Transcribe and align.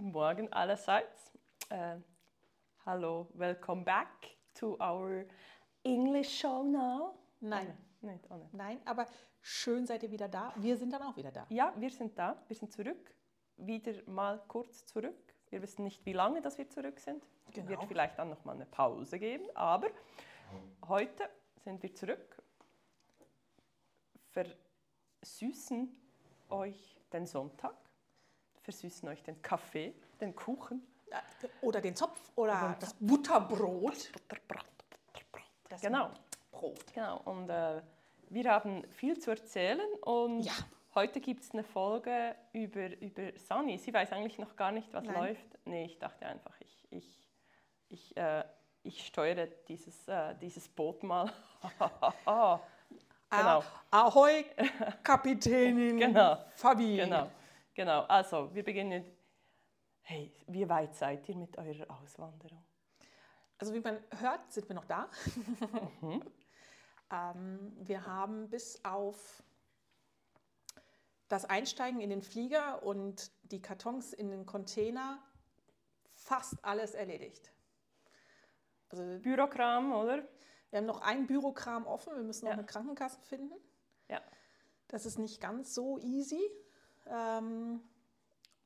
Guten 0.00 0.12
Morgen 0.12 0.50
allerseits. 0.50 1.30
Uh, 1.70 2.00
hallo, 2.86 3.28
welcome 3.34 3.84
back 3.84 4.08
to 4.54 4.78
our 4.80 5.26
English 5.82 6.38
show 6.38 6.62
now. 6.62 7.18
Nein. 7.40 7.76
Oh, 8.00 8.06
nicht, 8.06 8.24
oh 8.30 8.36
nicht. 8.36 8.54
Nein, 8.54 8.80
aber 8.86 9.04
schön 9.42 9.86
seid 9.86 10.02
ihr 10.02 10.10
wieder 10.10 10.26
da. 10.26 10.54
Wir 10.56 10.78
sind 10.78 10.94
dann 10.94 11.02
auch 11.02 11.18
wieder 11.18 11.30
da. 11.30 11.44
Ja, 11.50 11.74
wir 11.76 11.90
sind 11.90 12.18
da, 12.18 12.42
wir 12.48 12.56
sind 12.56 12.72
zurück. 12.72 13.14
Wieder 13.58 13.92
mal 14.06 14.42
kurz 14.48 14.86
zurück. 14.86 15.34
Wir 15.50 15.60
wissen 15.60 15.84
nicht, 15.84 16.02
wie 16.06 16.14
lange 16.14 16.40
dass 16.40 16.56
wir 16.56 16.70
zurück 16.70 16.98
sind. 16.98 17.22
Genau. 17.52 17.68
Wird 17.68 17.84
vielleicht 17.84 18.18
dann 18.18 18.30
noch 18.30 18.42
mal 18.46 18.54
eine 18.54 18.64
Pause 18.64 19.18
geben, 19.18 19.54
aber 19.54 19.88
heute 20.88 21.28
sind 21.58 21.82
wir 21.82 21.94
zurück. 21.94 22.42
Versüßen 24.30 25.94
euch 26.48 26.98
den 27.12 27.26
Sonntag, 27.26 27.76
versüßen 28.70 29.08
euch 29.08 29.22
den 29.24 29.42
Kaffee, 29.42 29.92
den 30.20 30.34
Kuchen. 30.34 30.86
Äh, 31.10 31.16
Oder 31.60 31.80
den 31.80 31.96
Zopf 31.96 32.20
oder 32.36 32.76
das 32.78 32.94
Butterbrot. 33.00 34.12
Das 35.68 35.80
Genau. 35.80 36.10
Brot. 36.52 36.84
Genau, 36.94 37.20
und 37.24 37.48
äh, 37.50 37.82
wir 38.28 38.50
haben 38.50 38.84
viel 38.90 39.18
zu 39.18 39.30
erzählen 39.32 39.88
und 40.02 40.42
Ja. 40.42 40.52
heute 40.94 41.20
gibt 41.20 41.42
es 41.42 41.50
eine 41.52 41.64
Folge 41.64 42.36
über, 42.52 42.96
über 43.00 43.36
Sunny. 43.38 43.76
Sie 43.78 43.92
weiß 43.92 44.12
eigentlich 44.12 44.38
noch 44.38 44.54
gar 44.54 44.70
nicht, 44.70 44.92
was 44.92 45.04
Nein. 45.04 45.14
läuft. 45.16 45.46
Nee, 45.64 45.86
ich 45.86 45.98
dachte 45.98 46.26
einfach, 46.26 46.54
ich, 46.60 46.86
ich, 46.90 47.28
ich, 47.88 48.16
äh, 48.16 48.44
ich 48.84 49.04
steuere 49.06 49.46
dieses, 49.68 50.06
äh, 50.06 50.34
dieses 50.40 50.68
Boot 50.68 51.02
mal. 51.02 51.32
genau, 52.24 52.60
Ah, 53.26 53.60
Ahoi, 53.90 54.44
Kapitänin 55.02 55.96
Genau. 55.98 56.36
Fabi. 56.54 56.96
genau, 56.98 57.28
genau. 57.74 58.02
Also, 58.02 58.54
wir 58.54 58.64
beginnen. 58.64 59.04
Hey, 60.02 60.34
wie 60.46 60.68
weit 60.68 60.94
seid 60.94 61.28
ihr 61.28 61.36
mit 61.36 61.56
eurer 61.58 61.90
Auswanderung? 61.90 62.64
Also 63.58 63.74
wie 63.74 63.80
man 63.80 64.02
hört, 64.18 64.50
sind 64.50 64.68
wir 64.68 64.74
noch 64.74 64.86
da. 64.86 65.08
Mhm. 66.00 66.22
ähm, 67.12 67.76
wir 67.76 68.06
haben 68.06 68.48
bis 68.48 68.82
auf 68.84 69.42
das 71.28 71.44
Einsteigen 71.44 72.00
in 72.00 72.10
den 72.10 72.22
Flieger 72.22 72.82
und 72.82 73.30
die 73.42 73.60
Kartons 73.60 74.12
in 74.12 74.30
den 74.30 74.46
Container 74.46 75.22
fast 76.14 76.64
alles 76.64 76.94
erledigt. 76.94 77.52
Also 78.88 79.04
Bürokram, 79.20 79.92
oder? 79.92 80.26
wir 80.70 80.78
haben 80.78 80.86
noch 80.86 81.02
ein 81.02 81.26
Bürokram 81.26 81.86
offen, 81.86 82.14
wir 82.16 82.22
müssen 82.22 82.44
noch 82.46 82.52
Ja. 82.52 82.58
eine 82.58 82.66
Krankenkasse 82.66 83.20
finden. 83.22 83.54
Ja. 84.08 84.20
Das 84.88 85.04
ist 85.06 85.18
nicht 85.18 85.40
ganz 85.40 85.74
so 85.74 85.98
easy, 85.98 86.40
ähm, 87.10 87.80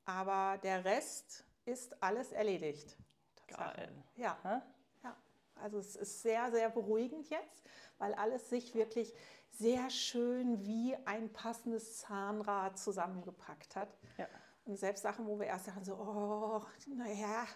aber 0.04 0.58
der 0.62 0.84
Rest 0.84 1.44
ist 1.64 2.02
alles 2.02 2.32
erledigt. 2.32 2.96
Tatsache. 3.36 3.76
Geil. 3.76 4.04
Ja. 4.16 4.38
Hä? 4.42 4.60
Ja, 5.02 5.16
also 5.56 5.78
es 5.78 5.96
ist 5.96 6.22
sehr, 6.22 6.50
sehr 6.50 6.70
beruhigend 6.70 7.28
jetzt, 7.30 7.64
weil 7.98 8.14
alles 8.14 8.50
sich 8.50 8.74
wirklich 8.74 9.14
sehr 9.50 9.88
schön 9.90 10.64
wie 10.66 10.96
ein 11.04 11.32
passendes 11.32 11.98
Zahnrad 11.98 12.78
zusammengepackt 12.78 13.76
hat. 13.76 13.96
Ja. 14.18 14.28
Und 14.64 14.78
selbst 14.78 15.02
Sachen, 15.02 15.26
wo 15.26 15.38
wir 15.38 15.46
erst 15.46 15.68
dachten, 15.68 15.84
so, 15.84 15.94
oh, 15.94 16.62
naja, 16.86 17.46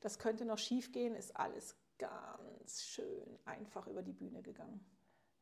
das 0.00 0.18
könnte 0.18 0.44
noch 0.44 0.58
schief 0.58 0.92
gehen, 0.92 1.14
ist 1.14 1.36
alles 1.36 1.76
ganz 1.98 2.82
schön 2.82 3.38
einfach 3.44 3.86
über 3.86 4.02
die 4.02 4.12
Bühne 4.12 4.42
gegangen. 4.42 4.84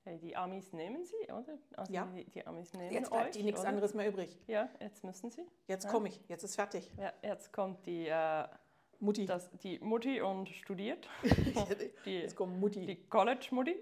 Hey, 0.04 0.18
die 0.18 0.36
Amis 0.36 0.72
nehmen 0.74 1.02
sie, 1.04 1.16
oder? 1.32 1.58
Also 1.76 1.92
Ja. 1.92 2.04
die, 2.14 2.24
die 2.24 2.46
Amis 2.46 2.74
nehmen 2.74 2.92
Jetzt 2.92 3.10
euch, 3.10 3.18
bleibt 3.20 3.36
ihnen 3.36 3.46
nichts 3.46 3.60
oder? 3.60 3.70
anderes 3.70 3.94
mehr 3.94 4.08
übrig. 4.08 4.36
Ja, 4.46 4.68
jetzt 4.80 5.02
müssen 5.02 5.30
sie. 5.30 5.46
Jetzt 5.66 5.84
Ja. 5.84 5.90
komme 5.90 6.08
ich, 6.08 6.20
jetzt 6.28 6.42
ist 6.44 6.56
fertig. 6.56 6.90
Ja, 6.98 7.12
jetzt 7.22 7.52
kommt 7.54 7.86
die, 7.86 8.06
äh, 8.08 8.44
Mutti. 9.00 9.24
das, 9.24 9.50
die 9.62 9.78
Mutti 9.78 10.20
und 10.20 10.48
studiert. 10.50 11.08
Die, 12.04 12.20
Jetzt 12.20 12.36
kommt 12.36 12.58
Mutti. 12.60 12.84
die 12.86 12.96
College-Mutti. 13.08 13.76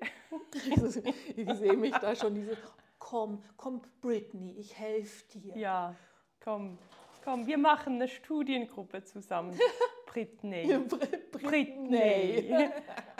Ich 1.36 1.52
sehe 1.54 1.76
mich 1.76 1.94
da 1.96 2.14
schon, 2.14 2.34
diese, 2.34 2.56
komm, 2.98 3.42
komm 3.56 3.82
Britney, 4.00 4.52
ich 4.58 4.78
helfe 4.78 5.24
dir. 5.38 5.56
Ja, 5.56 5.94
komm, 6.40 6.78
komm, 7.24 7.46
wir 7.46 7.58
machen 7.58 7.94
eine 7.96 8.08
Studiengruppe 8.08 9.02
zusammen. 9.04 9.58
Britney. 10.06 10.78
Br- 10.78 10.98
Britney. 11.32 12.70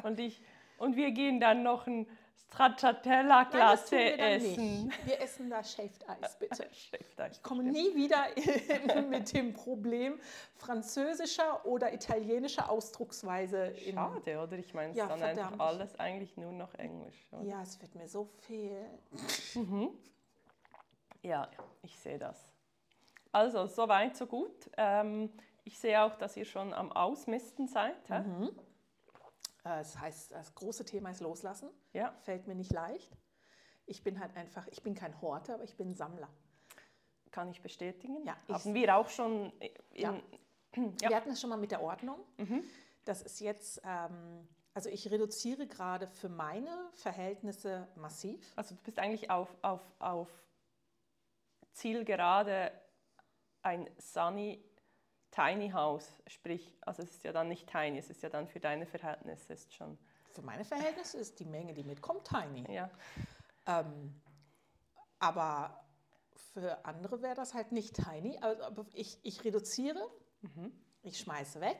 Und, 0.03 0.19
ich, 0.21 0.43
und 0.79 0.97
wir 0.97 1.11
gehen 1.13 1.41
dann 1.41 1.63
noch 1.63 1.87
ein 1.87 2.07
Stracciatella-Glasse 2.37 3.99
essen. 4.19 4.87
Nicht. 4.89 5.07
Wir 5.07 5.21
essen 5.23 5.49
da 5.49 5.65
Shaved 5.65 6.05
Ice, 6.23 6.37
bitte. 6.39 6.69
Schlecht, 6.73 7.07
Ich 7.33 7.43
komme 7.43 7.63
nie 7.65 7.95
wieder 7.95 8.27
in, 8.37 9.09
mit 9.11 9.33
dem 9.33 9.55
Problem 9.55 10.21
französischer 10.57 11.65
oder 11.65 11.93
italienischer 11.95 12.71
Ausdrucksweise 12.71 13.69
in. 13.69 13.95
Schade, 13.95 14.39
oder? 14.39 14.59
Ich 14.59 14.75
meine, 14.75 14.91
es 14.91 14.97
Ja, 14.99 15.05
ist 15.05 15.11
dann 15.13 15.23
einfach 15.23 15.49
verdammt. 15.51 15.61
alles 15.63 15.99
eigentlich 15.99 16.37
nur 16.37 16.53
noch 16.53 16.75
Englisch. 16.75 17.27
Oder? 17.33 17.43
Ja, 17.43 17.63
es 17.63 17.81
wird 17.81 17.95
mir 17.95 18.07
so 18.09 18.27
viel. 18.47 18.85
Ja, 21.23 21.49
ich 21.83 21.99
sehe 21.99 22.19
das. 22.19 22.47
Also, 23.31 23.67
so 23.67 23.89
weit, 23.89 24.17
so 24.17 24.27
gut. 24.27 24.69
Ähm, 24.77 25.33
ich 25.65 25.79
sehe 25.79 26.03
auch, 26.03 26.17
dass 26.17 26.37
ihr 26.37 26.45
schon 26.45 26.75
am 26.75 26.93
Ausmisten 26.93 27.67
seid. 27.69 27.97
hä? 28.11 28.23
Äh, 29.65 29.69
Das 29.79 29.99
heißt, 29.99 30.33
das 30.33 30.55
große 30.55 30.85
Thema 30.85 31.11
ist 31.11 31.21
Loslassen. 31.21 31.71
Ja, 31.93 32.13
Fällt 32.23 32.47
mir 32.47 32.55
nicht 32.55 32.73
leicht. 32.73 33.11
Ich 33.87 34.03
bin 34.03 34.21
halt 34.21 34.37
einfach, 34.37 34.67
ich 34.69 34.83
bin 34.83 34.95
kein 34.95 35.21
Horter, 35.21 35.55
aber 35.55 35.65
ich 35.65 35.77
bin 35.77 35.95
Sammler. 35.95 36.29
kann 37.31 37.49
ich 37.51 37.63
bestätigen. 37.63 38.25
Ja, 38.27 38.37
ich- 38.47 38.55
Haben 38.55 38.75
wir 38.75 38.95
auch 38.97 39.09
schon 39.09 39.53
Ja. 39.93 40.15
Ja. 41.01 41.09
Wir 41.11 41.17
hatten 41.17 41.31
es 41.31 41.41
schon 41.41 41.51
mal 41.51 41.57
mit 41.57 41.71
der 41.71 41.83
Ordnung. 41.83 42.19
Das 43.05 43.23
ist 43.23 43.41
jetzt, 43.41 43.81
ähm, 43.85 44.47
also 44.75 44.89
ich 44.91 45.11
reduziere 45.11 45.67
gerade 45.67 46.07
für 46.09 46.29
meine 46.29 46.91
Verhältnisse 46.95 47.89
massiv. 47.97 48.53
Also 48.57 48.75
du 48.75 48.83
bist 48.83 48.99
eigentlich 48.99 49.31
auf, 49.31 49.49
auf, 49.63 49.81
auf 49.99 50.29
Zielgerade 51.73 52.71
ein 53.63 53.89
Sunny 53.99 54.63
Tiny 55.33 55.71
House, 55.71 56.23
sprich, 56.27 56.77
also 56.83 57.03
es 57.03 57.11
ist 57.11 57.25
ja 57.25 57.33
dann 57.33 57.49
nicht 57.49 57.67
tiny, 57.67 57.99
es 57.99 58.11
ist 58.11 58.23
ja 58.23 58.29
dann 58.29 58.47
für 58.47 58.61
deine 58.61 58.87
Verhältnisse 58.87 59.55
ist 59.55 59.73
schon, 59.75 59.99
Für 60.31 60.43
meine 60.43 60.65
Verhältnisse 60.65 61.19
ist 61.19 61.41
die 61.41 61.47
Menge, 61.47 61.75
die 61.75 61.85
mitkommt, 61.85 62.29
tiny. 62.29 62.71
ja. 62.73 62.91
Ähm, 63.67 64.21
aber 65.19 65.85
für 66.53 66.85
andere 66.85 67.23
wäre 67.23 67.35
das 67.35 67.55
halt 67.55 67.73
nicht 67.73 67.97
tiny. 67.97 68.39
Also, 68.41 68.63
aber 68.63 68.87
ich, 68.93 69.19
ich 69.23 69.43
reduziere, 69.45 70.11
ich 71.03 71.19
schmeiße 71.19 71.61
weg, 71.61 71.79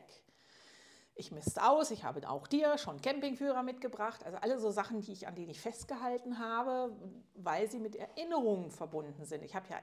ich 1.15 1.31
misste 1.31 1.69
aus, 1.69 1.91
ich 1.91 2.05
habe 2.05 2.27
auch 2.29 2.47
dir 2.47 2.79
schon 2.79 3.03
Campingführer 3.03 3.63
mitgebracht. 3.63 4.25
Also 4.25 4.39
alle 4.39 4.59
so 4.59 4.71
Sachen, 4.71 5.03
die 5.03 5.13
ich, 5.13 5.29
an 5.29 5.35
denen 5.35 5.51
ich 5.51 5.61
festgehalten 5.61 6.39
habe, 6.39 6.97
weil 7.35 7.71
sie 7.71 7.79
mit 7.79 7.97
Erinnerungen 7.97 8.71
verbunden 8.71 9.25
sind. 9.27 9.43
Ich 9.43 9.55
habe 9.55 9.69
ja, 9.69 9.79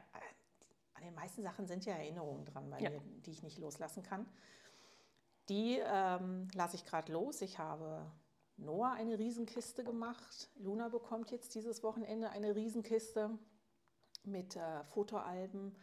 an 1.00 1.06
den 1.06 1.16
meisten 1.16 1.42
Sachen 1.44 1.66
sind 1.68 1.86
ja 1.86 1.94
Erinnerungen 1.94 2.46
dran, 2.46 2.70
bei 2.70 2.80
Ja. 2.80 2.90
mir, 2.90 3.02
die 3.26 3.32
ich 3.32 3.42
nicht 3.44 3.58
loslassen 3.58 4.04
kann. 4.04 4.28
Die 5.48 5.80
ähm, 5.84 6.48
lasse 6.54 6.76
ich 6.76 6.86
gerade 6.86 7.12
los. 7.12 7.42
Ich 7.42 7.58
habe 7.58 8.12
Noah 8.58 8.92
eine 8.92 9.18
Riesenkiste 9.18 9.84
gemacht. 9.84 10.50
Luna 10.58 10.90
bekommt 10.90 11.32
jetzt 11.32 11.56
dieses 11.56 11.82
Wochenende 11.82 12.30
eine 12.30 12.56
Riesenkiste 12.56 13.38
mit 14.24 14.56
äh, 14.56 14.84
Fotoalben. 14.84 15.76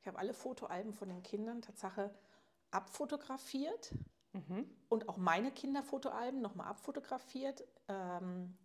Ich 0.00 0.06
habe 0.08 0.18
alle 0.18 0.34
Fotoalben 0.34 0.92
von 0.92 1.08
den 1.08 1.22
Kindern 1.22 1.62
Tatsache 1.62 2.12
abfotografiert 2.72 3.94
und 4.88 5.08
auch 5.10 5.18
meine 5.18 5.52
Kinderfotoalben 5.52 6.40
nochmal 6.40 6.66
abfotografiert, 6.68 7.62
ähm, 7.88 8.56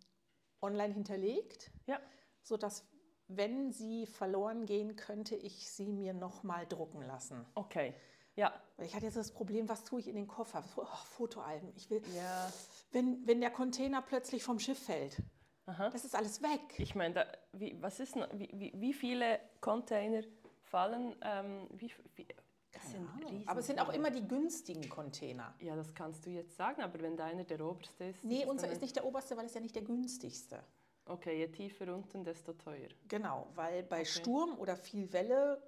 online 0.62 0.94
hinterlegt, 0.94 1.70
Ja, 1.86 2.00
sodass, 2.42 2.84
wenn 3.28 3.72
sie 3.72 4.06
verloren 4.06 4.66
gehen, 4.66 4.96
könnte 4.96 5.36
ich 5.36 5.70
sie 5.70 5.92
mir 5.92 6.14
nochmal 6.14 6.66
drucken 6.66 7.02
lassen. 7.02 7.44
okay. 7.54 7.94
Ja, 8.36 8.52
ich 8.80 8.94
hatte 8.94 9.04
jetzt 9.04 9.16
das 9.16 9.32
Problem, 9.32 9.68
was 9.68 9.82
tue 9.82 9.98
ich 9.98 10.06
in 10.06 10.14
den 10.14 10.28
Koffer? 10.28 10.62
Oh, 10.76 10.84
Fotoalben. 11.06 11.72
Ich 11.74 11.90
will, 11.90 12.00
ja. 12.14 12.52
wenn, 12.92 13.26
wenn 13.26 13.40
der 13.40 13.50
Container 13.50 14.00
plötzlich 14.00 14.44
vom 14.44 14.60
Schiff 14.60 14.78
fällt, 14.78 15.20
Aha. 15.66 15.90
das 15.90 16.04
ist 16.04 16.14
alles 16.14 16.40
weg. 16.40 16.60
Ich 16.76 16.94
meine, 16.94 17.14
da, 17.14 17.26
wie, 17.52 17.76
was 17.82 17.98
ist, 17.98 18.14
wie, 18.34 18.48
wie, 18.54 18.72
wie 18.76 18.92
viele 18.92 19.40
Container 19.60 20.22
fallen, 20.62 21.16
ähm, 21.22 21.66
wie, 21.72 21.90
wie, 22.14 22.28
das 22.72 22.92
sind 22.92 23.48
Aber 23.48 23.58
es 23.58 23.66
sind 23.66 23.80
auch 23.80 23.92
immer 23.92 24.10
die 24.12 24.26
günstigen 24.26 24.88
Container. 24.88 25.52
Ja, 25.58 25.74
das 25.74 25.92
kannst 25.92 26.24
du 26.24 26.30
jetzt 26.30 26.56
sagen, 26.56 26.82
aber 26.82 27.00
wenn 27.00 27.16
deiner 27.16 27.42
der 27.42 27.60
oberste 27.60 28.04
ist. 28.04 28.22
Nee, 28.22 28.44
unser 28.46 28.70
ist 28.70 28.82
nicht 28.82 28.94
der 28.94 29.04
oberste, 29.04 29.36
weil 29.36 29.46
es 29.46 29.54
ja 29.54 29.60
nicht 29.60 29.74
der 29.74 29.82
günstigste. 29.82 30.62
Okay, 31.08 31.38
je 31.38 31.48
tiefer 31.48 31.92
unten, 31.94 32.24
desto 32.24 32.52
teuer. 32.52 32.88
Genau, 33.08 33.48
weil 33.54 33.82
bei 33.82 34.04
Sturm 34.04 34.58
oder 34.58 34.76
viel 34.76 35.12
Welle 35.12 35.62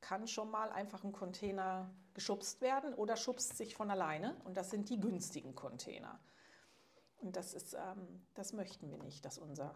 kann 0.00 0.26
schon 0.26 0.50
mal 0.50 0.70
einfach 0.70 1.04
ein 1.04 1.12
Container 1.12 1.90
geschubst 2.14 2.60
werden 2.60 2.94
oder 2.94 3.16
schubst 3.16 3.56
sich 3.56 3.74
von 3.74 3.90
alleine. 3.90 4.36
Und 4.44 4.56
das 4.56 4.70
sind 4.70 4.88
die 4.88 4.98
günstigen 4.98 5.54
Container. 5.54 6.20
Und 7.16 7.36
das 7.36 7.52
ist, 7.54 7.74
ähm, 7.74 8.24
das 8.34 8.52
möchten 8.52 8.90
wir 8.90 8.98
nicht, 8.98 9.24
dass 9.24 9.38
unser 9.38 9.74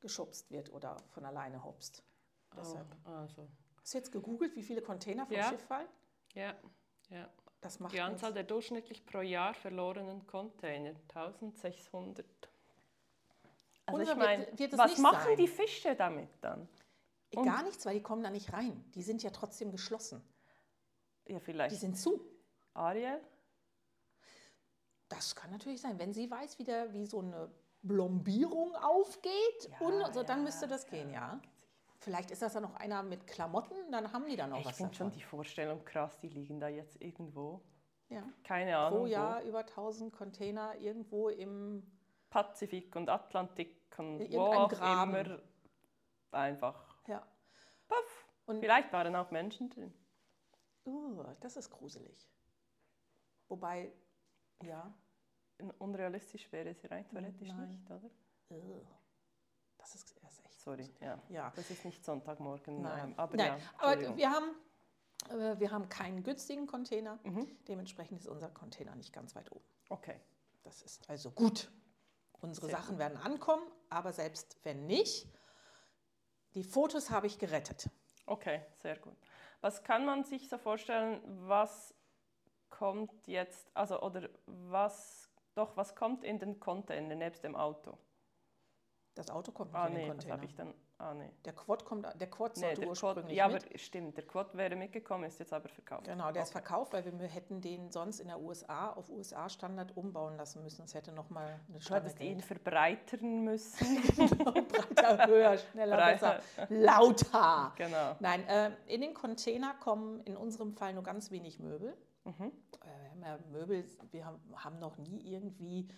geschubst 0.00 0.50
wird 0.50 0.70
oder 0.72 0.96
von 1.10 1.24
alleine 1.24 1.64
hopst. 1.64 2.02
Deshalb. 2.56 2.86
Oh, 3.06 3.10
also. 3.10 3.48
Hast 3.80 3.94
du 3.94 3.98
jetzt 3.98 4.12
gegoogelt, 4.12 4.54
wie 4.56 4.62
viele 4.62 4.82
Container 4.82 5.26
vom 5.26 5.36
Ja. 5.36 5.48
Schiff 5.48 5.62
fallen? 5.64 5.88
Ja, 6.34 6.54
ja. 7.08 7.28
Das 7.60 7.78
macht 7.78 7.92
Die 7.94 8.00
Anzahl 8.00 8.30
nichts. 8.30 8.34
der 8.34 8.44
durchschnittlich 8.44 9.06
pro 9.06 9.20
Jahr 9.20 9.54
verlorenen 9.54 10.26
Container, 10.26 10.94
1600. 11.08 12.26
Also 13.86 14.00
Unser 14.00 14.12
ich 14.12 14.18
meine, 14.18 14.46
was 14.78 14.98
machen 14.98 15.24
sein. 15.24 15.36
die 15.36 15.48
Fische 15.48 15.94
damit 15.96 16.28
dann? 16.40 16.68
und- 17.34 17.44
Gar 17.44 17.62
nichts, 17.64 17.84
weil 17.86 17.94
die 17.94 18.02
kommen 18.02 18.22
da 18.22 18.30
nicht 18.30 18.52
rein. 18.52 18.84
Die 18.94 19.02
sind 19.02 19.22
ja 19.22 19.30
trotzdem 19.30 19.70
geschlossen. 19.72 20.22
Ja, 21.26 21.38
Die 21.38 21.44
vielleicht 21.44 21.76
sind 21.80 21.96
zu. 21.96 22.24
Ariel? 22.74 23.20
Das 25.08 25.34
kann 25.34 25.50
natürlich 25.50 25.80
sein. 25.80 25.98
Wenn 25.98 26.12
sie 26.12 26.30
weiß, 26.30 26.58
wie, 26.58 26.64
der, 26.64 26.92
wie 26.92 27.06
so 27.06 27.20
eine 27.20 27.50
Blombierung 27.82 28.74
aufgeht, 28.76 29.70
Ja, 29.80 29.86
und 29.86 30.14
so, 30.14 30.22
dann 30.22 30.38
ja, 30.38 30.44
müsste 30.44 30.68
das 30.68 30.86
gehen, 30.86 31.12
ja. 31.12 31.40
Vielleicht 31.98 32.30
ist 32.30 32.42
das 32.42 32.54
ja 32.54 32.60
noch 32.60 32.74
einer 32.76 33.02
mit 33.02 33.26
Klamotten, 33.26 33.76
dann 33.92 34.12
haben 34.12 34.26
die 34.26 34.36
da 34.36 34.46
noch 34.46 34.58
Ich 34.60 34.66
was 34.66 34.76
finde 34.76 34.94
schon 34.94 35.10
die 35.12 35.22
Vorstellung 35.22 35.84
krass, 35.84 36.18
die 36.18 36.28
liegen 36.28 36.58
da 36.60 36.68
jetzt 36.68 37.00
irgendwo. 37.00 37.60
Ja. 38.08 38.22
Keine 38.44 38.76
Ahnung. 38.76 38.98
Pro 39.00 39.04
wo. 39.04 39.06
Jahr 39.08 39.42
über 39.42 39.60
1000 39.60 40.12
Container 40.12 40.74
irgendwo 40.76 41.28
im 41.28 41.82
Pazifik 42.32 42.96
und 42.96 43.10
Atlantik 43.10 43.76
und 43.98 44.32
wo 44.32 44.40
auch 44.40 44.70
Graben. 44.70 45.14
immer. 45.14 45.38
Einfach. 46.30 46.96
ja. 47.06 47.26
Puff. 47.86 48.26
Und 48.46 48.60
Vielleicht 48.60 48.90
waren 48.92 49.14
auch 49.14 49.30
Menschen 49.30 49.68
drin. 49.68 49.92
uh, 50.86 51.22
das 51.40 51.58
ist 51.58 51.70
gruselig. 51.70 52.26
Wobei, 53.48 53.92
ja, 54.62 54.92
Unrealistisch 55.78 56.50
wäre 56.50 56.70
es 56.70 56.90
rein 56.90 57.06
theoretisch 57.08 57.48
Nein. 57.48 57.68
nicht, 57.68 57.90
oder? 57.90 58.10
das 59.78 59.94
ist, 59.94 60.16
das 60.22 60.32
ist 60.32 60.44
echt. 60.46 60.60
Sorry, 60.60 60.90
ja. 61.00 61.20
Ja. 61.28 61.52
Das 61.54 61.70
ist 61.70 61.84
nicht 61.84 62.04
Sonntagmorgen. 62.04 62.80
Nein, 62.80 63.14
aber 63.16 63.36
Nein. 63.36 63.58
ja, 63.58 63.58
aber 63.78 64.16
wir 64.16 64.30
haben, 64.30 64.56
äh, 65.28 65.60
wir 65.60 65.70
haben 65.70 65.88
keinen 65.88 66.22
günstigen 66.22 66.66
Container. 66.66 67.18
Mhm. 67.24 67.46
Dementsprechend 67.68 68.20
ist 68.20 68.26
unser 68.26 68.48
Container 68.48 68.96
nicht 68.96 69.12
ganz 69.12 69.36
weit 69.36 69.52
oben. 69.52 69.64
Okay. 69.90 70.18
Das 70.62 70.82
ist 70.82 71.08
also 71.08 71.30
gut. 71.30 71.70
Unsere 72.42 72.66
Sehr 72.66 72.76
Sachen 72.76 72.98
werden 72.98 73.16
ankommen, 73.18 73.62
aber 73.88 74.12
selbst 74.12 74.58
wenn 74.64 74.86
nicht, 74.86 75.28
die 76.54 76.64
Fotos 76.64 77.10
habe 77.10 77.26
ich 77.26 77.38
gerettet. 77.38 77.88
Okay, 78.26 78.60
sehr 78.82 78.98
gut. 78.98 79.16
Was 79.60 79.82
kann 79.84 80.04
man 80.04 80.24
sich 80.24 80.48
so 80.48 80.58
vorstellen, 80.58 81.22
was 81.48 81.94
kommt 82.68 83.28
jetzt, 83.28 83.70
also 83.74 84.00
oder 84.02 84.28
was, 84.46 85.30
doch, 85.54 85.76
was 85.76 85.94
kommt 85.94 86.24
in 86.24 86.38
den 86.40 86.58
Container 86.58 87.14
nebst 87.14 87.44
dem 87.44 87.54
Auto? 87.54 87.96
Das 89.14 89.30
Auto 89.30 89.52
kommt 89.52 89.72
nicht 89.72 89.80
Ah 89.80 89.86
in 89.86 89.94
den 89.94 90.02
nee, 90.02 90.08
Container. 90.08 90.32
habe 90.34 90.44
ich 90.44 90.54
dann, 90.54 90.74
ah 91.02 91.14
nee. 91.14 91.30
Der 91.44 91.52
Quad 91.52 91.84
kommt, 91.84 92.06
der 92.20 92.30
Quad 92.30 92.56
Nee, 92.56 92.60
sollte 92.62 92.80
der 92.80 92.88
Quad, 92.88 93.02
ursprünglich 93.02 93.36
ja, 93.36 93.48
mit. 93.48 93.64
aber 93.66 93.78
stimmt, 93.78 94.16
der 94.16 94.26
Quad 94.26 94.56
wäre 94.56 94.76
mitgekommen, 94.76 95.24
ist 95.24 95.38
jetzt 95.40 95.52
aber 95.52 95.68
verkauft. 95.68 96.04
Genau, 96.04 96.30
der 96.32 96.42
ist 96.42 96.50
Okay. 96.50 96.64
verkauft, 96.64 96.92
weil 96.92 97.04
wir 97.04 97.26
hätten 97.28 97.60
den 97.60 97.90
sonst 97.90 98.20
in 98.20 98.28
der 98.28 98.40
USA 98.40 98.90
auf 98.92 99.08
USA-Standard 99.10 99.96
umbauen 99.96 100.36
lassen 100.36 100.62
müssen. 100.62 100.84
Es 100.84 100.94
hätte 100.94 101.12
nochmal 101.12 101.58
eine 101.68 101.78
Du 101.78 101.94
hättest 101.94 102.20
ihn 102.20 102.40
verbreitern 102.40 103.44
müssen. 103.44 104.02
Breiter, 104.68 105.26
höher, 105.26 105.58
schneller, 105.58 105.96
Breiter. 105.96 106.40
besser, 106.56 106.66
lauter. 106.70 107.72
genau. 107.76 108.16
Nein, 108.20 108.46
äh, 108.48 108.70
in 108.86 109.00
den 109.00 109.14
Container 109.14 109.74
kommen 109.80 110.20
in 110.24 110.36
unserem 110.36 110.72
Fall 110.72 110.94
nur 110.94 111.02
ganz 111.02 111.30
wenig 111.30 111.58
Möbel. 111.58 111.96
Mhm. 112.24 112.32
Äh, 112.84 112.86
Wir 113.02 113.10
haben 113.10 113.22
ja 113.22 113.38
Möbel, 113.50 113.84
wir 114.10 114.24
haben, 114.24 114.40
haben 114.56 114.78
noch 114.78 114.96
nie 114.98 115.20
irgendwie, 115.34 115.88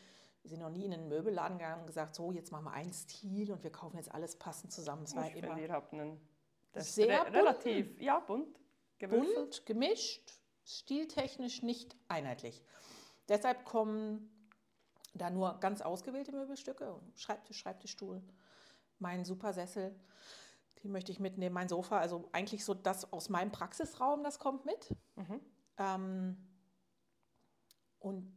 wir 0.44 0.50
sind 0.50 0.61
noch 0.61 0.69
nie 0.70 0.85
in 0.85 0.93
einen 0.93 1.08
Möbelladen 1.08 1.56
gegangen 1.56 1.81
und 1.81 1.87
gesagt, 1.87 2.14
so 2.14 2.31
jetzt 2.31 2.52
machen 2.52 2.64
wir 2.67 2.73
einen 2.73 2.93
Stil 2.93 3.50
und 3.50 3.64
wir 3.64 3.73
kaufen 3.73 3.96
jetzt 3.96 4.12
alles 4.12 4.37
passend 4.37 4.70
zusammen. 4.73 5.05
Es 5.05 5.17
war 5.17 5.26
Ich 5.26 5.37
immer 5.37 5.58
ihr 5.58 5.73
habt 5.73 5.94
einen 5.94 6.20
das 6.73 6.88
ist 6.88 6.96
Sehr 6.96 7.25
re 7.25 7.32
relativ, 7.32 7.99
ja, 7.99 8.19
bunt, 8.20 8.61
gewürfelt. 8.99 9.35
bunt, 9.35 9.67
gemischt, 9.67 10.35
stiltechnisch 10.67 11.62
nicht 11.62 11.96
einheitlich. 12.08 12.62
Deshalb 13.26 13.64
kommen 13.64 14.29
da 15.14 15.31
nur 15.31 15.58
ganz 15.61 15.81
ausgewählte 15.81 16.32
Möbelstücke, 16.32 17.00
Schreibtisch, 17.14 17.58
Schreibtischstuhl, 17.58 18.23
mein 18.99 19.25
Supersessel, 19.25 19.99
die 20.82 20.88
möchte 20.88 21.11
ich 21.11 21.20
mitnehmen, 21.20 21.55
mein 21.55 21.70
Sofa, 21.70 22.00
also 22.00 22.29
eigentlich 22.32 22.67
so 22.67 22.75
das 22.75 23.11
aus 23.14 23.31
meinem 23.31 23.50
Praxisraum, 23.50 24.23
das 24.23 24.38
kommt 24.38 24.67
mit. 24.67 24.94
Mhm. 25.17 25.41
Ähm, 25.79 26.49
und 27.99 28.31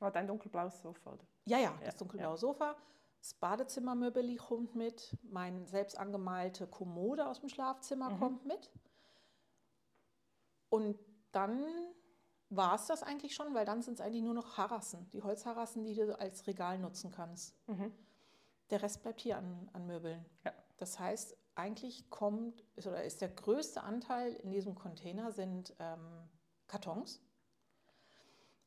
Oh, 0.00 0.10
dein 0.10 0.26
dunkelblaues 0.26 0.82
Sofa, 0.82 1.12
oder? 1.12 1.24
Ja, 1.44 1.58
ja, 1.58 1.74
Ja, 1.80 1.86
das 1.86 1.96
dunkelblaue 1.96 2.36
Sofa. 2.38 2.76
Das 3.20 3.34
Badezimmermöbel 3.34 4.36
kommt 4.36 4.74
mit. 4.74 5.16
Mein 5.22 5.66
selbst 5.66 5.98
angemalte 5.98 6.66
Kommode 6.66 7.26
aus 7.26 7.40
dem 7.40 7.48
Schlafzimmer 7.48 8.10
Mhm. 8.10 8.18
kommt 8.18 8.44
mit. 8.46 8.70
Und 10.68 10.98
dann 11.32 11.64
war 12.50 12.74
es 12.74 12.86
das 12.86 13.02
eigentlich 13.02 13.34
schon, 13.34 13.54
weil 13.54 13.64
dann 13.64 13.82
sind 13.82 13.94
es 13.94 14.00
eigentlich 14.00 14.22
nur 14.22 14.34
noch 14.34 14.56
Harassen, 14.58 15.08
die 15.10 15.22
Holzharassen, 15.22 15.84
die 15.84 15.94
du 15.94 16.18
als 16.18 16.46
Regal 16.46 16.78
nutzen 16.78 17.10
kannst. 17.10 17.54
Mhm. 17.68 17.92
Der 18.70 18.82
Rest 18.82 19.02
bleibt 19.02 19.20
hier 19.20 19.38
an, 19.38 19.68
an 19.72 19.86
Möbeln. 19.86 20.24
Ja. 20.44 20.52
Das 20.76 20.98
heißt, 20.98 21.36
eigentlich 21.54 22.10
kommt 22.10 22.64
ist, 22.76 22.86
oder 22.86 23.04
ist 23.04 23.20
der 23.20 23.28
größte 23.28 23.82
Anteil 23.82 24.32
in 24.34 24.50
diesem 24.50 24.74
Container 24.74 25.32
sind 25.32 25.74
ähm, 25.78 26.28
Kartons. 26.66 27.20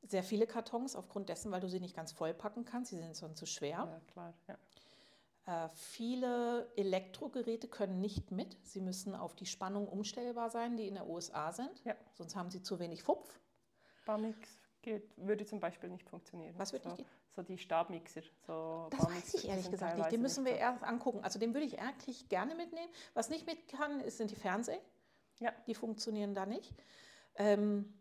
Sehr 0.08 0.24
viele 0.24 0.48
Kartons, 0.48 0.96
aufgrund 0.96 1.30
dessen, 1.30 1.52
weil 1.52 1.60
du 1.62 1.68
sie 1.70 1.80
nicht 1.80 1.96
ganz 1.96 2.12
vollpacken 2.12 2.66
kannst. 2.66 2.92
Sie 2.92 2.98
sind 2.98 3.16
sonst 3.16 3.38
zu 3.38 3.46
schwer. 3.46 3.78
Ja, 3.92 4.02
klar. 4.12 4.34
Ja. 4.48 5.66
Äh, 5.66 5.70
viele 5.74 6.72
Elektrogeräte 6.76 7.68
können 7.68 8.00
nicht 8.00 8.32
mit. 8.32 8.58
Sie 8.66 8.82
müssen 8.82 9.16
auf 9.16 9.36
die 9.36 9.46
Spannung 9.46 9.88
umstellbar 9.88 10.50
sein, 10.50 10.78
die 10.78 10.88
in 10.88 10.96
der 10.96 11.08
USA 11.08 11.52
sind. 11.52 11.84
Ja. 11.86 11.96
Sonst 12.14 12.36
haben 12.36 12.50
sie 12.50 12.62
zu 12.62 12.80
wenig 12.80 13.04
Fupf. 13.04 13.40
Bamix 14.06 14.60
geht, 14.82 15.12
würde 15.18 15.46
zum 15.46 15.60
Beispiel 15.60 15.90
nicht 15.90 16.08
funktionieren. 16.10 16.54
Was 16.58 16.72
würde 16.72 16.84
so, 16.84 16.90
nicht 16.92 16.98
gehen? 17.00 17.08
So 17.36 17.42
die 17.44 17.58
Stabmixer. 17.58 18.22
So 18.46 18.88
Das 18.92 19.00
Bamix, 19.02 19.34
weiß 19.34 19.34
ich 19.36 19.50
ehrlich 19.50 19.70
gesagt 19.70 19.98
nicht. 19.98 20.12
Den 20.12 20.22
müssen 20.22 20.46
wir 20.46 20.56
erst 20.56 20.84
angucken. 20.84 21.24
Also 21.24 21.40
den 21.40 21.54
würde 21.54 21.66
ich 21.66 21.80
eigentlich 21.80 22.30
gerne 22.30 22.56
mitnehmen. 22.56 22.92
Was 23.14 23.30
nicht 23.30 23.46
mit 23.46 23.68
kann, 23.68 24.00
ist- 24.00 24.18
sind 24.18 24.32
die 24.32 24.36
Fernseher. 24.36 24.80
Ja. 25.40 25.52
Die 25.68 25.76
funktionieren 25.76 26.34
da 26.34 26.46
nicht. 26.46 26.74
Ähm, 27.36 27.94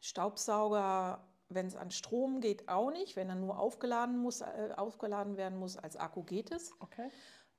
Staubsauger, 0.00 1.28
wenn 1.48 1.66
es 1.66 1.76
an 1.76 1.90
Strom 1.90 2.40
geht, 2.40 2.68
auch 2.68 2.90
nicht. 2.90 3.16
Wenn 3.16 3.28
er 3.28 3.34
nur 3.34 3.58
aufgeladen, 3.58 4.18
muss, 4.18 4.40
äh, 4.40 4.70
aufgeladen 4.76 5.36
werden 5.36 5.58
muss, 5.58 5.76
als 5.76 5.96
Akku 5.96 6.22
geht 6.24 6.50
es. 6.50 6.72
Okay. 6.80 7.10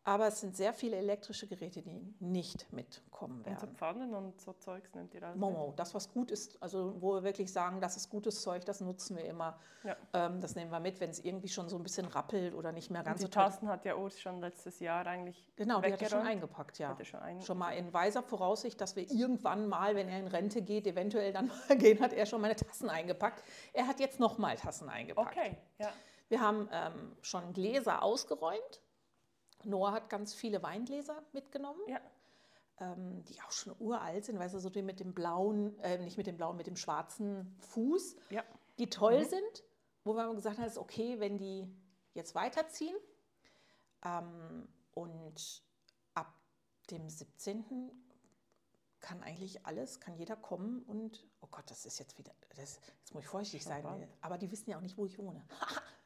Aber 0.04 0.28
es 0.28 0.40
sind 0.40 0.56
sehr 0.56 0.74
viele 0.74 0.98
elektrische 0.98 1.46
Geräte, 1.46 1.84
die 1.84 2.02
nicht 2.20 2.72
mitkommen 2.74 3.38
Und 3.40 3.44
so 3.44 3.52
werden. 3.52 3.76
Pfannen 3.76 4.14
und 4.16 4.42
so 4.42 4.54
Zeugs 4.54 4.96
nimmt 4.96 5.14
ihr 5.14 5.22
alles 5.22 5.36
mit? 5.36 5.42
Momo, 5.42 5.74
das 5.76 5.94
was 5.94 6.12
gut 6.12 6.32
ist, 6.32 6.62
also 6.62 6.96
wo 7.00 7.14
wir 7.14 7.24
wirklich 7.24 7.54
sagen, 7.54 7.82
das 7.82 7.98
ist 7.98 8.10
gutes 8.10 8.42
Zeug, 8.42 8.66
das 8.66 8.82
nutzen 8.82 9.16
wir 9.16 9.26
immer. 9.26 9.60
Ja. 9.84 9.96
Ähm, 10.14 10.42
das 10.42 10.56
nehmen 10.56 10.72
wir 10.72 10.80
mit, 10.80 11.00
wenn 11.00 11.12
es 11.12 11.20
irgendwie 11.24 11.50
schon 11.50 11.70
so 11.70 11.78
ein 11.78 11.84
bisschen 11.84 12.08
rappelt 12.08 12.56
oder 12.56 12.72
nicht 12.72 12.90
mehr 12.90 13.02
Und 13.02 13.06
ganz 13.06 13.20
die 13.20 13.26
so 13.26 13.30
toll. 13.30 13.44
Tasten 13.44 13.68
hat 13.68 13.86
ja 13.86 13.96
Urs 13.96 14.20
schon 14.20 14.40
letztes 14.40 14.80
Jahr 14.80 15.06
eigentlich 15.06 15.48
Genau, 15.56 15.82
die 15.82 15.94
hat 15.94 16.02
er 16.02 16.10
schon 16.10 16.26
eingepackt, 16.26 16.80
ja. 16.80 16.98
Schon, 17.04 17.20
ein, 17.20 17.42
Schon 17.42 17.58
mal 17.60 17.72
in 17.72 17.94
weiser 17.94 18.24
Voraussicht, 18.24 18.82
dass 18.82 18.96
wir 18.96 19.10
irgendwann 19.12 19.68
mal, 19.68 19.96
wenn 19.96 20.10
er 20.10 20.20
in 20.20 20.28
Rente 20.28 20.64
geht, 20.64 20.88
eventuell 20.88 21.32
dann 21.32 21.52
mal 21.70 21.78
gehen, 21.78 22.00
hat 22.00 22.14
er 22.14 22.26
schon 22.26 22.42
meine 22.42 22.56
Tassen 22.56 22.90
eingepackt. 22.90 23.44
Er 23.74 23.86
hat 23.86 24.00
jetzt 24.00 24.20
nochmal 24.20 24.56
Tassen 24.56 24.90
eingepackt. 24.90 25.38
Okay, 25.38 25.58
ja. 25.78 25.90
Wir 26.30 26.42
haben 26.42 26.70
ähm, 26.72 27.16
schon 27.22 27.54
Gläser 27.54 28.02
ausgeräumt. 28.02 28.82
Noah 29.66 29.92
hat 29.94 30.10
ganz 30.10 30.34
viele 30.34 30.62
Weingläser 30.64 31.22
mitgenommen, 31.34 31.80
Ja. 31.88 32.00
ähm, 32.80 33.24
die 33.26 33.40
auch 33.42 33.52
schon 33.52 33.76
uralt 33.80 34.26
sind, 34.26 34.40
weißt 34.40 34.56
du, 34.56 34.60
so 34.60 34.70
die 34.70 34.82
mit 34.82 35.00
dem 35.00 35.14
blauen, 35.14 35.78
äh, 35.80 35.98
nicht 36.00 36.18
mit 36.18 36.28
dem 36.28 36.38
blauen, 36.38 36.58
mit 36.58 36.68
dem 36.68 36.76
schwarzen 36.78 37.56
Fuß, 37.60 38.16
Ja. 38.30 38.44
die 38.80 38.90
toll 38.90 39.24
sind, 39.26 39.64
wo 40.04 40.14
wir 40.16 40.34
gesagt 40.34 40.58
haben, 40.58 40.66
es 40.66 40.74
ist 40.74 40.78
okay, 40.80 41.20
wenn 41.20 41.38
die 41.38 41.68
jetzt 42.14 42.34
weiterziehen. 42.36 42.96
Ähm, 44.04 44.68
und 44.94 45.64
ab 46.16 46.34
dem 46.90 47.08
17. 47.10 47.92
kann 49.00 49.22
eigentlich 49.24 49.66
alles, 49.66 50.00
kann 50.00 50.16
jeder 50.16 50.36
kommen 50.36 50.84
und, 50.84 51.26
oh 51.42 51.48
Gott, 51.50 51.70
das 51.70 51.86
ist 51.86 52.00
jetzt 52.00 52.18
wieder, 52.18 52.32
das, 52.56 52.80
jetzt 53.00 53.14
muss 53.14 53.24
ich 53.24 53.30
vorsichtig 53.30 53.64
sein, 53.64 54.08
aber 54.22 54.38
die 54.38 54.52
wissen 54.52 54.70
ja 54.70 54.78
auch 54.78 54.82
nicht, 54.82 54.98
wo 54.98 55.06
ich 55.06 55.18
wohne. 55.18 55.44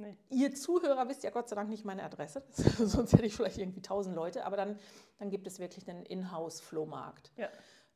Nee. 0.00 0.16
Ihr 0.30 0.54
Zuhörer 0.54 1.08
wisst 1.10 1.24
ja 1.24 1.30
Gott 1.30 1.50
sei 1.50 1.56
Dank 1.56 1.68
nicht 1.68 1.84
meine 1.84 2.02
Adresse, 2.02 2.42
sonst 2.52 3.12
hätte 3.12 3.26
ich 3.26 3.34
vielleicht 3.36 3.58
irgendwie 3.58 3.82
tausend 3.82 4.16
Leute, 4.16 4.46
aber 4.46 4.56
dann, 4.56 4.78
dann 5.18 5.28
gibt 5.28 5.46
es 5.46 5.58
wirklich 5.58 5.88
einen 5.90 6.06
Inhouse-Flohmarkt. 6.06 7.30
Ja. 7.36 7.48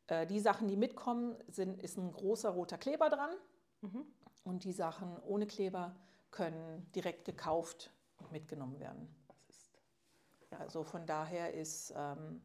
Äh, 0.08 0.26
die 0.26 0.38
Sachen, 0.40 0.68
die 0.68 0.76
mitkommen, 0.76 1.34
sind, 1.48 1.82
ist 1.82 1.96
ein 1.96 2.12
großer 2.12 2.50
roter 2.50 2.76
Kleber 2.78 3.08
dran 3.08 3.30
Mhm. 3.80 4.06
und 4.44 4.64
die 4.64 4.72
Sachen 4.72 5.18
ohne 5.20 5.46
Kleber 5.46 5.96
können 6.30 6.90
direkt 6.94 7.24
gekauft 7.24 7.90
und 8.18 8.32
mitgenommen 8.32 8.78
werden. 8.80 9.08
Ist, 9.48 9.78
Also 10.50 10.84
von 10.84 11.06
daher 11.06 11.54
ist, 11.54 11.92
ähm, 11.96 12.42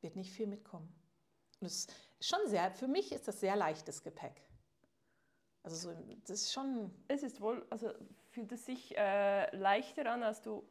wird 0.00 0.14
nicht 0.16 0.32
viel 0.32 0.46
mitkommen. 0.46 0.92
Und 1.60 1.66
es 1.66 1.86
ist 1.86 2.28
schon 2.28 2.40
sehr, 2.46 2.70
für 2.72 2.86
mich 2.88 3.10
ist 3.12 3.26
das 3.26 3.40
sehr 3.40 3.56
leichtes 3.56 4.02
Gepäck. 4.04 4.42
Also 5.64 5.76
so, 5.90 5.96
das 6.26 6.42
ist 6.42 6.52
schon, 6.52 6.92
es 7.08 7.22
ist 7.22 7.40
wohl, 7.40 7.64
also 7.70 7.90
fühlt 8.32 8.50
es 8.52 8.66
sich 8.66 8.96
äh, 8.96 9.54
leichter 9.56 10.06
an, 10.10 10.22
als 10.22 10.42
du 10.42 10.64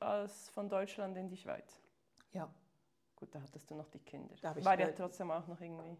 als 0.00 0.48
von 0.50 0.68
Deutschland 0.68 1.16
in 1.16 1.28
die 1.28 1.36
Schweiz. 1.36 1.80
ja, 2.32 2.52
Gut, 3.18 3.34
da 3.34 3.40
hattest 3.40 3.70
du 3.70 3.74
noch 3.74 3.88
die 3.88 3.98
Kinder. 4.00 4.34
Da 4.42 4.54
War 4.62 4.78
ja 4.78 4.92
trotzdem 4.92 5.30
auch 5.30 5.46
noch 5.46 5.58
irgendwie. 5.58 5.96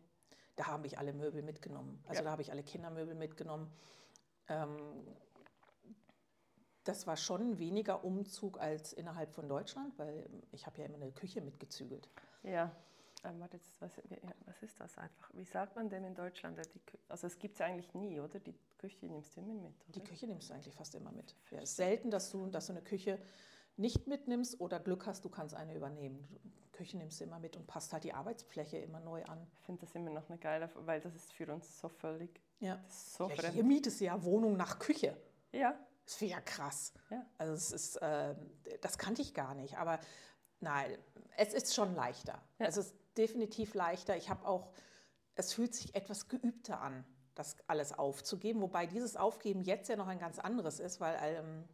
da 0.55 0.67
habe 0.67 0.87
ich 0.87 0.99
alle 0.99 1.15
Möbel 1.15 1.43
mitgenommen. 1.43 2.03
Also 2.07 2.19
Ja. 2.21 2.25
da 2.25 2.31
habe 2.33 2.43
ich 2.43 2.53
alle 2.53 2.63
Kindermöbel 2.63 3.15
mitgenommen. 3.15 3.73
Ähm, 4.49 4.77
das 6.85 7.07
war 7.07 7.17
schon 7.17 7.59
weniger 7.59 8.05
Umzug 8.05 8.61
als 8.61 8.93
innerhalb 8.93 9.33
von 9.33 9.49
Deutschland, 9.49 9.99
weil 9.99 10.29
ich 10.53 10.67
habe 10.67 10.79
ja 10.79 10.85
immer 10.85 10.97
eine 10.97 11.11
Küche 11.11 11.41
mitgezügelt. 11.41 12.11
Ja. 12.43 12.71
Ähm, 13.27 13.41
warte, 13.41 13.57
jetzt, 13.57 13.81
was, 13.81 13.91
was 14.47 14.63
ist 14.63 14.79
das 14.81 14.97
einfach? 14.99 15.31
Wie 15.35 15.45
sagt 15.45 15.75
man 15.77 15.89
dem 15.89 16.05
in 16.05 16.15
Deutschland? 16.15 16.59
Die 16.59 16.81
also 17.09 17.27
es 17.27 17.39
gibt 17.39 17.57
es 17.57 17.61
eigentlich 17.61 17.93
nie, 17.95 18.21
oder? 18.21 18.39
Die 18.39 18.55
Küche 18.79 19.07
nimmst 19.07 19.37
du 19.37 19.41
immer 19.41 19.55
mit, 19.55 19.75
Die 19.95 20.01
oder? 20.01 20.09
Küche 20.11 20.27
nimmst 20.27 20.49
du 20.51 20.55
eigentlich 20.55 20.75
fast 20.75 20.95
immer 20.95 21.11
mit. 21.13 21.35
Ja, 21.51 21.59
es 21.59 21.71
ist 21.71 21.77
selten, 21.77 22.11
dass 22.11 22.31
du, 22.31 22.47
dass 22.47 22.67
du 22.67 22.73
eine 22.73 22.83
Küche 22.83 23.19
nicht 23.77 24.07
mitnimmst 24.07 24.61
oder 24.61 24.81
Glück 24.81 25.07
hast, 25.07 25.25
du 25.25 25.29
kannst 25.29 25.55
eine 25.55 25.75
übernehmen. 25.75 26.27
Küche 26.73 26.97
nimmst 26.99 27.21
du 27.21 27.25
immer 27.25 27.39
mit 27.39 27.57
und 27.57 27.67
passt 27.67 27.93
halt 27.93 28.05
die 28.05 28.13
Arbeitsfläche 28.13 28.79
immer 28.79 29.01
neu 29.01 29.25
an. 29.25 29.47
Ich 29.55 29.61
finde 29.67 29.81
das 29.87 29.95
immer 29.95 30.11
noch 30.11 30.29
eine 30.29 30.39
geile, 30.39 30.71
weil 30.87 31.01
das 31.01 31.15
ist 31.15 31.33
für 31.33 31.51
uns 31.53 31.81
so 31.81 31.89
völlig, 31.89 32.41
Ja. 32.61 32.79
so 32.89 33.29
ja 33.31 33.49
hier 33.51 33.65
mietest 33.65 34.01
du 34.01 34.05
ja 34.05 34.23
Wohnung 34.23 34.57
nach 34.57 34.79
Küche. 34.79 35.17
Ja, 35.53 35.75
Das 36.05 36.21
wäre 36.21 36.33
ja 36.33 36.41
krass. 36.43 36.93
Ja. 37.11 37.25
Also 37.39 37.55
es 37.55 37.73
ist, 37.73 37.99
ähm, 38.03 38.37
das 38.83 38.99
kannte 38.99 39.23
ich 39.23 39.33
gar 39.35 39.55
nicht. 39.55 39.77
Aber 39.79 39.99
nein, 40.61 40.97
es 41.37 41.53
ist 41.55 41.75
schon 41.75 41.95
leichter. 41.95 42.41
Ja. 42.59 42.67
Es 42.67 42.77
ist 42.77 42.95
definitiv 43.19 43.75
leichter. 43.75 44.17
Ich 44.17 44.31
habe 44.31 44.47
auch, 44.47 44.71
es 45.35 45.53
fühlt 45.53 45.75
sich 45.75 45.95
etwas 45.95 46.29
geübter 46.29 46.81
an, 46.81 47.05
das 47.35 47.57
alles 47.67 47.93
aufzugeben. 47.99 48.61
Wobei 48.61 48.87
dieses 48.87 49.17
Aufgeben 49.17 49.61
jetzt 49.63 49.89
ja 49.89 49.97
noch 49.97 50.09
ein 50.09 50.19
ganz 50.19 50.39
anderes 50.39 50.81
ist, 50.81 51.01
weil 51.01 51.17
ähm, 51.21 51.65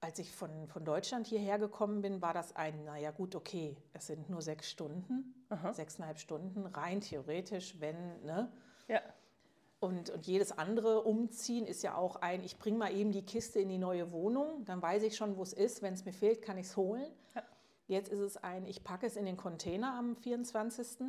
als 0.00 0.18
ich 0.18 0.30
von, 0.32 0.68
von 0.68 0.84
Deutschland 0.84 1.26
hierher 1.26 1.58
gekommen 1.58 2.02
bin, 2.02 2.22
war 2.22 2.34
das 2.34 2.54
ein, 2.54 2.84
naja 2.84 3.10
gut, 3.10 3.34
okay, 3.34 3.76
es 3.92 4.06
sind 4.06 4.28
nur 4.30 4.42
sechs 4.42 4.70
Stunden, 4.70 5.34
Aha. 5.48 5.72
sechseinhalb 5.72 6.18
Stunden, 6.18 6.66
rein 6.66 7.00
theoretisch, 7.00 7.80
wenn, 7.80 8.22
ne? 8.22 8.52
ja, 8.88 9.00
Und, 9.80 10.10
und 10.10 10.26
jedes 10.26 10.52
andere 10.52 11.02
Umziehen 11.02 11.66
ist 11.66 11.82
ja 11.82 11.96
auch 11.96 12.16
ein, 12.16 12.42
ich 12.44 12.58
bringe 12.58 12.78
mal 12.78 12.94
eben 12.94 13.12
die 13.12 13.24
Kiste 13.24 13.60
in 13.60 13.68
die 13.68 13.78
neue 13.78 14.10
Wohnung, 14.12 14.64
dann 14.64 14.80
weiß 14.80 15.02
ich 15.02 15.16
schon, 15.16 15.36
wo 15.36 15.42
es 15.42 15.52
ist. 15.52 15.82
Wenn 15.82 15.94
es 15.94 16.04
mir 16.04 16.12
fehlt, 16.12 16.40
kann 16.40 16.56
ich 16.56 16.66
es 16.66 16.76
holen. 16.76 17.10
Ja. 17.34 17.42
Jetzt 17.86 18.08
ist 18.08 18.18
es 18.20 18.36
ein, 18.36 18.64
ich 18.66 18.82
packe 18.82 19.06
es 19.06 19.16
in 19.16 19.26
den 19.26 19.36
Container 19.36 19.94
am 19.94 20.16
24. 20.16 21.06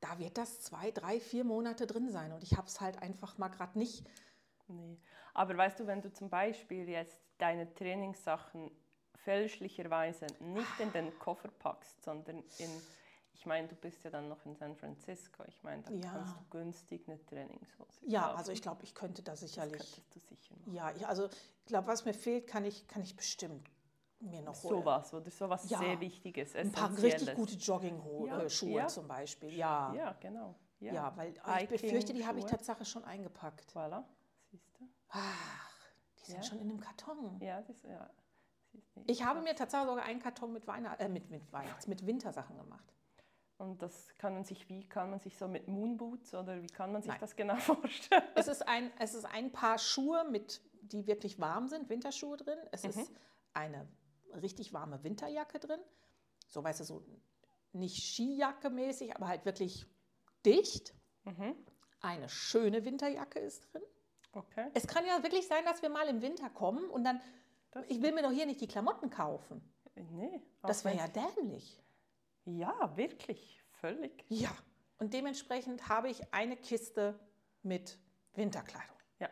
Da 0.00 0.18
wird 0.18 0.38
das 0.38 0.60
zwei, 0.62 0.90
drei, 0.90 1.20
vier 1.20 1.44
Monate 1.44 1.86
drin 1.86 2.10
sein. 2.10 2.32
Und 2.32 2.42
ich 2.42 2.56
habe 2.56 2.66
es 2.66 2.80
halt 2.80 3.02
einfach 3.02 3.38
mal 3.38 3.48
gerade 3.48 3.78
nicht. 3.78 4.04
nee. 4.68 4.98
Aber 5.34 5.56
weißt 5.56 5.80
du, 5.80 5.86
wenn 5.86 6.00
du 6.00 6.10
zum 6.12 6.30
Beispiel 6.30 6.88
jetzt 6.88 7.20
deine 7.38 7.72
Trainingssachen 7.74 8.70
fälschlicherweise 9.16 10.26
nicht 10.40 10.80
in 10.80 10.92
den 10.92 11.18
Koffer 11.18 11.48
packst, 11.58 12.02
sondern 12.02 12.38
in, 12.58 12.70
ich 13.34 13.44
meine, 13.44 13.68
du 13.68 13.74
bist 13.74 14.02
ja 14.04 14.10
dann 14.10 14.28
noch 14.28 14.46
in 14.46 14.56
San 14.56 14.76
Francisco, 14.76 15.44
ich 15.46 15.62
meine, 15.62 15.82
da 15.82 15.92
Ja. 15.92 16.10
kannst 16.12 16.36
du 16.36 16.44
günstig 16.50 17.06
eine 17.06 17.22
Trainingshose 17.26 18.00
Ja, 18.06 18.22
kaufen. 18.28 18.38
also 18.38 18.52
ich 18.52 18.62
glaube, 18.62 18.82
ich 18.84 18.94
könnte 18.94 19.22
da 19.22 19.32
das 19.32 19.40
sicherlich. 19.40 19.76
könntest 19.76 20.14
du 20.14 20.20
sicher 20.20 20.54
machen. 20.56 20.72
Ja, 20.74 20.90
ich, 20.94 21.06
also 21.06 21.26
ich 21.26 21.66
glaube, 21.66 21.88
was 21.88 22.04
mir 22.06 22.14
fehlt, 22.14 22.46
kann 22.46 22.64
ich, 22.64 22.86
kann 22.88 23.02
ich 23.02 23.14
bestimmt 23.16 23.68
mir 24.20 24.42
noch 24.42 24.62
holen. 24.62 24.78
Sowas 24.80 25.14
oder 25.14 25.30
sowas 25.30 25.68
Ja. 25.68 25.78
sehr 25.78 26.00
Wichtiges, 26.00 26.54
Ein 26.56 26.72
paar 26.72 26.90
richtig 26.96 27.34
gute 27.34 27.54
Jogging-Schuhe 27.54 28.28
Ja, 28.28 28.76
äh, 28.76 28.82
ja. 28.82 28.86
zum 28.88 29.06
Beispiel. 29.08 29.50
Ja, 29.54 29.92
Ja, 29.94 30.12
genau. 30.20 30.54
Ja, 30.80 30.92
ja. 30.92 31.16
weil 31.16 31.34
ich 31.62 31.68
befürchte, 31.68 32.12
die 32.12 32.26
habe 32.26 32.38
ich 32.38 32.44
tatsächlich 32.44 32.88
schon 32.88 33.04
eingepackt. 33.04 33.70
Voilà, 33.74 34.04
siehst 34.50 34.78
du? 34.78 34.88
Ach, 35.08 35.70
die 36.18 36.24
sind 36.32 36.36
Ja. 36.36 36.42
schon 36.42 36.58
in 36.58 36.68
einem 36.70 36.80
Karton. 36.80 37.40
Ja, 37.40 37.62
das, 37.62 37.82
ja. 37.82 38.10
Ich 39.06 39.24
habe 39.24 39.40
mir 39.40 39.54
tatsächlich 39.54 39.88
sogar 39.88 40.04
einen 40.04 40.20
Karton 40.20 40.52
mit, 40.52 40.66
Weihnacht, 40.66 41.00
äh, 41.00 41.08
mit, 41.08 41.30
mit, 41.30 41.50
Weihnachts-, 41.52 41.86
mit 41.86 42.06
Wintersachen 42.06 42.56
gemacht. 42.58 42.92
Und 43.58 43.80
das 43.80 44.08
kann 44.18 44.34
man 44.34 44.44
sich, 44.44 44.68
wie 44.68 44.86
kann 44.86 45.08
man 45.10 45.18
sich 45.18 45.38
so 45.38 45.48
mit 45.48 45.66
Moonboots 45.66 46.34
oder 46.34 46.60
wie 46.62 46.66
kann 46.66 46.92
man 46.92 47.00
sich 47.00 47.10
Nein. 47.10 47.20
das 47.20 47.36
genau 47.36 47.56
vorstellen? 47.56 48.22
Es 48.34 48.48
ist, 48.48 48.66
ein, 48.68 48.90
es 48.98 49.14
ist 49.14 49.24
ein 49.24 49.50
Paar 49.50 49.78
Schuhe, 49.78 50.26
mit, 50.30 50.60
die 50.82 51.06
wirklich 51.06 51.38
warm 51.38 51.68
sind, 51.68 51.88
Winterschuhe 51.88 52.36
drin. 52.36 52.58
Es 52.70 52.82
Mhm. 52.82 52.90
ist 52.90 53.10
eine 53.54 53.88
richtig 54.34 54.72
warme 54.72 55.02
Winterjacke 55.02 55.58
drin. 55.58 55.80
So, 56.48 56.62
weißt 56.62 56.80
du, 56.80 56.84
so 56.84 57.04
nicht 57.72 58.02
Skijacke 58.14 58.70
mäßig, 58.70 59.14
aber 59.16 59.28
halt 59.28 59.44
wirklich 59.44 59.86
dicht. 60.44 60.94
Mhm. 61.24 61.54
Eine 62.00 62.28
schöne 62.28 62.84
Winterjacke 62.84 63.38
ist 63.38 63.72
drin. 63.72 63.82
Okay. 64.32 64.70
Es 64.74 64.86
kann 64.86 65.04
ja 65.06 65.22
wirklich 65.22 65.46
sein, 65.48 65.64
dass 65.64 65.82
wir 65.82 65.88
mal 65.88 66.06
im 66.08 66.22
Winter 66.22 66.50
kommen 66.50 66.88
und 66.90 67.04
dann, 67.04 67.20
Das- 67.70 67.84
ich 67.88 68.00
will 68.02 68.12
mir 68.12 68.22
doch 68.22 68.30
hier 68.30 68.46
nicht 68.46 68.60
die 68.60 68.68
Klamotten 68.68 69.10
kaufen. 69.10 69.62
Nee. 69.94 70.42
Das 70.62 70.84
wäre 70.84 70.96
ja 70.96 71.08
dämlich. 71.08 71.82
Ja, 72.44 72.96
wirklich. 72.96 73.62
Völlig. 73.80 74.24
Ja. 74.28 74.50
Und 74.98 75.12
dementsprechend 75.14 75.88
habe 75.88 76.08
ich 76.08 76.32
eine 76.32 76.56
Kiste 76.56 77.18
mit 77.62 77.98
Winterkleidung. 78.34 78.96
Ja. 79.18 79.28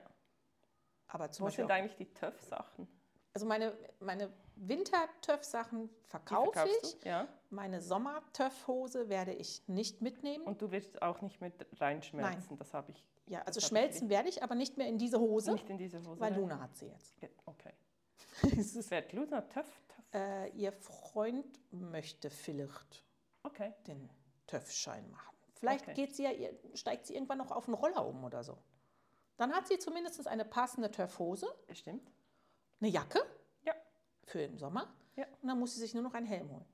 Aber 1.07 1.31
zum 1.31 1.45
Wo 1.45 1.47
Beispiel, 1.47 1.65
sind 1.65 1.71
eigentlich 1.71 1.97
die 1.97 2.13
TÜV-Sachen? 2.13 2.89
Also 3.35 3.47
meine, 3.47 3.77
meine 4.01 4.31
Winter-Töff-Sachen 4.57 5.91
verkaufe 6.07 6.69
ich. 6.83 6.99
du? 7.01 7.09
Ja. 7.09 7.29
Meine 7.51 7.81
Sommer-Töff-Hose 7.81 9.09
werde 9.09 9.33
ich 9.33 9.63
nicht 9.67 10.01
mitnehmen. 10.01 10.45
Und 10.45 10.63
du 10.63 10.71
wirst 10.71 11.03
auch 11.03 11.21
nicht 11.21 11.41
mit 11.41 11.55
reinschmelzen. 11.81 12.57
Das 12.57 12.73
habe 12.73 12.93
ich 12.93 13.05
ja, 13.27 13.41
also 13.41 13.59
hab 13.59 13.63
ich 13.63 13.67
schmelzen 13.67 14.09
werde 14.11 14.29
ich, 14.29 14.43
aber 14.43 14.55
nicht 14.55 14.77
mehr 14.77 14.87
in 14.87 14.99
diese 14.99 15.19
Hose, 15.19 15.53
nicht 15.53 15.69
in 15.71 15.79
diese 15.79 15.99
Hose. 16.05 16.21
weil 16.21 16.33
rein. 16.33 16.41
Luna 16.41 16.61
hat 16.61 16.77
sie 16.77 16.87
jetzt. 16.87 17.15
Ja, 17.21 17.29
Okay. 17.47 17.73
Wer 18.89 19.05
Luna 19.13 19.41
TÜV? 19.43 19.65
TÜV. 19.65 20.15
äh, 20.15 20.51
ihr 20.51 20.73
Freund 20.73 21.47
möchte 21.73 22.31
vielleicht 22.31 23.05
Okay. 23.43 23.73
den 23.87 24.09
TÜV-Schein 24.47 25.09
machen. 25.11 25.35
Vielleicht 25.55 25.85
Okay. 25.85 25.95
geht 25.95 26.15
sie 26.17 26.25
ja, 26.25 26.51
steigt 26.75 27.07
sie 27.07 27.15
irgendwann 27.15 27.39
noch 27.39 27.51
auf 27.51 27.67
einen 27.67 27.75
Roller 27.75 28.05
um 28.07 28.25
oder 28.25 28.43
so. 28.45 28.59
Dann 29.37 29.53
hat 29.53 29.67
sie 29.69 29.79
zumindest 29.79 30.27
eine 30.29 30.45
passende 30.45 30.91
TÜV-Hose, 30.91 31.47
Stimmt. 31.73 32.13
Eine 32.85 32.93
Jacke 32.93 33.21
Ja. 33.63 33.73
für 34.25 34.39
den 34.39 34.59
Sommer 34.59 34.95
Ja. 35.17 35.27
und 35.41 35.49
dann 35.49 35.59
muss 35.59 35.75
sie 35.75 35.81
sich 35.81 35.95
nur 35.95 36.03
noch 36.03 36.15
einen 36.15 36.27
Helm 36.27 36.51
holen. 36.51 36.65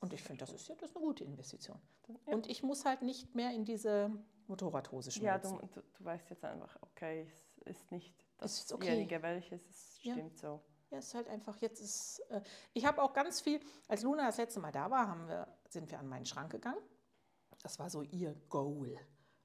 Und 0.00 0.12
ich 0.12 0.22
finde, 0.22 0.40
das 0.40 0.52
ist 0.52 0.68
ja 0.68 0.74
das 0.74 0.90
ist 0.90 0.96
eine 0.96 1.04
gute 1.06 1.24
Investition. 1.24 1.80
Ja. 2.26 2.34
Und 2.34 2.48
ich 2.48 2.62
muss 2.62 2.84
halt 2.84 3.02
nicht 3.02 3.34
mehr 3.34 3.52
in 3.52 3.64
diese 3.64 4.10
Motorradhose 4.46 5.10
Ja, 5.20 5.38
schmelzen. 5.40 5.58
du, 5.58 5.66
du, 5.80 5.82
du 5.98 6.04
weißt 6.04 6.28
jetzt 6.30 6.44
einfach, 6.44 6.76
okay, 6.82 7.26
es 7.30 7.58
ist 7.78 7.90
nicht 7.92 8.14
Es 8.38 8.58
ist 8.58 8.72
okay. 8.72 8.86
dasjenige, 8.88 9.22
welches, 9.22 9.62
es 9.70 10.02
Ja. 10.02 10.12
stimmt 10.14 10.38
so. 10.38 10.60
Ja, 10.90 10.98
ist 10.98 11.14
halt 11.14 11.28
einfach, 11.28 11.56
jetzt 11.60 11.80
ist, 11.80 12.20
äh, 12.30 12.40
ich 12.72 12.84
habe 12.86 13.02
auch 13.02 13.12
ganz 13.12 13.40
viel, 13.40 13.60
als 13.88 14.02
Luna 14.02 14.26
das 14.26 14.36
letzte 14.36 14.60
Mal 14.60 14.70
da 14.72 14.88
war, 14.90 15.08
haben 15.08 15.26
wir, 15.28 15.48
sind 15.68 15.90
wir 15.90 15.98
an 15.98 16.06
meinen 16.08 16.26
Schrank 16.26 16.52
gegangen. 16.52 16.80
Das 17.62 17.78
war 17.78 17.90
so 17.90 18.02
ihr 18.02 18.34
Goal. 18.48 18.96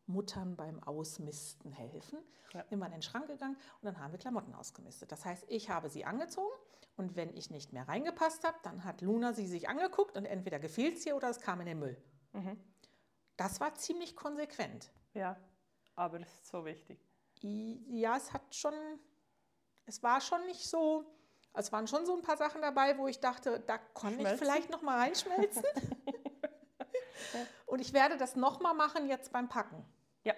Muttern 0.07 0.55
beim 0.55 0.81
Ausmisten 0.83 1.71
helfen. 1.71 2.19
Ja. 2.53 2.65
Sind 2.67 2.79
wir 2.79 2.85
an 2.85 2.91
den 2.91 3.01
Schrank 3.01 3.27
gegangen 3.27 3.55
und 3.55 3.85
dann 3.85 3.99
haben 3.99 4.11
wir 4.11 4.19
Klamotten 4.19 4.53
ausgemistet. 4.53 5.11
Das 5.11 5.25
heißt, 5.25 5.45
ich 5.47 5.69
habe 5.69 5.89
sie 5.89 6.05
angezogen 6.05 6.53
und 6.97 7.15
wenn 7.15 7.35
ich 7.35 7.49
nicht 7.49 7.73
mehr 7.73 7.87
reingepasst 7.87 8.43
habe, 8.43 8.57
dann 8.63 8.83
hat 8.83 9.01
Luna 9.01 9.33
sie 9.33 9.47
sich 9.47 9.69
angeguckt 9.69 10.17
und 10.17 10.25
entweder 10.25 10.59
gefiel 10.59 10.93
es 10.93 11.05
ihr 11.05 11.15
oder 11.15 11.29
es 11.29 11.39
kam 11.39 11.61
in 11.61 11.67
den 11.67 11.79
Müll. 11.79 11.97
Mhm. 12.33 12.59
Das 13.37 13.59
war 13.59 13.73
ziemlich 13.75 14.15
konsequent. 14.15 14.91
Ja, 15.13 15.37
aber 15.95 16.19
es 16.19 16.31
ist 16.31 16.47
so 16.47 16.65
wichtig. 16.65 16.99
Ja, 17.41 18.17
es 18.17 18.33
hat 18.33 18.53
schon, 18.53 18.73
es 19.85 20.03
war 20.03 20.21
schon 20.21 20.45
nicht 20.45 20.67
so, 20.67 21.05
es 21.53 21.71
waren 21.71 21.87
schon 21.87 22.05
so 22.05 22.15
ein 22.15 22.21
paar 22.21 22.37
Sachen 22.37 22.61
dabei, 22.61 22.97
wo 22.97 23.07
ich 23.07 23.19
dachte, 23.19 23.59
da 23.61 23.77
kann 23.77 24.19
ich 24.19 24.27
vielleicht 24.27 24.69
noch 24.69 24.81
mal 24.81 24.99
reinschmelzen. 24.99 25.63
Und 27.65 27.79
ich 27.79 27.93
werde 27.93 28.17
das 28.17 28.35
noch 28.35 28.59
mal 28.59 28.73
machen 28.73 29.07
jetzt 29.07 29.31
beim 29.31 29.49
Packen. 29.49 29.85
Ja. 30.23 30.33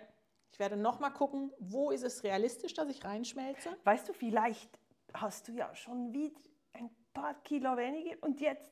Ich 0.51 0.59
werde 0.59 0.77
noch 0.77 0.99
mal 0.99 1.09
gucken, 1.09 1.51
wo 1.59 1.91
ist 1.91 2.03
es 2.03 2.23
realistisch, 2.23 2.73
dass 2.73 2.87
ich 2.89 3.03
reinschmelze. 3.03 3.75
Weißt 3.83 4.07
du, 4.07 4.13
vielleicht 4.13 4.69
hast 5.13 5.47
du 5.47 5.51
ja 5.53 5.73
schon 5.75 6.13
wieder 6.13 6.39
ein 6.73 6.89
paar 7.13 7.33
Kilo 7.43 7.75
weniger 7.77 8.15
und 8.21 8.39
jetzt 8.39 8.71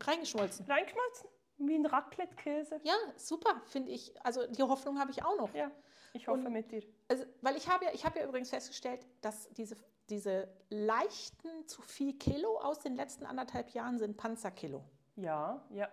Reingeschmolzen. 0.00 0.66
reingeschmolzen. 0.66 1.28
Wie 1.58 1.76
ein 1.76 1.86
Raclette-Käse. 1.86 2.80
Ja, 2.82 2.94
super, 3.16 3.60
finde 3.66 3.92
ich. 3.92 4.12
Also 4.24 4.46
die 4.48 4.62
Hoffnung 4.62 4.98
habe 4.98 5.12
ich 5.12 5.24
auch 5.24 5.36
noch. 5.36 5.54
Ja, 5.54 5.70
ich 6.12 6.26
hoffe 6.26 6.40
Und- 6.46 6.52
mit 6.52 6.72
dir. 6.72 6.82
Also, 7.08 7.24
weil 7.40 7.56
ich 7.56 7.68
habe 7.68 7.84
ja, 7.84 7.92
ich 7.92 8.04
habe 8.04 8.18
ja 8.18 8.26
übrigens 8.26 8.50
festgestellt, 8.50 9.06
dass 9.20 9.48
diese, 9.50 9.76
diese 10.08 10.48
leichten 10.70 11.68
zu 11.68 11.80
viel 11.82 12.18
Kilo 12.18 12.58
aus 12.58 12.80
den 12.80 12.96
letzten 12.96 13.24
anderthalb 13.26 13.70
Jahren 13.70 13.98
sind 13.98 14.16
Panzerkilo. 14.16 14.82
Ja, 15.14 15.64
ja. 15.70 15.88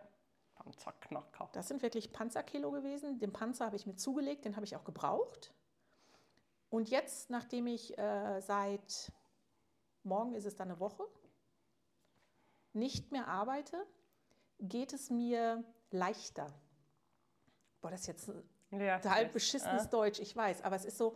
Panzerknacker. 0.59 1.49
Das 1.53 1.67
sind 1.67 1.81
wirklich 1.81 2.11
Panzerkilo 2.11 2.71
gewesen. 2.71 3.17
Den 3.19 3.31
Panzer 3.31 3.65
habe 3.65 3.75
ich 3.75 3.85
mir 3.85 3.95
zugelegt, 3.95 4.45
den 4.45 4.55
habe 4.55 4.65
ich 4.65 4.75
auch 4.75 4.83
gebraucht. 4.83 5.53
Und 6.69 6.89
jetzt, 6.89 7.29
nachdem 7.29 7.67
ich 7.67 7.97
äh, 7.97 8.41
seit 8.41 9.11
morgen 10.03 10.33
ist 10.35 10.45
es 10.45 10.55
dann 10.55 10.69
eine 10.69 10.79
Woche, 10.79 11.03
nicht 12.73 13.11
mehr 13.11 13.27
arbeite, 13.27 13.85
geht 14.59 14.93
es 14.93 15.09
mir 15.09 15.63
leichter. 15.91 16.53
Boah, 17.81 17.89
das 17.91 18.01
ist 18.01 18.07
jetzt 18.07 18.29
ein 18.29 18.79
Ja, 18.81 18.99
das- 18.99 19.31
beschissenes 19.33 19.85
ah, 19.85 19.89
Deutsch, 19.89 20.19
ich 20.19 20.35
weiß, 20.35 20.63
aber 20.63 20.75
es 20.75 20.85
ist 20.85 20.97
so, 20.97 21.15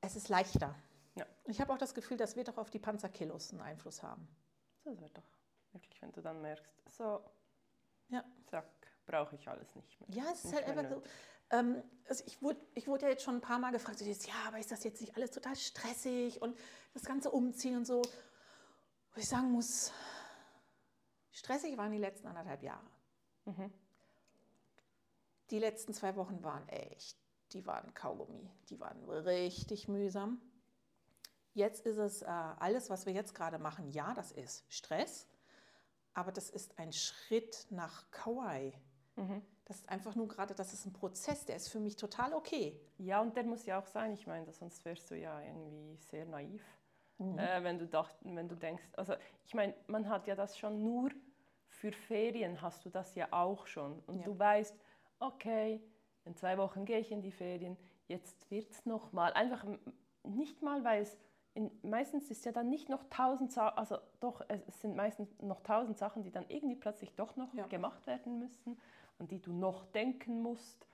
es 0.00 0.16
ist 0.16 0.28
leichter. 0.28 0.74
Ja. 1.16 1.26
Ich 1.44 1.60
habe 1.60 1.72
auch 1.72 1.78
das 1.78 1.94
Gefühl, 1.94 2.16
das 2.16 2.36
wird 2.36 2.48
auch 2.48 2.58
auf 2.58 2.70
die 2.70 2.78
Panzerkilos 2.78 3.50
einen 3.50 3.60
Einfluss 3.60 4.02
haben. 4.02 4.26
Das 4.84 4.98
wird 5.00 5.16
doch 5.16 5.28
wirklich, 5.72 6.00
wenn 6.00 6.12
du 6.12 6.22
dann 6.22 6.40
merkst, 6.40 6.72
so, 6.88 7.20
Ja. 8.08 8.24
zack. 8.46 8.66
brauche 9.06 9.36
ich 9.36 9.48
alles 9.48 9.74
nicht 9.74 10.00
mehr. 10.00 10.10
Ja, 10.10 10.32
es 10.32 10.38
ist 10.38 10.44
Nicht 10.46 10.54
halt 10.66 10.78
einfach 10.78 10.90
so. 10.90 11.02
Ähm, 11.50 11.82
also 12.08 12.24
ich, 12.26 12.42
wurde, 12.42 12.60
ich 12.74 12.88
wurde 12.88 13.04
ja 13.04 13.10
jetzt 13.10 13.22
schon 13.22 13.36
ein 13.36 13.40
paar 13.40 13.58
Mal 13.58 13.70
gefragt, 13.70 13.98
so 13.98 14.04
dieses, 14.04 14.26
ja, 14.26 14.34
aber 14.46 14.58
ist 14.58 14.72
das 14.72 14.82
jetzt 14.84 15.00
nicht 15.00 15.16
alles 15.16 15.30
total 15.30 15.54
stressig 15.56 16.42
und 16.42 16.58
das 16.92 17.04
ganze 17.04 17.30
Umziehen 17.30 17.76
und 17.76 17.86
so. 17.86 18.02
Wo 19.14 19.20
ich 19.20 19.28
sagen 19.28 19.50
muss, 19.52 19.92
stressig 21.30 21.76
waren 21.76 21.92
die 21.92 21.98
letzten 21.98 22.26
anderthalb 22.26 22.62
Jahre. 22.62 22.86
Mhm. 23.44 23.72
Die 25.50 25.58
letzten 25.60 25.94
zwei 25.94 26.16
Wochen 26.16 26.42
waren 26.42 26.68
echt, 26.68 27.16
die 27.52 27.64
waren 27.66 27.94
Kaugummi, 27.94 28.50
die 28.68 28.80
waren 28.80 29.04
richtig 29.08 29.86
mühsam. 29.86 30.40
Jetzt 31.54 31.86
ist 31.86 31.96
es 31.96 32.22
äh, 32.22 32.26
alles, 32.26 32.90
was 32.90 33.06
wir 33.06 33.12
jetzt 33.12 33.34
gerade 33.34 33.58
machen, 33.58 33.90
ja, 33.92 34.12
das 34.14 34.32
ist 34.32 34.64
Stress, 34.68 35.26
aber 36.16 36.32
das 36.32 36.48
ist 36.48 36.78
ein 36.78 36.92
Schritt 36.92 37.66
nach 37.70 38.10
Kauai. 38.10 38.72
Mhm. 39.16 39.42
Das 39.66 39.76
ist 39.78 39.88
einfach 39.88 40.14
nur 40.14 40.26
gerade, 40.28 40.54
das 40.54 40.72
ist 40.72 40.86
ein 40.86 40.92
Prozess, 40.92 41.44
der 41.44 41.56
ist 41.56 41.68
für 41.68 41.78
mich 41.78 41.96
total 41.96 42.32
okay. 42.32 42.80
Ja, 42.98 43.20
und 43.20 43.36
der 43.36 43.44
muss 43.44 43.66
ja 43.66 43.78
auch 43.78 43.86
sein. 43.86 44.12
Ich 44.14 44.26
meine, 44.26 44.50
sonst 44.52 44.84
wärst 44.84 45.10
du 45.10 45.16
ja 45.16 45.40
irgendwie 45.42 45.96
sehr 45.98 46.24
naiv, 46.24 46.64
Mhm. 47.18 47.38
äh, 47.38 47.62
wenn, 47.64 47.78
du 47.78 47.86
dacht, 47.86 48.16
wenn 48.22 48.48
du 48.48 48.54
denkst. 48.56 48.84
Also, 48.96 49.14
ich 49.44 49.54
meine, 49.54 49.74
man 49.86 50.08
hat 50.08 50.26
ja 50.26 50.34
das 50.34 50.56
schon 50.58 50.82
nur 50.82 51.10
für 51.68 51.92
Ferien, 51.92 52.60
hast 52.62 52.84
du 52.84 52.90
das 52.90 53.14
ja 53.14 53.28
auch 53.30 53.66
schon. 53.66 54.00
Und 54.06 54.18
Ja. 54.20 54.24
du 54.24 54.38
weißt, 54.38 54.74
okay, 55.18 55.82
in 56.24 56.34
zwei 56.34 56.56
Wochen 56.58 56.84
gehe 56.86 56.98
ich 56.98 57.12
in 57.12 57.20
die 57.22 57.32
Ferien, 57.32 57.76
jetzt 58.08 58.50
wird 58.50 58.70
es 58.70 58.86
nochmal. 58.86 59.32
Einfach 59.34 59.64
nicht 60.22 60.62
mal, 60.62 60.82
weil 60.84 61.02
es. 61.02 61.18
In, 61.56 61.70
meistens 61.82 62.30
ist 62.30 62.44
ja 62.44 62.52
dann 62.52 62.68
nicht 62.68 62.90
noch 62.90 63.02
tausend 63.08 63.50
Sachen, 63.50 63.78
also 63.78 63.96
doch, 64.20 64.42
es 64.68 64.78
sind 64.82 64.94
meistens 64.94 65.28
noch 65.40 65.62
tausend 65.62 65.96
Sachen, 65.96 66.22
die 66.22 66.30
dann 66.30 66.44
irgendwie 66.48 66.76
plötzlich 66.76 67.14
doch 67.16 67.34
noch 67.36 67.54
Ja. 67.54 67.66
gemacht 67.66 68.06
werden 68.06 68.38
müssen, 68.38 68.78
an 69.18 69.26
die 69.26 69.40
du 69.40 69.54
noch 69.54 69.86
denken 69.86 70.42
musst. 70.42 70.86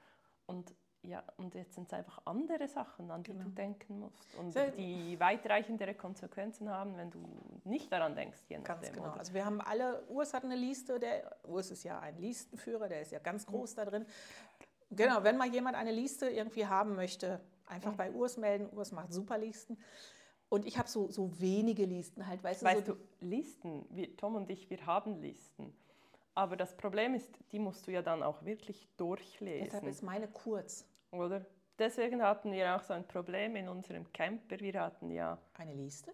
Und 0.47 0.73
ja, 1.03 1.21
und 1.37 1.57
jetzt 1.57 1.75
sind 1.75 1.89
es 1.89 1.93
einfach 1.93 2.23
andere 2.27 2.69
Sachen, 2.69 3.11
an 3.11 3.25
die 3.25 3.33
Genau. 3.33 3.43
du 3.47 3.51
denken 3.51 3.99
musst. 3.99 4.25
Und 4.39 4.53
Sehr- 4.53 4.71
die 4.71 5.19
weitreichendere 5.19 5.95
Konsequenzen 5.97 6.71
haben, 6.71 6.97
wenn 6.97 7.11
du 7.11 7.19
nicht 7.65 7.91
daran 7.91 8.15
denkst. 8.15 8.39
Je 8.49 8.59
Ganz 8.59 8.89
genau. 8.93 9.07
oder? 9.09 9.19
Also 9.19 9.35
wir 9.35 9.45
haben 9.45 9.61
alle, 9.61 10.05
Urs 10.07 10.33
hat 10.33 10.45
eine 10.45 10.55
Liste, 10.55 11.01
der, 11.01 11.39
Urs 11.43 11.73
ist 11.73 11.83
ja 11.83 11.99
ein 11.99 12.17
Listenführer, 12.19 12.89
der 12.89 13.01
ist 13.03 13.11
ja 13.11 13.19
ganz 13.19 13.45
groß 13.47 13.75
da 13.75 13.85
drin. 13.85 14.07
Genau, 14.93 15.25
wenn 15.25 15.37
mal 15.37 15.49
jemand 15.49 15.75
eine 15.75 15.91
Liste 15.91 16.29
irgendwie 16.31 16.69
haben 16.69 16.95
möchte, 16.95 17.41
einfach 17.67 17.95
bei 17.95 18.13
Urs 18.13 18.37
melden. 18.37 18.69
Urs 18.79 18.93
macht 18.93 19.13
super 19.13 19.39
Listen. 19.39 19.77
Und 20.53 20.67
ich 20.67 20.77
habe 20.77 20.87
so, 20.87 21.11
so 21.11 21.41
wenige 21.41 21.87
Listen 21.87 22.27
halt, 22.27 22.45
weißt, 22.45 22.63
Weißt 22.63 22.85
so, 22.85 22.93
du, 22.93 23.01
Listen, 23.21 23.87
wir, 23.89 24.15
Tom 24.19 24.35
und 24.35 24.51
ich, 24.51 24.69
wir 24.69 24.85
haben 24.85 25.17
Listen. 25.23 25.73
Aber 26.35 26.59
das 26.59 26.77
Problem 26.77 27.15
ist, 27.15 27.31
die 27.53 27.59
musst 27.59 27.87
du 27.87 27.91
ja 27.91 28.03
dann 28.03 28.23
auch 28.23 28.45
wirklich 28.45 28.87
durchlesen. 28.99 29.65
deshalb 29.65 29.87
ist 29.87 30.03
meine 30.03 30.29
kurz. 30.29 30.87
oder? 31.11 31.47
Deswegen 31.79 32.23
hatten 32.23 32.53
wir 32.53 32.77
auch 32.77 32.83
so 32.83 32.93
ein 32.93 33.09
Problem 33.09 33.57
in 33.57 33.67
unserem 33.67 34.13
Camper. 34.13 34.61
Wir 34.61 34.79
hatten 34.79 35.11
ja, 35.11 35.39
Eine 35.55 35.73
Liste? 35.73 36.13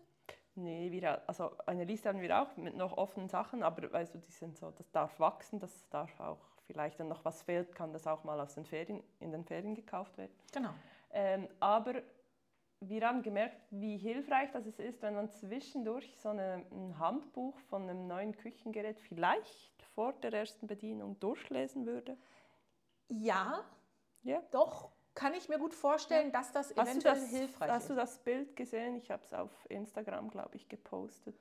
nee, 0.54 0.92
wir, 0.92 1.20
also 1.28 1.50
eine 1.66 1.82
Liste 1.82 2.08
haben 2.08 2.20
wir 2.20 2.40
auch 2.40 2.56
mit 2.56 2.76
noch 2.76 2.96
offenen 2.96 3.28
Sachen, 3.28 3.64
aber 3.64 3.90
weißt 3.90 4.14
du, 4.14 4.18
die 4.18 4.30
sind 4.30 4.56
so, 4.56 4.70
das 4.70 4.88
darf 4.92 5.18
wachsen, 5.18 5.58
das 5.58 5.88
darf 5.90 6.20
auch 6.20 6.38
vielleicht, 6.64 7.00
wenn 7.00 7.08
noch 7.08 7.24
was 7.24 7.42
fehlt, 7.42 7.74
kann 7.74 7.92
das 7.92 8.06
auch 8.06 8.22
mal 8.22 8.38
aus 8.40 8.54
den 8.54 8.64
Ferien, 8.64 9.02
in 9.18 9.32
den 9.32 9.44
Ferien 9.44 9.74
gekauft 9.74 10.16
werden. 10.16 10.32
Genau. 10.52 10.70
Ähm, 11.10 11.48
aber 11.58 12.02
wir 12.80 13.06
haben 13.06 13.22
gemerkt, 13.22 13.60
wie 13.70 13.96
hilfreich 13.96 14.50
das 14.52 14.66
ist, 14.66 15.02
wenn 15.02 15.14
man 15.14 15.28
zwischendurch 15.30 16.14
so 16.16 16.28
eine, 16.28 16.64
ein 16.70 16.98
Handbuch 16.98 17.58
von 17.68 17.82
einem 17.82 18.06
neuen 18.06 18.36
Küchengerät 18.36 19.00
vielleicht 19.00 19.82
vor 19.94 20.12
der 20.14 20.32
ersten 20.32 20.66
Bedienung 20.66 21.18
durchlesen 21.18 21.86
würde. 21.86 22.16
Ja, 23.08 23.64
Ja. 24.22 24.42
doch, 24.50 24.92
kann 25.14 25.34
ich 25.34 25.48
mir 25.48 25.58
gut 25.58 25.74
vorstellen, 25.74 26.30
dass 26.30 26.52
das 26.52 26.68
Hast 26.76 26.88
eventuell 26.88 27.14
das, 27.14 27.30
hilfreich 27.30 27.70
hast 27.70 27.82
ist. 27.84 27.90
du 27.90 27.94
das 27.96 28.18
Bild 28.18 28.54
gesehen? 28.54 28.96
Ich 28.96 29.10
habe 29.10 29.22
es 29.24 29.34
auf 29.34 29.50
Instagram, 29.68 30.30
glaube 30.30 30.54
ich, 30.54 30.68
gepostet. 30.68 31.34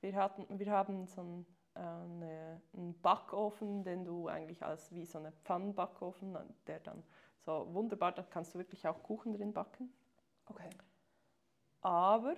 Wir, 0.00 0.14
hatten, 0.16 0.58
wir 0.58 0.70
haben 0.70 1.06
so 1.06 1.20
einen, 1.20 1.46
äh, 1.74 1.78
eine, 1.78 2.60
einen 2.74 3.00
Backofen, 3.00 3.84
den 3.84 4.04
du 4.04 4.26
eigentlich 4.26 4.64
als 4.64 4.92
wie 4.92 5.04
so 5.04 5.18
eine 5.18 5.30
Pfannenbackofen, 5.30 6.36
der 6.66 6.80
dann 6.80 7.04
so 7.38 7.72
wunderbar, 7.72 8.10
da 8.10 8.24
kannst 8.24 8.54
du 8.54 8.58
wirklich 8.58 8.88
auch 8.88 9.00
Kuchen 9.04 9.32
drin 9.32 9.52
backen. 9.52 9.92
Okay. 10.46 10.70
Aber 11.80 12.36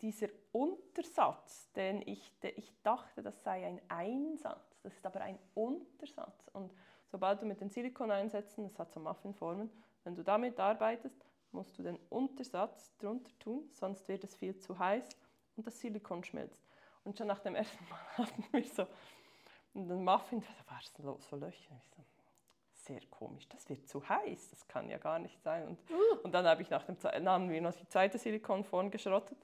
dieser 0.00 0.28
Untersatz, 0.52 1.70
den 1.72 2.02
ich, 2.06 2.32
ich 2.42 2.72
dachte, 2.82 3.22
das 3.22 3.42
sei 3.42 3.66
ein 3.66 3.80
Einsatz, 3.88 4.78
das 4.82 4.94
ist 4.94 5.06
aber 5.06 5.20
ein 5.20 5.38
Untersatz. 5.54 6.48
Und 6.52 6.72
sobald 7.10 7.42
du 7.42 7.46
mit 7.46 7.60
den 7.60 7.70
Silikoneinsätzen, 7.70 8.64
das 8.64 8.78
hat 8.78 8.92
so 8.92 9.00
Muffinformen, 9.00 9.70
wenn 10.04 10.14
du 10.14 10.22
damit 10.22 10.58
arbeitest, 10.58 11.24
musst 11.52 11.78
du 11.78 11.82
den 11.82 11.98
Untersatz 12.08 12.96
drunter 12.96 13.30
tun, 13.38 13.68
sonst 13.72 14.08
wird 14.08 14.24
es 14.24 14.34
viel 14.34 14.56
zu 14.56 14.78
heiß 14.78 15.08
und 15.56 15.66
das 15.66 15.78
Silikon 15.80 16.24
schmilzt. 16.24 16.64
Und 17.04 17.18
schon 17.18 17.26
nach 17.26 17.40
dem 17.40 17.54
ersten 17.54 17.84
Mal 17.88 17.98
hatten 18.18 18.44
wir 18.52 18.64
so 18.64 18.86
einen 19.74 20.04
Muffin, 20.04 20.40
da 20.40 20.70
war 20.70 20.80
es 20.80 20.92
so, 20.94 21.18
so 21.18 21.36
Löcher. 21.36 21.74
Ich 21.76 21.90
so, 21.90 22.19
sehr 22.90 23.06
komisch, 23.10 23.48
das 23.48 23.68
wird 23.68 23.88
zu 23.88 24.06
heiß, 24.08 24.50
das 24.50 24.66
kann 24.66 24.88
ja 24.88 24.98
gar 24.98 25.18
nicht 25.18 25.40
sein. 25.42 25.66
Und, 25.66 25.78
und 26.24 26.32
dann 26.32 26.46
habe 26.46 26.62
ich 26.62 26.70
nach 26.70 26.84
dem 26.84 26.96
haben 27.28 27.48
wir 27.48 27.60
noch 27.60 27.74
die 27.74 27.88
zweite 27.88 28.18
Silikonform 28.18 28.90
geschrottet. 28.90 29.38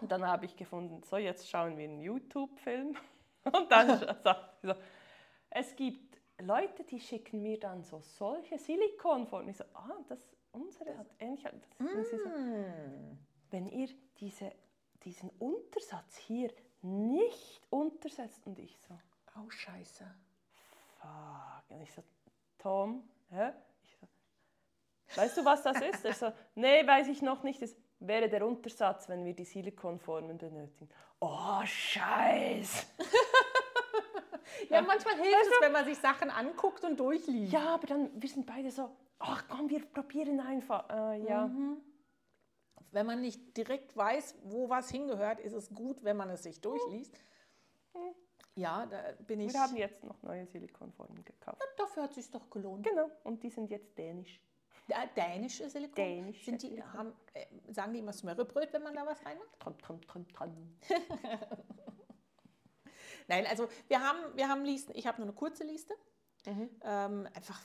Und 0.00 0.10
dann 0.10 0.26
habe 0.26 0.46
ich 0.46 0.56
gefunden, 0.56 1.02
so 1.02 1.16
jetzt 1.16 1.48
schauen 1.48 1.76
wir 1.76 1.84
einen 1.84 2.00
YouTube-Film. 2.00 2.96
Und 3.44 3.70
dann 3.70 3.98
sagt 4.22 4.60
sie 4.60 4.68
so, 4.68 4.74
es 5.50 5.74
gibt 5.76 6.18
Leute, 6.40 6.84
die 6.84 6.98
schicken 7.00 7.42
mir 7.42 7.58
dann 7.58 7.82
so 7.82 8.00
solche 8.00 8.58
Silikonformen. 8.58 9.50
Ich 9.50 9.56
so, 9.56 9.64
ah, 9.74 9.98
das, 10.08 10.26
unsere 10.52 10.96
hat 10.96 11.06
ähnlich. 11.18 11.42
Das, 11.42 11.54
und 11.78 12.06
sie 12.06 12.18
so, 12.18 12.30
wenn 13.50 13.66
ihr 13.68 13.88
diese, 14.18 14.52
diesen 15.04 15.30
Untersatz 15.38 16.16
hier 16.16 16.50
nicht 16.82 17.60
untersetzt. 17.70 18.46
Und 18.46 18.58
ich 18.58 18.76
so, 18.78 18.98
Oh, 19.36 19.50
scheiße. 19.50 20.04
fuck. 21.00 21.70
Und 21.70 21.80
ich 21.80 21.92
so, 21.92 22.02
Tom, 22.64 23.06
hä? 23.30 23.52
So, 25.08 25.20
weißt 25.20 25.36
du, 25.36 25.44
was 25.44 25.62
das 25.62 25.82
ist? 25.82 26.02
Er 26.02 26.14
so, 26.14 26.32
nee, 26.54 26.86
weiß 26.86 27.08
ich 27.08 27.20
noch 27.20 27.42
nicht. 27.42 27.60
Das 27.60 27.76
wäre 28.00 28.30
der 28.30 28.46
Untersatz, 28.46 29.06
wenn 29.06 29.22
wir 29.26 29.34
die 29.34 29.44
Silikonformen 29.44 30.38
benötigen. 30.38 30.88
Oh, 31.20 31.60
Scheiß. 31.64 32.86
Ja, 34.68 34.82
manchmal 34.82 35.16
hilft 35.16 35.46
es, 35.46 35.60
wenn 35.60 35.72
man 35.72 35.84
sich 35.84 35.98
Sachen 35.98 36.30
anguckt 36.30 36.84
und 36.84 36.98
durchliest. 37.00 37.52
Ja, 37.52 37.74
aber 37.74 37.86
dann, 37.86 38.10
wir 38.14 38.28
sind 38.28 38.46
beide 38.46 38.70
so, 38.70 38.88
ach 39.18 39.44
komm, 39.48 39.68
wir 39.68 39.84
probieren 39.84 40.38
einfach. 40.38 40.88
Äh, 40.90 41.26
ja. 41.26 41.46
Mhm. 41.46 41.78
Wenn 42.92 43.06
man 43.06 43.20
nicht 43.20 43.56
direkt 43.56 43.96
weiß, 43.96 44.36
wo 44.44 44.68
was 44.68 44.90
hingehört, 44.90 45.40
ist 45.40 45.54
es 45.54 45.74
gut, 45.74 46.04
wenn 46.04 46.16
man 46.16 46.30
es 46.30 46.44
sich 46.44 46.60
durchliest. 46.60 47.18
Ja, 48.56 48.86
da 48.86 49.12
bin 49.26 49.40
ich. 49.40 49.52
Wir 49.52 49.60
haben 49.60 49.76
jetzt 49.76 50.04
noch 50.04 50.22
neue 50.22 50.46
Silikonformen 50.46 51.24
gekauft. 51.24 51.60
dafür 51.76 52.04
hat 52.04 52.10
es 52.10 52.16
sich 52.16 52.30
doch 52.30 52.48
gelohnt. 52.50 52.86
Genau, 52.86 53.10
und 53.24 53.42
die 53.42 53.50
sind 53.50 53.70
jetzt 53.70 53.96
dänisch. 53.98 54.40
Dänische 55.16 55.68
Silikon. 55.68 55.94
Dänische 55.94 56.44
Sind 56.44 56.62
die, 56.62 56.68
Silikon. 56.68 56.92
haben, 56.92 57.12
äh, 57.32 57.46
sagen 57.72 57.94
die 57.94 58.00
immer 58.00 58.12
Smörrebröt, 58.12 58.72
wenn 58.72 58.82
man 58.82 58.94
da 58.94 59.06
was 59.06 59.24
reinmacht? 59.24 59.58
Tram, 59.58 59.78
tram, 59.78 60.00
tram, 60.02 60.28
tram. 60.28 60.78
Nein, 63.28 63.46
also 63.46 63.68
wir 63.88 64.00
haben, 64.00 64.36
wir 64.36 64.48
haben 64.48 64.64
Listen. 64.64 64.92
Ich 64.94 65.06
habe 65.06 65.18
nur 65.18 65.28
eine 65.28 65.34
kurze 65.34 65.64
Liste. 65.64 65.94
Mhm. 66.46 66.68
Ähm, 66.82 67.28
einfach 67.34 67.64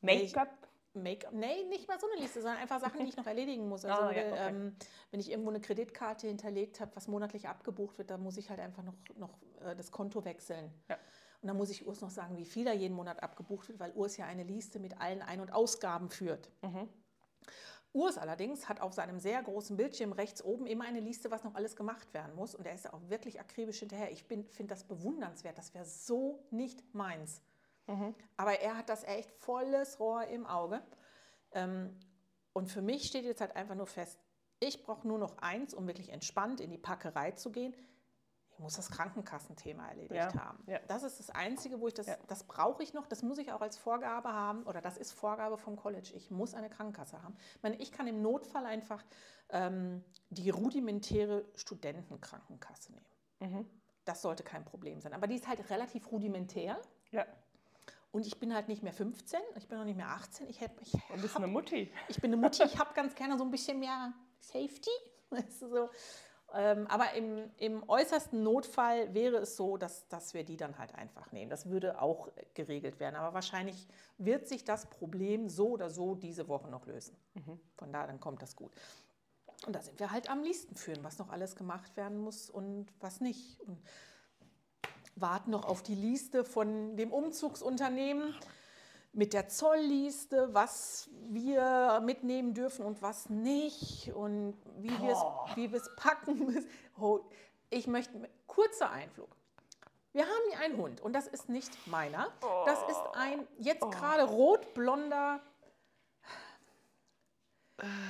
Make-up. 0.00 0.69
Make-up. 0.94 1.32
Nee, 1.32 1.64
nicht 1.68 1.86
mal 1.88 1.98
so 2.00 2.06
eine 2.10 2.20
Liste, 2.20 2.42
sondern 2.42 2.60
einfach 2.60 2.80
Sachen, 2.80 3.00
die 3.00 3.08
ich 3.08 3.16
noch 3.16 3.26
erledigen 3.28 3.68
muss. 3.68 3.84
Also 3.84 4.02
Ah, 4.02 4.12
ja, 4.12 4.26
okay. 4.26 4.48
ähm, 4.48 4.76
wenn 5.10 5.20
ich 5.20 5.30
irgendwo 5.30 5.50
eine 5.50 5.60
Kreditkarte 5.60 6.26
hinterlegt 6.26 6.80
habe, 6.80 6.94
was 6.96 7.06
monatlich 7.08 7.48
abgebucht 7.48 7.98
wird, 7.98 8.10
dann 8.10 8.22
muss 8.22 8.36
ich 8.36 8.50
halt 8.50 8.60
einfach 8.60 8.82
noch, 8.82 8.94
noch 9.16 9.38
äh, 9.64 9.76
das 9.76 9.92
Konto 9.92 10.24
wechseln. 10.24 10.72
Ja. 10.88 10.96
Und 11.42 11.48
dann 11.48 11.56
muss 11.56 11.70
ich 11.70 11.86
Urs 11.86 12.00
noch 12.00 12.10
sagen, 12.10 12.36
wie 12.36 12.44
viel 12.44 12.64
da 12.64 12.72
jeden 12.72 12.94
Monat 12.94 13.22
abgebucht 13.22 13.68
wird, 13.68 13.78
weil 13.78 13.92
Urs 13.92 14.16
ja 14.16 14.26
eine 14.26 14.42
Liste 14.42 14.78
mit 14.78 15.00
allen 15.00 15.22
Ein- 15.22 15.40
und 15.40 15.52
Ausgaben 15.52 16.10
führt. 16.10 16.50
Mhm. 16.62 16.88
Urs 17.92 18.18
allerdings 18.18 18.68
hat 18.68 18.80
auf 18.80 18.92
seinem 18.92 19.18
sehr 19.18 19.42
großen 19.42 19.76
Bildschirm 19.76 20.12
rechts 20.12 20.44
oben 20.44 20.66
immer 20.66 20.84
eine 20.84 21.00
Liste, 21.00 21.30
was 21.30 21.42
noch 21.42 21.54
alles 21.54 21.74
gemacht 21.74 22.12
werden 22.14 22.36
muss. 22.36 22.54
Und 22.54 22.66
er 22.66 22.74
ist 22.74 22.84
da 22.84 22.90
auch 22.92 23.08
wirklich 23.08 23.40
akribisch 23.40 23.80
hinterher. 23.80 24.12
Ich 24.12 24.22
finde 24.24 24.46
das 24.66 24.84
bewundernswert. 24.84 25.58
Das 25.58 25.74
wäre 25.74 25.84
so 25.84 26.44
nicht 26.50 26.94
meins. 26.94 27.42
Mhm. 27.90 28.14
Aber 28.36 28.60
er 28.60 28.76
hat 28.76 28.88
das 28.88 29.04
echt 29.04 29.30
volles 29.32 29.98
Rohr 30.00 30.24
im 30.26 30.46
Auge. 30.46 30.82
Ähm, 31.52 31.98
und 32.52 32.68
für 32.68 32.82
mich 32.82 33.04
steht 33.06 33.24
jetzt 33.24 33.40
halt 33.40 33.56
einfach 33.56 33.74
nur 33.74 33.86
fest, 33.86 34.18
ich 34.60 34.82
brauche 34.82 35.06
nur 35.08 35.18
noch 35.18 35.38
eins, 35.38 35.72
um 35.74 35.86
wirklich 35.86 36.10
entspannt 36.10 36.60
in 36.60 36.70
die 36.70 36.78
Packerei 36.78 37.32
zu 37.32 37.50
gehen. 37.50 37.74
Ich 38.52 38.58
muss 38.58 38.74
das 38.76 38.90
Krankenkassenthema 38.90 39.88
erledigt 39.88 40.12
Ja, 40.14 40.34
haben. 40.34 40.62
ja. 40.66 40.78
Das 40.86 41.02
ist 41.02 41.18
das 41.18 41.30
Einzige, 41.30 41.80
wo 41.80 41.88
ich 41.88 41.94
das, 41.94 42.06
Ja. 42.08 42.16
das 42.28 42.44
brauche 42.44 42.82
ich 42.82 42.92
noch, 42.92 43.06
das 43.06 43.22
muss 43.22 43.38
ich 43.38 43.52
auch 43.52 43.62
als 43.62 43.78
Vorgabe 43.78 44.32
haben 44.34 44.64
oder 44.64 44.82
das 44.82 44.98
ist 44.98 45.12
Vorgabe 45.12 45.56
vom 45.56 45.76
College. 45.76 46.12
Ich 46.14 46.30
muss 46.30 46.52
eine 46.54 46.68
Krankenkasse 46.68 47.22
haben. 47.22 47.36
Ich 47.56 47.62
meine, 47.62 47.76
ich 47.76 47.90
kann 47.90 48.06
im 48.06 48.20
Notfall 48.20 48.66
einfach 48.66 49.02
ähm, 49.48 50.04
die 50.28 50.50
rudimentäre 50.50 51.46
Studentenkrankenkasse 51.54 52.92
nehmen. 52.92 53.06
Mhm. 53.40 53.70
das 54.04 54.22
sollte 54.22 54.42
kein 54.42 54.64
Problem 54.64 55.00
sein. 55.00 55.14
Aber 55.14 55.26
die 55.26 55.36
ist 55.36 55.46
halt 55.48 55.70
relativ 55.70 56.10
rudimentär. 56.10 56.78
Ja. 57.12 57.24
Und 58.12 58.26
ich 58.26 58.38
bin 58.40 58.52
halt 58.54 58.68
nicht 58.68 58.82
mehr 58.82 58.92
15, 58.92 59.38
ich 59.56 59.68
bin 59.68 59.78
auch 59.78 59.84
nicht 59.84 59.96
mehr 59.96 60.08
18. 60.08 60.48
Ich, 60.48 60.60
hab, 60.60 60.80
ich, 60.80 60.90
Du 60.90 61.22
bist 61.22 61.34
hab, 61.34 61.42
eine 61.42 61.52
Mutti. 61.52 61.92
ich 62.08 62.20
bin 62.20 62.32
eine 62.32 62.40
Mutti, 62.40 62.64
ich 62.64 62.78
habe 62.78 62.92
ganz 62.94 63.14
gerne 63.14 63.38
so 63.38 63.44
ein 63.44 63.50
bisschen 63.50 63.78
mehr 63.78 64.12
Safety. 64.40 64.90
Weißt 65.30 65.62
du, 65.62 65.68
so. 65.68 65.90
ähm, 66.54 66.88
aber 66.88 67.12
im, 67.12 67.48
im 67.58 67.88
äußersten 67.88 68.42
Notfall 68.42 69.14
wäre 69.14 69.36
es 69.36 69.56
so, 69.56 69.76
dass, 69.76 70.08
dass 70.08 70.34
wir 70.34 70.42
die 70.42 70.56
dann 70.56 70.76
halt 70.76 70.92
einfach 70.96 71.30
nehmen. 71.30 71.50
Das 71.50 71.66
würde 71.66 72.02
auch 72.02 72.30
geregelt 72.54 72.98
werden. 72.98 73.14
Aber 73.14 73.32
wahrscheinlich 73.32 73.86
wird 74.18 74.48
sich 74.48 74.64
das 74.64 74.86
Problem 74.90 75.48
so 75.48 75.68
oder 75.68 75.88
so 75.88 76.16
diese 76.16 76.48
Woche 76.48 76.68
noch 76.68 76.86
lösen. 76.86 77.16
Von 77.76 77.92
daher, 77.92 78.08
dann 78.08 78.18
kommt 78.18 78.42
das 78.42 78.56
gut. 78.56 78.72
Und 79.66 79.76
da 79.76 79.82
sind 79.82 80.00
wir 80.00 80.10
halt 80.10 80.28
am 80.28 80.42
Listen 80.42 80.74
führen, 80.74 81.04
was 81.04 81.18
noch 81.18 81.28
alles 81.28 81.54
gemacht 81.54 81.96
werden 81.96 82.18
muss 82.18 82.50
und 82.50 82.88
was 82.98 83.20
nicht. 83.20 83.60
Und 83.60 83.78
warten 85.16 85.50
noch 85.50 85.64
auf 85.64 85.82
die 85.82 85.94
Liste 85.94 86.44
von 86.44 86.96
dem 86.96 87.12
Umzugsunternehmen 87.12 88.34
mit 89.12 89.32
der 89.32 89.48
Zollliste, 89.48 90.48
was 90.52 91.10
wir 91.28 92.00
mitnehmen 92.04 92.54
dürfen 92.54 92.84
und 92.84 93.02
was 93.02 93.28
nicht 93.28 94.12
und 94.14 94.56
wie 94.78 94.90
wir 95.00 95.12
es 95.12 95.56
wie 95.56 95.72
wir 95.72 95.80
es 95.80 95.90
packen 95.96 96.46
müssen. 96.46 96.68
Oh, 96.98 97.20
ich 97.70 97.86
möchte 97.86 98.28
kurzer 98.46 98.90
Einflug. 98.90 99.28
Wir 100.12 100.22
haben 100.22 100.50
hier 100.50 100.58
einen 100.60 100.76
Hund 100.76 101.00
und 101.00 101.12
das 101.12 101.26
ist 101.28 101.48
nicht 101.48 101.70
meiner. 101.86 102.28
Das 102.66 102.78
ist 102.88 103.02
ein 103.14 103.46
jetzt 103.58 103.88
gerade 103.90 104.24
rotblonder 104.24 105.40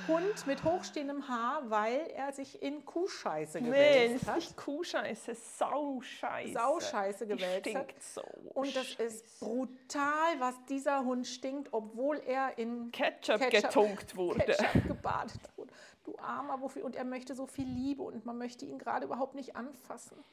Hund 0.07 0.47
mit 0.47 0.63
hochstehendem 0.63 1.27
Haar, 1.27 1.61
weil 1.69 2.07
er 2.15 2.31
sich 2.33 2.61
in 2.61 2.85
Kuhscheiße 2.85 3.61
gewälzt 3.61 4.15
ist 4.23 4.27
hat. 4.27 4.35
nicht 4.35 4.57
Kuhscheiße, 4.57 5.35
Sauscheiße. 5.35 6.53
Sauscheiße 6.53 7.27
gewälzt 7.27 7.65
Die 7.65 7.77
hat. 7.77 7.85
stinkt 7.85 8.03
so. 8.03 8.21
Und 8.53 8.75
das 8.75 8.95
ist 8.95 9.39
brutal, 9.39 10.39
was 10.39 10.55
dieser 10.65 11.03
Hund 11.05 11.25
stinkt, 11.27 11.69
obwohl 11.71 12.17
er 12.25 12.57
in 12.57 12.91
Ketchup, 12.91 13.39
Ketchup- 13.39 13.61
getunkt 13.63 14.15
wurde. 14.15 14.39
Ketchup 14.45 14.87
gebadet 14.87 15.41
wurde. 15.55 15.71
Du 16.03 16.17
armer 16.17 16.59
Wuffi. 16.61 16.81
Und 16.81 16.95
er 16.95 17.05
möchte 17.05 17.35
so 17.35 17.45
viel 17.45 17.67
Liebe 17.67 18.01
und 18.03 18.25
man 18.25 18.37
möchte 18.37 18.65
ihn 18.65 18.79
gerade 18.79 19.05
überhaupt 19.05 19.35
nicht 19.35 19.55
anfassen. 19.55 20.23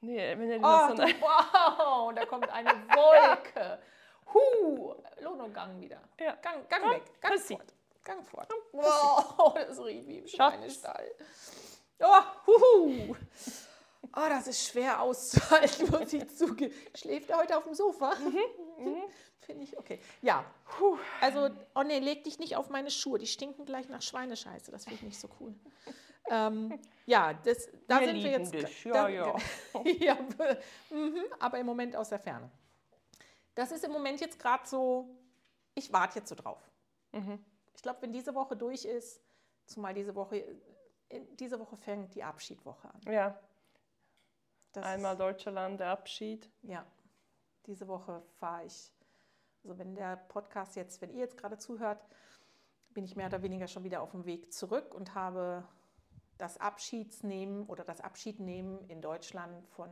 Nee, 0.00 0.36
wenn 0.38 0.50
er 0.50 0.58
Oh, 0.60 0.94
so 0.96 1.02
eine, 1.02 1.12
wow, 1.20 2.12
da 2.14 2.24
kommt 2.26 2.48
eine 2.50 2.70
Wolke. 2.70 3.78
Huh, 4.32 4.94
Lono, 5.20 5.48
Gang 5.50 5.80
wieder. 5.80 6.00
Ja. 6.20 6.34
Gang, 6.42 6.68
Gang 6.68 6.82
Komm, 6.82 6.90
weg, 6.92 7.02
Gang 7.20 7.32
Pussy. 7.34 7.54
fort. 7.56 7.72
Gang 8.06 8.24
fort. 8.24 8.48
Wow, 8.72 9.54
das 9.66 9.78
riecht 9.82 10.06
wie 10.06 10.18
im. 10.18 10.28
Schweinestall. 10.28 11.10
Oh, 11.98 12.22
huhu. 12.46 13.16
Oh, 14.14 14.28
das 14.28 14.46
ist 14.46 14.68
schwer 14.68 15.00
auszuhalten, 15.02 15.90
muss 15.90 16.12
ich 16.12 16.28
zugeben. 16.36 16.72
Schläft 16.94 17.30
er 17.30 17.38
heute 17.38 17.56
auf 17.58 17.64
dem 17.64 17.74
Sofa? 17.74 18.14
Mhm, 18.14 19.02
Finde 19.40 19.64
ich 19.64 19.76
okay. 19.78 20.00
Ja, 20.22 20.44
also, 21.20 21.50
oh 21.74 21.82
nee, 21.82 21.98
leg 21.98 22.24
dich 22.24 22.38
nicht 22.38 22.56
auf 22.56 22.68
meine 22.70 22.90
Schuhe. 22.90 23.18
Die 23.18 23.26
stinken 23.26 23.64
gleich 23.64 23.88
nach 23.88 24.02
Schweinescheiße. 24.02 24.70
Das 24.70 24.84
finde 24.84 24.96
ich 24.96 25.02
nicht 25.02 25.20
so 25.20 25.28
cool. 25.40 25.54
ähm, 26.30 26.78
ja, 27.06 27.32
das, 27.34 27.68
da 27.88 28.00
Wir 28.00 28.06
sind 28.08 28.16
wir 28.24 28.30
jetzt. 28.30 28.54
dich. 28.54 28.82
da- 28.84 29.08
Ja, 29.08 29.26
ja. 29.26 29.36
ja, 29.98 30.14
b- 30.14 30.56
mhm, 30.94 31.24
aber 31.40 31.58
im 31.58 31.66
Moment 31.66 31.94
aus 31.96 32.08
der 32.08 32.18
Ferne. 32.18 32.50
Das 33.54 33.70
ist 33.72 33.84
im 33.84 33.92
Moment 33.92 34.20
jetzt 34.20 34.38
gerade 34.38 34.66
so, 34.66 35.08
ich 35.74 35.92
warte 35.92 36.18
jetzt 36.20 36.28
so 36.28 36.34
drauf. 36.34 36.58
Mhm. 37.12 37.44
Ich 37.76 37.82
glaube, 37.82 38.02
wenn 38.02 38.12
diese 38.12 38.34
Woche 38.34 38.56
durch 38.56 38.84
ist, 38.84 39.20
zumal 39.66 39.94
diese 39.94 40.14
Woche, 40.14 40.36
in- 41.08 41.36
diese 41.36 41.60
Woche 41.60 41.76
fängt 41.76 42.14
die 42.14 42.24
Abschiedwoche 42.24 42.88
an. 42.92 43.00
ja, 43.12 43.38
Das 44.72 44.84
einmal 44.84 45.16
Deutschland, 45.16 45.78
der 45.80 45.88
Abschied. 45.90 46.50
Ja, 46.62 46.84
diese 47.66 47.86
Woche 47.88 48.22
fahre 48.38 48.64
ich. 48.64 48.92
Also 49.62 49.78
wenn 49.78 49.94
der 49.94 50.16
Podcast 50.16 50.76
jetzt, 50.76 51.00
wenn 51.00 51.10
ihr 51.10 51.20
jetzt 51.20 51.36
gerade 51.36 51.58
zuhört, 51.58 52.04
bin 52.90 53.04
ich 53.04 53.14
mehr 53.16 53.26
oder 53.26 53.42
weniger 53.42 53.66
schon 53.68 53.84
wieder 53.84 54.00
auf 54.02 54.12
dem 54.12 54.24
Weg 54.24 54.52
zurück 54.52 54.94
und 54.94 55.14
habe 55.14 55.66
das 56.38 56.58
Abschiedsnehmen 56.58 57.66
oder 57.66 57.84
das 57.84 58.00
Abschiednehmen 58.00 58.88
in 58.88 59.00
Deutschland 59.02 59.66
von 59.68 59.90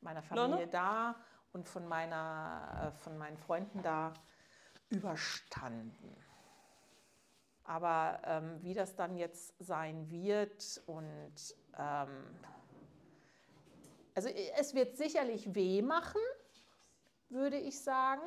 meiner 0.00 0.22
Familie 0.22 0.56
Lono? 0.56 0.66
da 0.70 1.16
und 1.52 1.68
von, 1.68 1.86
meiner, 1.86 2.88
äh, 2.88 2.92
von 2.98 3.16
meinen 3.18 3.36
Freunden 3.38 3.82
da 3.82 4.12
überstanden. 4.90 6.16
Aber 7.66 8.20
ähm, 8.24 8.58
wie 8.62 8.74
das 8.74 8.94
dann 8.94 9.16
jetzt 9.16 9.54
sein 9.58 10.08
wird 10.08 10.80
und 10.86 11.54
ähm, 11.76 12.24
also 14.14 14.28
es 14.28 14.74
wird 14.74 14.96
sicherlich 14.96 15.54
weh 15.54 15.82
machen, 15.82 16.20
würde 17.28 17.58
ich 17.58 17.80
sagen. 17.82 18.22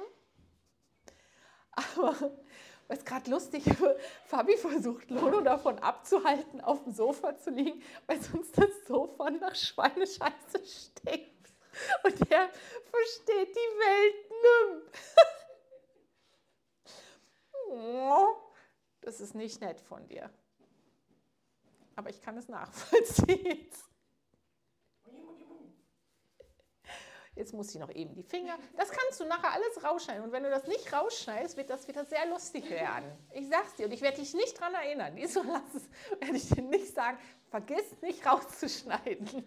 Aber 1.71 2.15
was 2.87 3.05
gerade 3.05 3.31
lustig 3.31 3.65
ist, 3.65 3.81
Fabi 4.25 4.57
versucht 4.57 5.09
Lono 5.09 5.41
davon 5.41 5.79
abzuhalten, 5.79 6.61
auf 6.61 6.83
dem 6.83 6.91
Sofa 6.91 7.37
zu 7.37 7.49
liegen, 7.49 7.81
weil 8.07 8.21
sonst 8.21 8.57
das 8.57 8.85
Sofa 8.87 9.31
nach 9.31 9.55
Schweinescheiße 9.55 10.65
stinkt. 10.65 11.53
Und 12.03 12.31
er 12.31 12.49
versteht 12.49 13.55
die 13.55 13.73
Welt 13.79 14.15
nimm. 14.43 14.81
Das 19.01 19.19
ist 19.21 19.33
nicht 19.35 19.61
nett 19.61 19.79
von 19.81 20.07
dir. 20.07 20.29
Aber 21.95 22.09
ich 22.09 22.21
kann 22.21 22.37
es 22.37 22.47
nachvollziehen. 22.47 23.67
Jetzt 27.35 27.53
muss 27.53 27.73
ich 27.73 27.79
noch 27.79 27.89
eben 27.91 28.13
die 28.15 28.23
Finger. 28.23 28.57
Das 28.75 28.89
kannst 28.89 29.19
du 29.21 29.25
nachher 29.25 29.53
alles 29.53 29.81
rausschneiden. 29.81 30.23
Und 30.25 30.31
wenn 30.33 30.43
du 30.43 30.49
das 30.49 30.67
nicht 30.67 30.91
rausschneidest, 30.91 31.55
wird 31.55 31.69
das 31.69 31.87
wieder 31.87 32.03
sehr 32.03 32.25
lustig 32.27 32.69
werden. 32.69 33.09
Ich 33.31 33.47
sag's 33.47 33.75
dir 33.75 33.85
und 33.85 33.93
ich 33.93 34.01
werde 34.01 34.17
dich 34.17 34.33
nicht 34.33 34.59
daran 34.59 34.73
erinnern. 34.73 35.15
Diesmal 35.15 35.45
lass 35.47 35.75
es, 35.83 35.89
werde 36.19 36.35
ich 36.35 36.49
dir 36.49 36.61
nicht 36.63 36.93
sagen, 36.93 37.17
vergiss 37.49 38.01
nicht 38.01 38.25
rauszuschneiden. 38.25 39.45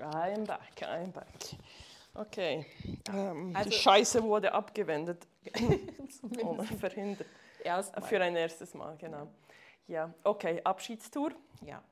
Ein 0.00 0.44
Back, 0.44 0.82
ein 0.82 1.12
Back. 1.12 1.26
Okay. 2.14 2.66
Ähm, 3.12 3.54
Also- 3.54 3.70
die 3.70 3.76
Scheiße 3.76 4.22
wurde 4.24 4.52
abgewendet 4.52 5.28
oder 5.46 6.08
Zumindest 6.10 6.80
verhindert. 6.80 7.28
Erstmal. 7.64 8.02
Für 8.08 8.20
ein 8.22 8.36
erstes 8.36 8.74
Mal, 8.74 8.96
genau. 8.96 9.28
Ja, 9.86 10.12
okay, 10.24 10.60
Abschiedstour. 10.64 11.32
Ja. 11.64 11.82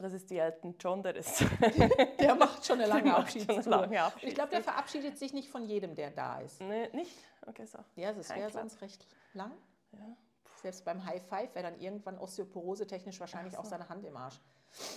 Das 0.00 0.12
ist 0.12 0.30
die 0.30 0.38
Elton 0.38 0.76
John, 0.78 1.02
der 1.02 1.16
ist. 1.16 1.40
Der 2.20 2.36
macht 2.36 2.64
schon 2.64 2.78
eine 2.78 2.86
lange 2.86 3.02
Der 3.02 3.10
schon 3.10 3.16
eine 3.16 3.16
Abschiedstour. 3.18 3.62
lange 3.64 4.04
Und 4.04 4.22
ich 4.22 4.34
glaube, 4.34 4.50
der 4.50 4.58
Abschiedstour. 4.58 4.62
verabschiedet 4.62 5.18
sich 5.18 5.32
nicht 5.32 5.50
von 5.50 5.64
jedem, 5.64 5.96
der 5.96 6.10
da 6.12 6.38
ist. 6.40 6.60
nee, 6.60 6.88
nicht? 6.92 7.16
Okay, 7.46 7.66
so. 7.66 7.78
Ja, 7.96 8.12
das 8.12 8.30
wäre 8.32 8.48
sonst 8.50 8.80
recht 8.80 9.04
lang. 9.32 9.50
Ja. 9.90 10.16
Selbst 10.62 10.84
beim 10.84 11.04
High 11.04 11.22
Five 11.28 11.52
wäre 11.56 11.68
dann 11.70 11.80
irgendwann 11.80 12.16
Osteoporose 12.18 12.86
technisch 12.86 13.18
wahrscheinlich 13.18 13.56
auch 13.58 13.64
seine 13.64 13.88
Hand 13.88 14.04
im 14.04 14.16
Arsch. 14.16 14.40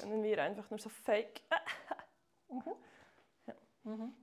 Können 0.02 0.22
wir 0.22 0.42
einfach 0.44 0.70
nur 0.70 0.80
so 0.80 0.90
fake. 0.90 1.42
Ja. 3.48 3.56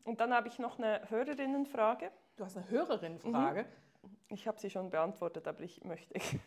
Und 0.04 0.20
dann 0.20 0.32
habe 0.32 0.46
ich 0.46 0.60
noch 0.60 0.78
eine 0.78 1.10
Hörerinnenfrage. 1.10 2.12
Du 2.36 2.44
hast 2.44 2.56
eine 2.56 2.68
Hörerin-Frage. 2.70 3.66
Ich 4.28 4.46
habe 4.46 4.58
sie 4.60 4.70
schon 4.70 4.90
beantwortet, 4.90 5.46
aber 5.48 5.60
ich 5.60 5.82
möchte. 5.84 6.14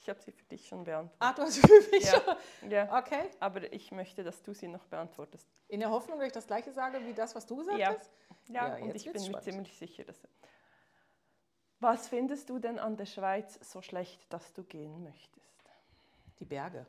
Ich 0.00 0.10
habe 0.10 0.20
sie 0.20 0.32
für 0.32 0.44
dich 0.44 0.68
schon 0.68 0.84
beantwortet. 0.84 1.16
Ah, 1.20 1.32
du 1.32 1.40
hast 1.42 1.56
für 1.60 1.90
mich 1.90 2.04
Ja. 2.04 2.20
schon. 2.60 2.70
Ja, 2.70 2.98
Okay. 2.98 3.22
aber 3.40 3.72
ich 3.72 3.90
möchte, 3.90 4.22
dass 4.22 4.42
du 4.42 4.52
sie 4.52 4.68
noch 4.68 4.84
beantwortest. 4.84 5.48
In 5.68 5.80
der 5.80 5.88
Hoffnung, 5.88 6.18
dass 6.18 6.26
ich 6.26 6.32
das 6.34 6.46
gleiche 6.46 6.72
sage 6.74 7.00
wie 7.06 7.14
das, 7.14 7.34
was 7.34 7.46
du 7.46 7.56
gesagt 7.56 7.78
Ja. 7.78 7.94
hast? 7.94 8.10
Ja, 8.48 8.76
Ja, 8.76 8.84
und 8.84 8.94
ich 8.94 9.10
bin 9.10 9.22
mir 9.32 9.40
ziemlich 9.40 9.78
sicher, 9.78 10.04
dass. 10.04 10.20
Was 11.80 12.08
findest 12.08 12.50
du 12.50 12.58
denn 12.58 12.78
an 12.78 12.98
der 12.98 13.06
Schweiz 13.06 13.58
so 13.62 13.80
schlecht, 13.80 14.30
dass 14.30 14.52
du 14.52 14.62
gehen 14.64 15.02
möchtest? 15.04 15.54
Die 16.38 16.44
Berge. 16.44 16.84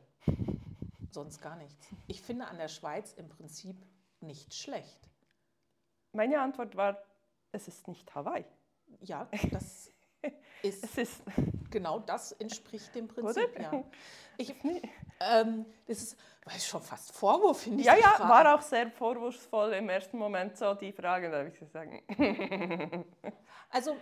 Sonst 1.10 1.40
gar 1.40 1.56
nichts. 1.56 1.86
Ich 2.08 2.20
finde 2.20 2.46
an 2.48 2.58
der 2.58 2.68
Schweiz 2.68 3.14
im 3.14 3.30
Prinzip 3.30 3.76
nicht 4.20 4.52
schlecht. 4.54 5.08
Meine 6.12 6.40
Antwort 6.42 6.76
war, 6.76 7.02
es 7.52 7.66
ist 7.66 7.88
nicht 7.88 8.14
Hawaii. 8.14 8.44
Ja, 9.00 9.26
das 9.52 9.90
ist 10.62 10.84
Es 10.84 10.98
ist. 10.98 11.22
genau 11.70 11.98
das 12.00 12.32
entspricht 12.32 12.94
dem 12.94 13.08
Prinzip. 13.08 13.50
Oder? 13.54 13.60
Ja. 13.62 13.84
Ich, 14.38 14.54
ähm, 15.20 15.64
das 15.86 15.96
ist, 16.02 16.20
das 16.44 16.56
ist 16.58 16.66
schon 16.66 16.82
fast 16.82 17.10
Vorwurf, 17.12 17.62
finde 17.62 17.80
ich. 17.80 17.86
Ja, 17.86 17.94
ja, 17.94 18.02
Frage. 18.10 18.28
war 18.28 18.54
auch 18.54 18.60
sehr 18.60 18.90
vorwurfsvoll 18.90 19.72
im 19.72 19.88
ersten 19.88 20.18
Moment 20.18 20.58
so 20.58 20.74
die 20.74 20.92
Frage, 20.92 21.30
da 21.30 21.38
habe 21.38 21.48
ich 21.48 21.58
gesagt, 21.58 21.90
Also, 23.70 23.96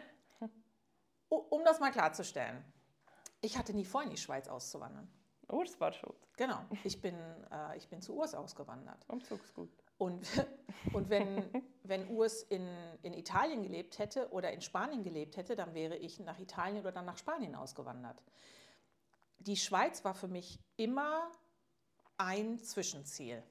u- 1.30 1.36
um 1.50 1.64
das 1.64 1.78
mal 1.78 1.92
klarzustellen, 1.92 2.64
ich 3.42 3.56
hatte 3.56 3.72
nie 3.74 3.84
vor, 3.84 4.02
in 4.02 4.10
die 4.10 4.16
Schweiz 4.16 4.48
auszuwandern. 4.48 5.08
Urs 5.52 5.78
war 5.78 5.92
schuld. 5.92 6.16
Genau, 6.36 6.58
ich 6.82 7.00
bin, 7.00 7.14
äh, 7.52 7.76
ich 7.76 7.88
bin 7.88 8.00
zu 8.02 8.16
Urs 8.16 8.34
ausgewandert. 8.34 9.04
Umzugsgut. 9.08 9.70
Und, 9.98 10.26
und 10.92 11.08
wenn, 11.10 11.44
wenn 11.82 12.08
Urs 12.08 12.42
in, 12.42 12.68
in 13.02 13.12
Italien 13.12 13.62
gelebt 13.62 13.98
hätte 13.98 14.28
oder 14.30 14.52
in 14.52 14.60
Spanien 14.60 15.02
gelebt 15.02 15.36
hätte, 15.36 15.56
dann 15.56 15.74
wäre 15.74 15.96
ich 15.96 16.20
nach 16.20 16.38
Italien 16.38 16.80
oder 16.80 16.92
dann 16.92 17.04
nach 17.04 17.18
Spanien 17.18 17.54
ausgewandert. 17.54 18.22
Die 19.38 19.56
Schweiz 19.56 20.04
war 20.04 20.14
für 20.14 20.28
mich 20.28 20.58
immer 20.76 21.30
ein 22.16 22.58
Zwischenziel. 22.58 23.42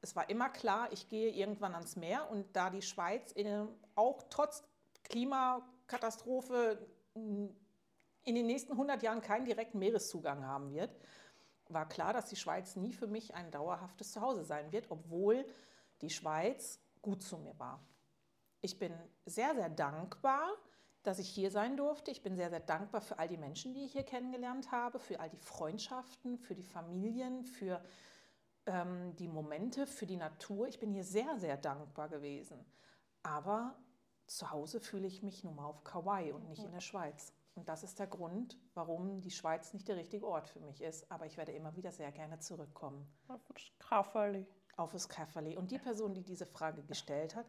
es 0.00 0.14
war 0.14 0.28
immer 0.28 0.48
klar, 0.48 0.92
ich 0.92 1.08
gehe 1.08 1.30
irgendwann 1.30 1.74
ans 1.74 1.96
Meer 1.96 2.30
und 2.30 2.54
da 2.54 2.70
die 2.70 2.82
Schweiz 2.82 3.32
in, 3.32 3.68
auch 3.94 4.22
trotz 4.30 4.62
Klimakatastrophe 5.04 6.86
in 7.14 8.34
den 8.34 8.46
nächsten 8.46 8.72
100 8.72 9.02
Jahren 9.02 9.20
keinen 9.20 9.46
direkten 9.46 9.78
Meereszugang 9.78 10.44
haben 10.44 10.72
wird, 10.72 10.94
war 11.68 11.88
klar, 11.88 12.12
dass 12.12 12.28
die 12.28 12.36
Schweiz 12.36 12.76
nie 12.76 12.92
für 12.92 13.06
mich 13.06 13.34
ein 13.34 13.50
dauerhaftes 13.50 14.12
Zuhause 14.12 14.44
sein 14.44 14.72
wird, 14.72 14.90
obwohl 14.90 15.46
die 16.00 16.10
Schweiz 16.10 16.80
gut 17.02 17.22
zu 17.22 17.38
mir 17.38 17.58
war. 17.58 17.80
Ich 18.60 18.78
bin 18.78 18.92
sehr, 19.24 19.54
sehr 19.54 19.68
dankbar, 19.68 20.50
dass 21.02 21.18
ich 21.18 21.28
hier 21.28 21.50
sein 21.50 21.76
durfte. 21.76 22.10
Ich 22.10 22.22
bin 22.22 22.36
sehr, 22.36 22.50
sehr 22.50 22.60
dankbar 22.60 23.00
für 23.00 23.18
all 23.18 23.28
die 23.28 23.36
Menschen, 23.36 23.72
die 23.72 23.84
ich 23.84 23.92
hier 23.92 24.02
kennengelernt 24.02 24.72
habe, 24.72 24.98
für 24.98 25.20
all 25.20 25.30
die 25.30 25.38
Freundschaften, 25.38 26.38
für 26.38 26.54
die 26.54 26.64
Familien, 26.64 27.44
für 27.44 27.82
ähm, 28.66 29.14
die 29.16 29.28
Momente, 29.28 29.86
für 29.86 30.06
die 30.06 30.16
Natur. 30.16 30.68
Ich 30.68 30.78
bin 30.78 30.92
hier 30.92 31.04
sehr, 31.04 31.38
sehr 31.38 31.56
dankbar 31.56 32.08
gewesen. 32.08 32.64
Aber 33.22 33.76
zu 34.26 34.50
Hause 34.50 34.80
fühle 34.80 35.06
ich 35.06 35.22
mich 35.22 35.44
nun 35.44 35.56
mal 35.56 35.66
auf 35.66 35.84
Kauai 35.84 36.34
und 36.34 36.48
nicht 36.48 36.62
in 36.62 36.72
der 36.72 36.80
Schweiz. 36.80 37.32
Und 37.54 37.68
das 37.68 37.82
ist 37.82 37.98
der 37.98 38.06
Grund, 38.06 38.56
warum 38.74 39.20
die 39.20 39.30
Schweiz 39.30 39.72
nicht 39.72 39.88
der 39.88 39.96
richtige 39.96 40.26
Ort 40.26 40.48
für 40.48 40.60
mich 40.60 40.80
ist. 40.80 41.10
Aber 41.10 41.26
ich 41.26 41.36
werde 41.36 41.52
immer 41.52 41.74
wieder 41.74 41.90
sehr 41.90 42.12
gerne 42.12 42.38
zurückkommen. 42.38 43.10
Das 43.26 43.40
Kafferli. 43.78 44.46
Auf 44.78 44.92
das 44.92 45.08
Kafferli. 45.08 45.56
Und 45.56 45.70
die 45.70 45.78
Person, 45.78 46.14
die 46.14 46.22
diese 46.22 46.46
Frage 46.46 46.82
gestellt 46.82 47.34
hat, 47.34 47.46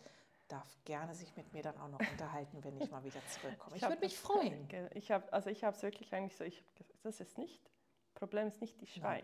darf 0.48 0.68
gerne 0.84 1.14
sich 1.14 1.36
mit 1.38 1.54
mir 1.54 1.62
dann 1.62 1.78
auch 1.78 1.88
noch 1.88 2.00
unterhalten, 2.00 2.64
wenn 2.64 2.76
ich 2.78 2.90
mal 2.90 3.04
wieder 3.04 3.22
zurückkomme. 3.28 3.76
Ich, 3.76 3.84
ich 3.84 3.88
würde 3.88 4.02
mich 4.02 4.18
freuen. 4.18 4.68
Ich 4.96 5.12
habe 5.12 5.32
also 5.32 5.50
ich 5.50 5.64
es 5.64 5.84
wirklich 5.84 6.14
eigentlich 6.14 6.36
so, 6.36 6.44
ich, 6.44 6.64
das 7.04 7.20
ist 7.22 7.38
nicht, 7.38 7.62
Problem 8.16 8.48
ist 8.48 8.60
nicht 8.60 8.82
die 8.82 8.88
Schweiz. 8.88 9.24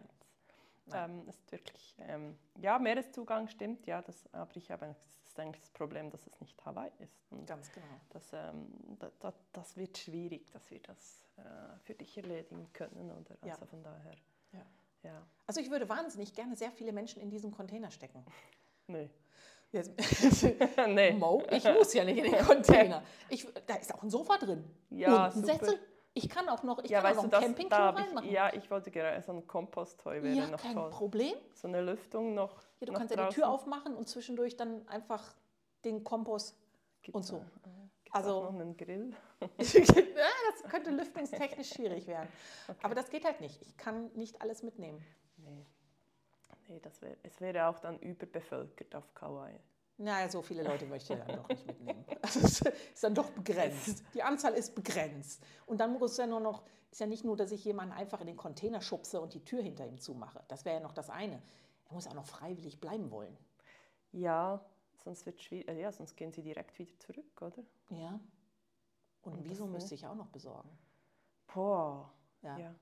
Nein. 0.85 1.21
Ähm, 1.21 1.27
ist 1.27 1.51
wirklich, 1.51 1.95
ähm, 1.97 2.37
ja, 2.59 2.77
Meereszugang 2.77 3.47
stimmt, 3.47 3.87
ja, 3.87 4.03
das, 4.03 4.31
aber 4.33 4.55
ich 4.55 4.69
habe 4.69 4.85
das 4.85 5.25
ist 5.25 5.39
eigentlich 5.39 5.61
das 5.61 5.71
Problem, 5.71 6.11
dass 6.11 6.27
es 6.27 6.39
nicht 6.39 6.63
Hawaii 6.63 6.91
ist. 6.99 7.31
Und 7.31 7.47
Ganz 7.47 7.71
genau. 7.71 7.85
Das, 8.09 8.31
ähm, 8.33 8.67
da, 8.99 9.11
da, 9.19 9.33
das 9.51 9.75
wird 9.75 9.97
schwierig, 9.97 10.51
dass 10.51 10.69
wir 10.69 10.79
das 10.79 11.25
äh, 11.37 11.41
für 11.83 11.95
dich 11.95 12.15
erledigen 12.15 12.71
können. 12.71 13.11
Oder? 13.11 13.35
Also 13.41 13.47
ja. 13.47 13.65
von 13.65 13.83
daher. 13.83 14.15
Ja. 14.53 14.65
Ja. 15.05 15.25
Also 15.47 15.61
ich 15.61 15.69
würde 15.69 15.87
wahnsinnig 15.87 16.33
gerne 16.33 16.55
sehr 16.55 16.71
viele 16.71 16.91
Menschen 16.91 17.21
in 17.21 17.29
diesen 17.29 17.51
Container 17.51 17.91
stecken. 17.91 18.25
Nee. 18.87 19.09
Jetzt, 19.71 19.91
nee. 20.87 21.11
Mo, 21.11 21.43
ich 21.51 21.63
muss 21.65 21.93
ja 21.93 22.03
nicht 22.05 22.17
in 22.17 22.31
den 22.31 22.45
Container. 22.45 23.03
Ich, 23.29 23.45
da 23.67 23.75
ist 23.75 23.93
auch 23.93 24.03
ein 24.03 24.09
Sofa 24.09 24.37
drin. 24.37 24.63
Ja, 24.89 25.25
Unten 25.25 25.41
super. 25.41 25.53
Sätze. 25.53 25.79
Ich 26.13 26.29
kann 26.29 26.47
auch 26.47 26.63
noch, 26.63 26.81
ich 26.81 26.91
ja, 26.91 27.01
kann 27.01 27.17
auch 27.17 27.23
noch 27.23 27.33
einen 27.33 27.41
Campingklo 27.41 27.77
reinmachen. 27.77 28.27
Ich, 28.27 28.33
ja, 28.33 28.53
ich 28.53 28.71
wollte 28.71 28.89
gerade 28.89 29.21
so 29.21 29.33
ein 29.33 29.45
Kompostheu 29.45 30.23
wäre 30.23 30.33
ja, 30.33 30.47
noch 30.47 30.61
kein 30.61 30.75
toll. 30.75 30.89
Problem. 30.91 31.35
So 31.53 31.67
eine 31.67 31.81
Lüftung 31.81 32.33
noch. 32.33 32.53
Ja, 32.79 32.87
du 32.87 32.93
kannst 32.93 33.13
ja 33.13 33.27
die 33.27 33.33
Tür 33.33 33.49
aufmachen 33.49 33.95
und 33.95 34.07
zwischendurch 34.07 34.55
dann 34.55 34.87
einfach 34.87 35.35
den 35.83 36.05
Kompost 36.05 36.55
Gibt's 37.01 37.15
und 37.15 37.23
so. 37.23 37.37
Gibt's 37.39 37.84
also 38.11 38.43
noch 38.43 38.53
einen 38.53 38.77
Grill. 38.77 39.13
das 39.57 39.73
könnte 40.69 40.91
lüftungstechnisch 40.91 41.73
schwierig 41.73 42.07
werden. 42.07 42.29
Okay. 42.67 42.79
Aber 42.83 42.95
das 42.95 43.09
geht 43.09 43.25
halt 43.25 43.41
nicht. 43.41 43.61
Ich 43.61 43.75
kann 43.77 44.11
nicht 44.13 44.41
alles 44.41 44.63
mitnehmen. 44.63 45.03
Nee. 45.37 45.65
Nee, 46.67 46.79
das 46.79 47.01
wär, 47.01 47.15
es 47.23 47.39
wäre 47.41 47.67
auch 47.67 47.79
dann 47.79 47.99
überbevölkert 47.99 48.95
auf 48.95 49.13
Kauai. 49.13 49.59
Naja, 49.97 50.27
so 50.27 50.41
viele 50.41 50.63
Leute 50.63 50.85
möchte 50.85 51.13
ich 51.13 51.19
dann 51.19 51.35
doch 51.35 51.47
nicht 51.47 51.65
mitnehmen. 51.65 52.05
Also 52.21 52.39
es 52.39 52.61
ist 52.61 53.03
dann 53.03 53.13
doch 53.13 53.29
begrenzt. 53.29 54.03
Die 54.15 54.23
Anzahl 54.23 54.53
ist 54.53 54.73
begrenzt. 54.73 55.43
Und 55.67 55.79
dann 55.79 55.93
muss 55.93 56.17
ja 56.17 56.25
nur 56.25 56.39
noch, 56.39 56.63
ist 56.89 56.99
ja 56.99 57.05
nicht 57.05 57.23
nur, 57.23 57.37
dass 57.37 57.51
ich 57.51 57.63
jemanden 57.63 57.93
einfach 57.93 58.19
in 58.19 58.25
den 58.25 58.35
Container 58.35 58.81
schubse 58.81 59.21
und 59.21 59.35
die 59.35 59.45
Tür 59.45 59.61
hinter 59.61 59.85
ihm 59.85 59.99
zumache. 59.99 60.43
Das 60.47 60.65
wäre 60.65 60.77
ja 60.77 60.81
noch 60.81 60.93
das 60.93 61.11
eine. 61.11 61.39
Er 61.85 61.93
muss 61.93 62.07
auch 62.07 62.15
noch 62.15 62.25
freiwillig 62.25 62.81
bleiben 62.81 63.11
wollen. 63.11 63.37
Ja, 64.11 64.65
sonst 65.05 65.25
wird 65.25 65.41
schwierig. 65.41 65.69
Äh, 65.69 65.79
ja, 65.79 65.91
sonst 65.91 66.17
gehen 66.17 66.31
sie 66.31 66.41
direkt 66.41 66.77
wieder 66.77 66.99
zurück, 66.99 67.41
oder? 67.41 67.63
Ja. 67.91 68.19
Und, 69.21 69.33
und 69.33 69.49
Visum 69.49 69.71
müsste 69.71 69.95
ich 69.95 70.05
auch 70.05 70.15
noch 70.15 70.27
besorgen. 70.27 70.69
Boah. 71.53 72.11
Ja. 72.41 72.57
ja. 72.57 72.75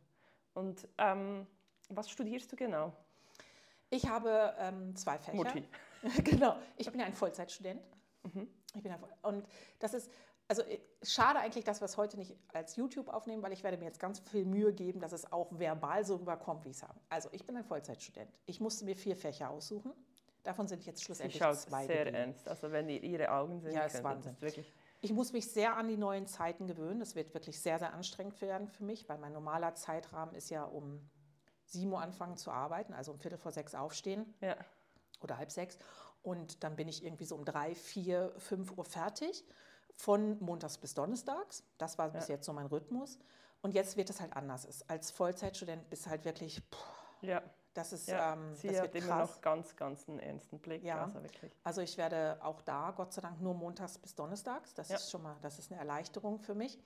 Und 0.53 0.87
ähm, 0.97 1.45
was 1.89 2.09
studierst 2.09 2.51
du 2.51 2.55
genau? 2.55 2.93
Ich 3.89 4.07
habe 4.07 4.55
ähm, 4.57 4.95
zwei 4.95 5.19
Fächer. 5.19 5.37
Mutti. 5.37 5.67
genau. 6.23 6.57
Ich 6.77 6.89
bin 6.89 6.99
ja 6.99 7.05
ein 7.05 7.13
Vollzeitstudent. 7.13 7.81
Mhm. 8.23 8.47
Ich 8.73 8.81
bin 8.81 8.91
ein, 8.91 9.03
und 9.21 9.47
das 9.79 9.93
ist, 9.93 10.09
also 10.47 10.63
äh, 10.63 10.79
schade 11.03 11.39
eigentlich, 11.39 11.63
dass 11.63 11.81
wir 11.81 11.85
es 11.85 11.97
heute 11.97 12.17
nicht 12.17 12.35
als 12.53 12.75
YouTube 12.75 13.09
aufnehmen, 13.09 13.43
weil 13.43 13.51
ich 13.53 13.63
werde 13.63 13.77
mir 13.77 13.85
jetzt 13.85 13.99
ganz 13.99 14.19
viel 14.19 14.45
Mühe 14.45 14.73
geben, 14.73 14.99
dass 14.99 15.11
es 15.11 15.31
auch 15.31 15.47
verbal 15.51 16.05
so 16.05 16.15
rüberkommt, 16.15 16.65
wie 16.65 16.69
ich 16.69 16.77
es 16.77 16.83
habe. 16.83 16.99
Also 17.09 17.29
ich 17.31 17.45
bin 17.45 17.55
ein 17.55 17.63
Vollzeitstudent. 17.63 18.31
Ich 18.45 18.59
musste 18.59 18.85
mir 18.85 18.95
vier 18.95 19.15
Fächer 19.15 19.49
aussuchen. 19.49 19.93
Davon 20.43 20.67
sind 20.67 20.85
jetzt 20.85 21.03
schlussendlich 21.03 21.35
Sie 21.35 21.39
schaut 21.39 21.57
zwei. 21.57 21.85
sehr 21.85 22.05
geblieben. 22.05 22.17
ernst. 22.17 22.47
Also 22.47 22.71
wenn 22.71 22.89
ihr 22.89 23.01
ihre 23.01 23.31
Augen 23.31 23.59
sehen 23.59 23.73
ja, 23.73 23.85
ist 23.85 24.03
Wahnsinn. 24.03 24.35
wirklich 24.39 24.73
ich 25.03 25.11
muss 25.11 25.33
mich 25.33 25.51
sehr 25.51 25.75
an 25.75 25.89
die 25.89 25.97
neuen 25.97 26.27
Zeiten 26.27 26.65
gewöhnen. 26.65 27.01
Das 27.01 27.13
wird 27.13 27.33
wirklich 27.33 27.59
sehr, 27.59 27.77
sehr 27.77 27.93
anstrengend 27.93 28.39
werden 28.39 28.69
für 28.69 28.85
mich, 28.85 29.09
weil 29.09 29.17
mein 29.17 29.33
normaler 29.33 29.75
Zeitrahmen 29.75 30.33
ist 30.33 30.49
ja 30.49 30.63
um 30.63 31.09
7 31.65 31.91
Uhr 31.91 32.01
anfangen 32.01 32.37
zu 32.37 32.51
arbeiten, 32.51 32.93
also 32.93 33.11
um 33.11 33.19
Viertel 33.19 33.37
vor 33.37 33.51
sechs 33.51 33.75
aufstehen 33.75 34.33
ja. 34.39 34.55
oder 35.19 35.37
halb 35.37 35.51
sechs. 35.51 35.77
Und 36.21 36.63
dann 36.63 36.77
bin 36.77 36.87
ich 36.87 37.03
irgendwie 37.03 37.25
so 37.25 37.35
um 37.35 37.43
drei, 37.43 37.75
vier, 37.75 38.33
fünf 38.37 38.77
Uhr 38.77 38.85
fertig, 38.85 39.43
von 39.93 40.41
montags 40.41 40.77
bis 40.77 40.93
donnerstags. 40.93 41.65
Das 41.77 41.97
war 41.97 42.07
ja. 42.07 42.13
bis 42.13 42.29
jetzt 42.29 42.45
so 42.45 42.53
mein 42.53 42.67
Rhythmus. 42.67 43.19
Und 43.61 43.73
jetzt 43.73 43.97
wird 43.97 44.09
es 44.09 44.21
halt 44.21 44.33
anders. 44.37 44.87
Als 44.87 45.11
Vollzeitstudent 45.11 45.89
bist 45.89 46.05
du 46.05 46.11
halt 46.11 46.23
wirklich, 46.23 46.61
puh, 46.71 47.27
ja. 47.27 47.41
Das 47.73 47.93
ist, 47.93 48.07
ja. 48.07 48.33
ähm, 48.33 48.55
Sie 48.55 48.67
das 48.67 48.81
hat 48.81 48.95
immer 48.95 49.19
noch 49.19 49.41
ganz, 49.41 49.75
ganz 49.75 50.07
einen 50.07 50.19
ernsten 50.19 50.59
Blick. 50.59 50.83
Ja. 50.83 51.05
Also, 51.05 51.23
wirklich. 51.23 51.51
also 51.63 51.81
ich 51.81 51.97
werde 51.97 52.37
auch 52.41 52.61
da, 52.61 52.93
Gott 52.95 53.13
sei 53.13 53.21
Dank, 53.21 53.41
nur 53.41 53.53
montags 53.53 53.97
bis 53.97 54.15
donnerstags. 54.15 54.73
Das 54.73 54.89
ist 54.89 55.09
schon 55.09 55.23
mal, 55.23 55.35
das 55.41 55.59
ist 55.59 55.71
eine 55.71 55.79
Erleichterung 55.79 56.39
für 56.39 56.53
mich. 56.53 56.79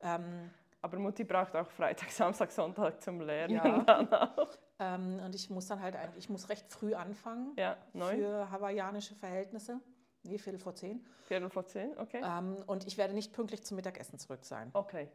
Ähm, 0.00 0.50
aber 0.82 0.98
Mutti 0.98 1.24
braucht 1.24 1.56
auch 1.56 1.70
Freitag, 1.70 2.10
Samstag, 2.10 2.52
Sonntag 2.52 3.02
zum 3.02 3.20
Lernen 3.20 3.54
ja. 3.56 3.78
dann 3.86 4.12
auch. 4.12 4.50
Ähm, 4.78 5.20
und 5.24 5.34
ich 5.34 5.50
muss 5.50 5.66
dann 5.66 5.80
halt 5.80 5.96
eigentlich, 5.96 6.24
ich 6.24 6.28
muss 6.28 6.48
recht 6.48 6.70
früh 6.70 6.94
anfangen 6.94 7.54
ja, 7.56 7.76
für 7.92 8.50
hawaiianische 8.50 9.14
Verhältnisse. 9.14 9.80
Nee, 10.24 10.38
Viertel 10.38 10.58
vor 10.58 10.74
zehn. 10.74 11.04
Viertel 11.26 11.50
vor 11.50 11.66
zehn, 11.66 11.96
okay. 11.98 12.20
Ähm, 12.24 12.56
und 12.66 12.86
ich 12.86 12.98
werde 12.98 13.14
nicht 13.14 13.32
pünktlich 13.32 13.64
zum 13.64 13.76
Mittagessen 13.76 14.18
zurück 14.18 14.44
sein. 14.44 14.70
Okay. 14.72 15.10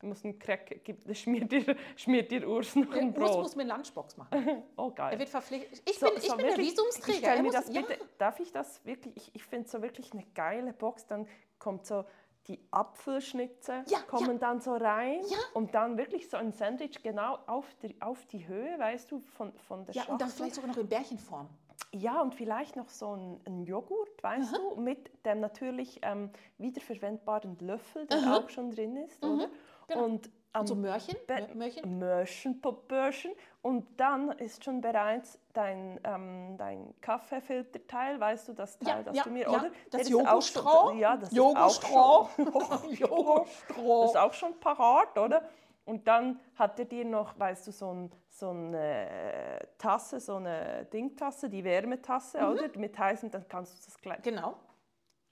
Du 0.00 0.06
musst 0.06 0.24
einen 0.24 0.38
Crack, 0.38 0.80
schmiert 1.12 1.52
dir, 1.52 1.76
schmiert 1.94 2.30
dir 2.30 2.48
Urs 2.48 2.74
noch 2.74 2.90
ein 2.92 3.12
Brot. 3.12 3.28
Urs 3.28 3.36
muss 3.36 3.56
mir 3.56 3.62
eine 3.62 3.74
Lunchbox 3.74 4.16
machen. 4.16 4.62
oh, 4.76 4.90
geil. 4.90 5.12
Er 5.12 5.18
wird 5.18 5.28
verpflichtet. 5.28 5.82
Ich 5.88 5.98
so, 5.98 6.06
bin, 6.06 6.16
ich 6.16 6.28
so 6.28 6.36
bin 6.36 6.46
der 6.46 6.56
Visumsträger. 6.56 7.36
Ich 7.36 7.42
muss, 7.42 7.52
das 7.52 7.70
bitte, 7.70 7.92
ja. 7.92 7.98
Darf 8.16 8.40
ich 8.40 8.50
das 8.50 8.84
wirklich? 8.86 9.14
Ich, 9.16 9.34
ich 9.34 9.44
finde 9.44 9.66
es 9.66 9.72
so 9.72 9.82
wirklich 9.82 10.12
eine 10.12 10.24
geile 10.34 10.72
Box. 10.72 11.06
Dann 11.06 11.28
kommt 11.58 11.84
so 11.84 12.04
die 12.46 12.58
Apfelschnitze 12.70 13.84
ja, 13.88 14.00
kommen 14.00 14.32
ja. 14.32 14.38
dann 14.38 14.60
so 14.60 14.74
rein 14.74 15.20
und 15.52 15.74
dann 15.74 15.98
wirklich 15.98 16.28
so 16.30 16.38
ein 16.38 16.52
Sandwich 16.52 17.02
genau 17.02 17.38
auf 17.46 17.66
die, 17.82 18.00
auf 18.00 18.24
die 18.26 18.48
Höhe, 18.48 18.78
weißt 18.78 19.10
du, 19.10 19.20
von, 19.20 19.52
von 19.68 19.84
der 19.84 19.94
Ja, 19.94 20.00
Schachtel. 20.00 20.12
und 20.12 20.20
dann 20.22 20.30
vielleicht 20.30 20.54
sogar 20.54 20.70
noch 20.70 20.78
in 20.78 20.88
Bärchenform. 20.88 21.48
Ja, 21.92 22.22
und 22.22 22.34
vielleicht 22.34 22.76
noch 22.76 22.88
so 22.88 23.14
ein, 23.14 23.40
ein 23.46 23.64
Joghurt, 23.64 24.22
weißt 24.22 24.54
Aha. 24.54 24.74
du, 24.74 24.80
mit 24.80 25.10
dem 25.26 25.40
natürlich 25.40 25.98
ähm, 26.02 26.30
wiederverwendbaren 26.58 27.58
Löffel, 27.58 28.06
der 28.06 28.18
Aha. 28.18 28.36
auch 28.38 28.48
schon 28.48 28.70
drin 28.70 28.96
ist, 28.96 29.22
mhm. 29.22 29.30
oder? 29.30 29.50
Genau. 29.90 30.04
Und 30.04 30.30
um, 30.58 30.66
so 30.66 30.74
Mörchen? 30.74 31.16
Mörchen? 31.54 31.98
Mörchen, 31.98 32.60
Popbörchen. 32.60 33.32
Und 33.62 34.00
dann 34.00 34.30
ist 34.32 34.64
schon 34.64 34.80
bereits 34.80 35.38
dein, 35.52 36.00
ähm, 36.02 36.56
dein 36.56 36.94
Kaffeefilterteil, 37.00 38.18
weißt 38.18 38.48
du, 38.48 38.52
das 38.54 38.78
Teil, 38.78 38.98
ja, 38.98 39.02
das 39.02 39.16
ja, 39.16 39.22
du 39.22 39.30
mir, 39.30 39.42
ja. 39.42 39.50
oder? 39.50 39.70
Das 39.90 40.08
Jogostroh? 40.08 40.92
Ja, 40.94 41.16
das 41.16 41.32
Jogostroh. 41.32 42.28
ist 42.36 42.54
auch 42.54 42.80
schon, 42.80 42.92
Jogostroh. 42.94 44.02
Das 44.02 44.10
ist 44.10 44.16
auch 44.16 44.32
schon 44.32 44.58
parat, 44.58 45.18
oder? 45.18 45.42
Und 45.84 46.06
dann 46.08 46.40
hat 46.56 46.78
er 46.78 46.84
dir 46.84 47.04
noch, 47.04 47.38
weißt 47.38 47.66
du, 47.66 47.72
so, 47.72 47.92
ein, 47.92 48.12
so 48.28 48.50
eine 48.50 49.68
Tasse, 49.78 50.20
so 50.20 50.36
eine 50.36 50.86
Dingtasse, 50.92 51.48
die 51.48 51.64
Wärmetasse, 51.64 52.40
mhm. 52.40 52.48
oder? 52.48 52.78
Mit 52.78 52.98
heißen, 52.98 53.30
dann 53.30 53.46
kannst 53.48 53.78
du 53.78 53.84
das 53.84 54.00
gleich. 54.00 54.22
Genau. 54.22 54.56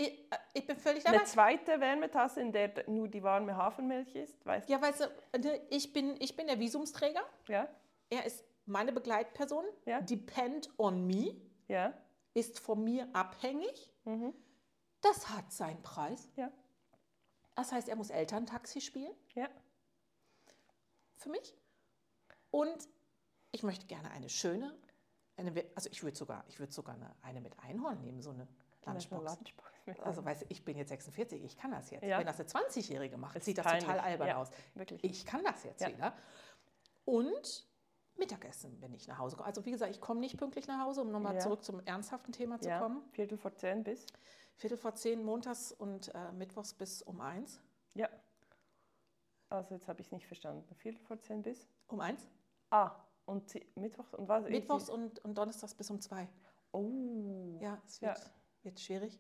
Ich, 0.01 0.09
äh, 0.09 0.39
ich, 0.55 0.67
bin 0.67 0.77
völlig 0.77 1.03
dabei. 1.03 1.19
Eine 1.19 1.27
zweite 1.27 1.81
Wärmetasse, 1.81 2.41
in 2.41 2.53
der 2.53 2.89
nur 2.89 3.09
die 3.09 3.23
warme 3.23 3.57
Hafermilch 3.57 4.15
ist, 4.15 4.47
weißt 4.47 4.69
du? 4.69 4.73
Ja, 4.73 4.81
weißt 4.81 5.01
du, 5.01 5.39
ne, 5.39 5.61
ich 5.71 5.93
bin, 5.93 6.17
ich 6.21 6.37
bin 6.37 6.47
der 6.47 6.61
Visumsträger. 6.61 7.23
Ja. 7.49 7.69
Er 8.09 8.25
ist 8.25 8.45
meine 8.65 8.93
Begleitperson. 8.93 9.65
Ja. 9.87 10.01
Depend 10.01 10.71
on 10.79 11.07
me. 11.07 11.35
Ja. 11.67 11.93
Ist 12.33 12.61
von 12.61 12.85
mir 12.85 13.09
abhängig. 13.13 13.93
Mhm. 14.05 14.33
Das 15.01 15.29
hat 15.31 15.53
seinen 15.53 15.83
Preis. 15.83 16.29
Ja. 16.37 16.53
Das 17.57 17.73
heißt, 17.73 17.89
er 17.89 17.97
muss 17.97 18.11
Elterntaxi 18.11 18.81
spielen. 18.81 19.13
Ja. 19.35 19.49
Für 21.17 21.31
mich. 21.31 21.57
Und 22.53 22.89
ich 23.51 23.65
möchte 23.65 23.87
gerne 23.87 24.13
eine 24.13 24.29
schöne, 24.29 24.77
eine, 25.37 25.53
also 25.75 25.89
ich 25.91 26.03
würde 26.03 26.17
sogar, 26.17 26.45
ich 26.49 26.61
würde 26.61 26.73
sogar 26.73 26.95
eine, 26.95 27.15
eine 27.23 27.41
mit 27.41 27.59
Einhorn 27.61 28.01
nehmen, 28.01 28.23
so 28.23 28.31
eine 28.31 28.47
Lunchbox. 28.87 29.37
Lunchbox 29.37 29.69
also 30.03 30.25
weißt 30.25 30.43
du, 30.43 30.47
ich 30.49 30.65
bin 30.65 30.77
jetzt 30.77 30.91
46, 30.91 31.43
ich 31.43 31.57
kann 31.57 31.71
das 31.71 31.91
jetzt. 31.91 32.05
Ja. 32.05 32.19
Wenn 32.19 32.27
das 32.27 32.41
eine 32.41 32.49
20-Jährige 32.49 33.17
macht, 33.17 33.43
sieht 33.43 33.59
das 33.59 33.65
peinlich. 33.65 33.85
total 33.85 34.01
albern 34.01 34.29
ja, 34.29 34.37
aus. 34.37 34.51
Wirklich. 34.75 35.03
Ich 35.05 35.25
kann 35.25 35.43
das 35.45 35.65
jetzt 35.65 35.81
ja. 35.81 35.89
wieder. 35.89 36.13
Und 37.05 37.67
Mittagessen, 38.17 38.77
wenn 38.81 38.93
ich 38.93 39.07
nach 39.09 39.19
Hause 39.19 39.37
komme. 39.37 39.47
Also 39.47 39.65
wie 39.65 39.71
gesagt, 39.71 39.93
ich 39.93 40.01
komme 40.01 40.21
nicht 40.21 40.37
pünktlich 40.37 40.67
nach 40.67 40.85
Hause, 40.85 41.03
um 41.03 41.11
nochmal 41.11 41.41
zurück 41.41 41.65
zum 41.65 41.81
ernsthaften 41.87 42.33
Thema 42.33 42.61
zu 42.61 42.69
kommen. 42.69 43.03
Viertel 43.13 43.39
vor 43.39 43.55
zehn 43.55 43.85
bis? 43.85 44.07
Viertel 44.57 44.77
vor 44.77 44.95
zehn 44.95 45.25
montags 45.25 45.73
und 45.73 46.13
äh, 46.15 46.33
mittwochs 46.33 46.75
bis 46.75 47.01
um 47.03 47.21
eins. 47.21 47.61
Ja. 47.95 48.09
Also 49.49 49.75
jetzt 49.75 49.89
habe 49.89 50.01
ich 50.01 50.09
es 50.09 50.13
nicht 50.13 50.27
verstanden. 50.27 50.75
Viertel 50.75 50.99
vor 50.99 51.21
zehn 51.21 51.43
bis? 51.43 51.69
Um 51.87 52.01
eins? 52.01 52.29
Ah, 52.71 52.91
und 53.25 53.55
Mittwochs 53.77 54.15
und 54.15 54.29
was? 54.29 54.49
Mittwochs 54.49 54.91
und, 54.91 55.21
und 55.21 55.39
donnerstags 55.39 55.75
bis 55.75 55.89
um 55.91 56.01
zwei. 56.01 56.29
Oh. 56.73 57.59
Ja, 57.61 57.81
es 57.87 58.01
Ja. 58.01 58.15
Wird, 58.63 58.81
schwierig, 58.81 59.19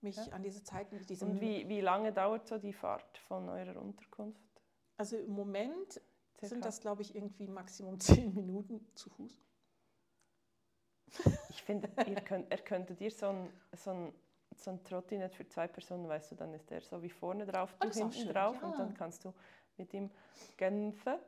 mich 0.00 0.16
Ja. 0.16 0.32
an 0.32 0.42
diese 0.42 0.62
Zeiten, 0.62 0.98
diese 1.06 1.24
Und 1.24 1.40
wie, 1.40 1.68
wie 1.68 1.80
lange 1.80 2.12
dauert 2.12 2.46
so 2.46 2.58
die 2.58 2.72
Fahrt 2.72 3.18
von 3.18 3.48
eurer 3.48 3.80
Unterkunft? 3.80 4.40
Also 4.96 5.16
im 5.16 5.32
Moment 5.32 5.92
Circa? 5.92 6.46
sind 6.48 6.64
das, 6.64 6.80
glaube 6.80 7.02
ich, 7.02 7.14
irgendwie 7.14 7.46
Maximum 7.46 7.98
zehn 8.00 8.34
Minuten 8.34 8.86
zu 8.94 9.10
Fuß. 9.10 9.38
Ich 11.50 11.62
finde, 11.62 11.88
ihr 12.06 12.20
könnt, 12.20 12.50
er 12.50 12.58
könnte 12.58 12.94
dir 12.94 13.10
so 13.10 13.26
ein, 13.26 13.50
so 13.72 13.90
ein, 13.90 14.14
so 14.56 14.70
ein 14.70 14.84
Trottinett 14.84 15.34
für 15.34 15.46
zwei 15.48 15.66
Personen, 15.66 16.08
weißt 16.08 16.32
du, 16.32 16.36
dann 16.36 16.54
ist 16.54 16.70
der 16.70 16.80
so 16.80 17.02
wie 17.02 17.10
vorne 17.10 17.46
drauf, 17.46 17.74
Oh, 17.80 17.84
du 17.84 17.88
auch 17.88 17.92
hinten 17.94 18.28
drauf 18.32 18.56
ja. 18.62 18.68
und 18.68 18.78
dann 18.78 18.94
kannst 18.94 19.24
du 19.24 19.34
mit 19.76 19.92
ihm 19.92 20.10
Genfe. 20.56 21.18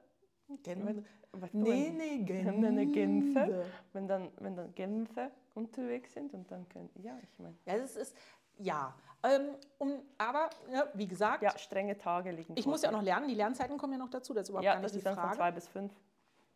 Gen 0.63 1.05
Weißt 1.35 1.55
du, 1.55 1.59
nee, 1.59 1.87
wenn, 1.89 1.97
nee, 1.97 2.19
Nee, 2.19 2.71
nee, 2.71 2.87
Genfe. 2.87 3.41
Genfe. 3.41 3.67
wenn 3.95 4.07
dann, 4.07 4.31
wenn 4.39 4.55
dann 4.55 4.75
Genfe 4.75 5.31
unterwegs 5.55 6.13
sind 6.13 6.35
und 6.35 6.51
dann 6.51 6.69
können, 6.69 6.91
ja, 7.03 7.19
ich 7.23 7.39
meine, 7.39 7.57
Ja, 7.65 7.79
das 7.79 7.97
ist, 7.97 8.15
ja. 8.59 8.95
Ähm, 9.23 9.55
um, 9.79 10.03
aber, 10.19 10.51
ja, 10.71 10.89
wie 10.95 11.07
gesagt, 11.09 11.43
ja, 11.43 11.57
strenge 11.57 11.97
Tage 11.97 12.33
liegen 12.33 12.53
ich 12.57 12.65
vor 12.65 12.73
muss 12.73 12.83
ja 12.83 12.89
auch 12.91 12.93
noch 12.95 13.03
lernen, 13.03 13.29
die 13.29 13.35
Lernzeiten 13.35 13.79
kommen 13.79 13.95
ja 13.95 13.99
noch 13.99 14.11
dazu, 14.11 14.35
das 14.35 14.43
ist 14.45 14.49
überhaupt 14.51 14.65
Ja, 14.67 14.75
gar 14.75 14.83
das 14.83 14.93
nicht 14.93 14.99
ist 14.99 15.03
die 15.03 15.05
dann 15.05 15.15
von 15.15 15.25
Frage. 15.25 15.37
zwei 15.37 15.51
bis 15.53 15.69
fünf. 15.69 15.93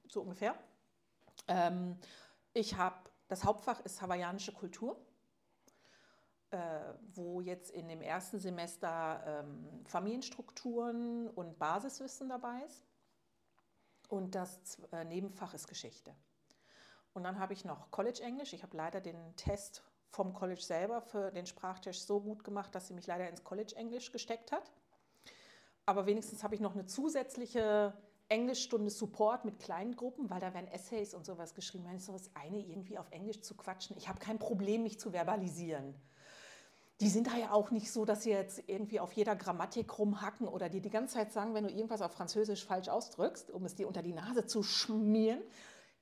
so 0.08 0.20
ungefähr. 0.22 0.54
Ähm, 1.48 1.96
ich 2.52 2.76
habe, 2.76 2.96
das 3.28 3.44
Hauptfach 3.44 3.80
ist 3.80 4.02
hawaiianische 4.02 4.52
Kultur, 4.52 4.96
äh, 6.50 6.58
wo 7.14 7.40
jetzt 7.40 7.70
in 7.70 7.88
dem 7.88 8.02
ersten 8.02 8.38
Semester 8.38 9.22
ähm, 9.44 9.84
Familienstrukturen 9.86 11.30
und 11.30 11.58
Basiswissen 11.58 12.28
dabei 12.28 12.60
ist. 12.66 12.85
Und 14.08 14.34
das 14.34 14.78
äh, 14.92 15.04
Nebenfach 15.04 15.54
ist 15.54 15.68
Geschichte. 15.68 16.14
Und 17.12 17.24
dann 17.24 17.38
habe 17.38 17.52
ich 17.52 17.64
noch 17.64 17.90
College 17.90 18.20
Englisch. 18.22 18.52
Ich 18.52 18.62
habe 18.62 18.76
leider 18.76 19.00
den 19.00 19.34
Test 19.36 19.82
vom 20.10 20.32
College 20.32 20.60
selber 20.60 21.00
für 21.00 21.30
den 21.30 21.46
Sprachtest 21.46 22.06
so 22.06 22.20
gut 22.20 22.44
gemacht, 22.44 22.74
dass 22.74 22.88
sie 22.88 22.94
mich 22.94 23.06
leider 23.06 23.28
ins 23.28 23.44
College 23.44 23.74
Englisch 23.76 24.12
gesteckt 24.12 24.52
hat. 24.52 24.70
Aber 25.86 26.06
wenigstens 26.06 26.42
habe 26.42 26.54
ich 26.54 26.60
noch 26.60 26.74
eine 26.74 26.86
zusätzliche 26.86 27.94
Englischstunde 28.28 28.90
Support 28.90 29.44
mit 29.44 29.60
kleinen 29.60 29.94
Gruppen, 29.94 30.28
weil 30.30 30.40
da 30.40 30.52
werden 30.52 30.66
Essays 30.68 31.14
und 31.14 31.24
sowas 31.24 31.54
geschrieben. 31.54 31.84
Wenn 31.86 31.96
das 31.96 32.30
eine 32.34 32.58
irgendwie 32.58 32.98
auf 32.98 33.10
Englisch 33.12 33.40
zu 33.42 33.54
quatschen, 33.54 33.96
ich 33.96 34.08
habe 34.08 34.18
kein 34.18 34.38
Problem, 34.38 34.82
mich 34.82 34.98
zu 34.98 35.12
verbalisieren. 35.12 35.94
Die 37.02 37.08
sind 37.10 37.26
da 37.26 37.36
ja 37.36 37.52
auch 37.52 37.70
nicht 37.70 37.92
so, 37.92 38.04
dass 38.06 38.22
sie 38.22 38.30
jetzt 38.30 38.62
irgendwie 38.68 39.00
auf 39.00 39.12
jeder 39.12 39.36
Grammatik 39.36 39.98
rumhacken 39.98 40.48
oder 40.48 40.68
dir 40.70 40.80
die 40.80 40.88
ganze 40.90 41.14
Zeit 41.14 41.30
sagen, 41.32 41.52
wenn 41.52 41.64
du 41.64 41.70
irgendwas 41.70 42.00
auf 42.00 42.12
Französisch 42.12 42.64
falsch 42.64 42.88
ausdrückst, 42.88 43.50
um 43.50 43.64
es 43.66 43.74
dir 43.74 43.86
unter 43.86 44.00
die 44.02 44.14
Nase 44.14 44.46
zu 44.46 44.62
schmieren. 44.62 45.42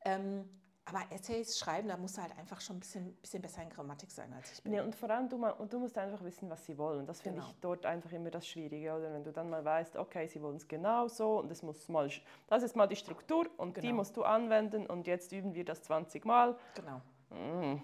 Ähm, 0.04 0.48
aber 0.87 1.00
Essays 1.11 1.59
schreiben, 1.59 1.88
da 1.88 1.96
musst 1.96 2.18
du 2.18 2.22
halt 2.22 2.37
einfach 2.38 2.61
schon 2.61 2.76
ein 2.76 2.80
bisschen, 2.80 3.14
bisschen 3.16 3.40
besser 3.40 3.62
in 3.62 3.70
Grammatik 3.70 4.11
sein, 4.11 4.30
als 4.35 4.52
ich 4.52 4.62
bin. 4.62 4.70
Nee, 4.72 4.80
und 4.83 4.94
vor 4.94 5.09
allem, 5.09 5.30
du, 5.30 5.37
und 5.44 5.72
du 5.72 5.78
musst 5.80 5.96
einfach 5.96 6.22
wissen, 6.22 6.48
was 6.50 6.64
sie 6.66 6.76
wollen. 6.76 7.07
Das 7.07 7.22
finde 7.22 7.38
Genau. 7.40 7.50
ich 7.50 7.57
dort 7.61 7.87
einfach 7.87 8.12
immer 8.12 8.30
das 8.30 8.46
Schwierige. 8.46 8.92
Oder 8.94 9.11
wenn 9.14 9.24
du 9.24 9.33
dann 9.33 9.48
mal 9.48 9.64
weißt, 9.64 9.96
okay, 9.96 10.26
sie 10.28 10.42
wollen 10.42 10.57
es 10.57 10.68
genau 10.68 11.09
so 11.09 11.38
und 11.40 11.50
das, 11.50 11.62
muss 11.62 11.88
mal, 11.88 12.11
das 12.48 12.62
ist 12.62 12.76
mal 12.76 12.87
die 12.87 12.96
Struktur 12.96 13.46
und 13.57 13.78
die 13.78 13.80
Genau. 13.80 13.94
musst 13.94 14.14
du 14.16 14.24
anwenden 14.24 14.87
und 14.87 15.07
jetzt 15.07 15.33
üben 15.33 15.54
wir 15.54 15.64
das 15.64 15.83
20 15.83 16.24
Mal. 16.26 16.54
Genau. 16.74 17.00
Mm. 17.30 17.80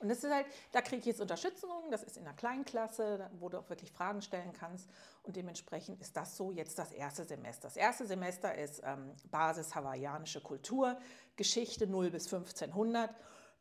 Und 0.00 0.08
das 0.08 0.22
ist 0.22 0.32
halt, 0.32 0.46
da 0.70 0.80
kriege 0.80 1.00
ich 1.00 1.06
jetzt 1.06 1.20
Unterstützung, 1.20 1.90
das 1.90 2.04
ist 2.04 2.16
in 2.16 2.26
einer 2.26 2.36
Kleinklasse, 2.36 3.30
wo 3.40 3.48
du 3.48 3.58
auch 3.58 3.68
wirklich 3.68 3.90
Fragen 3.90 4.22
stellen 4.22 4.52
kannst. 4.52 4.88
Und 5.24 5.34
dementsprechend 5.34 6.00
ist 6.00 6.16
das 6.16 6.36
so 6.36 6.52
jetzt 6.52 6.78
das 6.78 6.92
erste 6.92 7.24
Semester. 7.24 7.66
Das 7.66 7.76
erste 7.76 8.06
Semester 8.06 8.54
ist 8.54 8.80
ähm, 8.84 9.14
Basis 9.30 9.74
hawaiianische 9.74 10.40
Kultur, 10.40 10.98
Geschichte 11.36 11.88
0 11.88 12.10
bis 12.10 12.32
1500, 12.32 13.12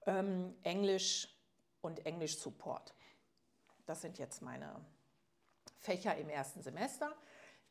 ähm, 0.06 0.56
Englisch 0.62 1.36
und 1.82 2.06
Englisch 2.06 2.38
Support. 2.38 2.94
Das 3.88 4.02
sind 4.02 4.20
jetzt 4.20 4.42
meine 4.44 4.86
Fächer 5.80 6.16
im 6.18 6.30
ersten 6.30 6.62
Semester. 6.62 7.16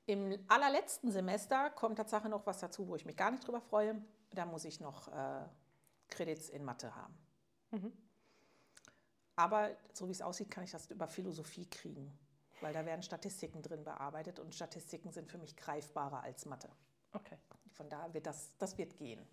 Im 0.07 0.44
allerletzten 0.48 1.12
Semester 1.12 1.70
kommt 1.70 1.98
Tatsache 1.98 2.29
noch 2.29 2.46
was 2.46 2.59
dazu, 2.59 2.88
wo 2.88 2.96
ich 2.96 3.05
mich 3.05 3.16
gar 3.16 3.31
nicht 3.31 3.46
drüber 3.46 3.61
freue. 3.61 4.02
Da 4.33 4.44
muss 4.44 4.64
ich 4.64 4.81
noch 4.81 5.09
äh, 5.09 5.44
in 6.52 6.64
Mathe 6.64 6.94
haben. 6.94 7.14
Aber 9.37 9.77
so 9.92 10.09
wie 10.09 10.12
es 10.12 10.22
aussieht, 10.22 10.51
kann 10.51 10.64
ich 10.64 10.70
das 10.70 10.90
über 10.90 11.07
Philosophie 11.07 11.66
kriegen, 11.66 12.18
weil 12.62 12.72
da 12.72 12.85
werden 12.87 13.03
Statistiken 13.03 13.62
drin 13.62 13.85
bearbeitet 13.85 14.38
und 14.38 14.55
Statistiken 14.55 15.12
sind 15.12 15.29
für 15.29 15.38
mich 15.38 15.57
greifbarer 15.57 16.22
als 16.22 16.46
Mathe. 16.46 16.70
Okay. 17.12 17.37
Von 17.72 17.90
daher 17.90 18.12
wird 18.14 18.27
das, 18.27 18.57
das 18.59 18.79
wird 18.79 18.96
gehen. 18.96 19.27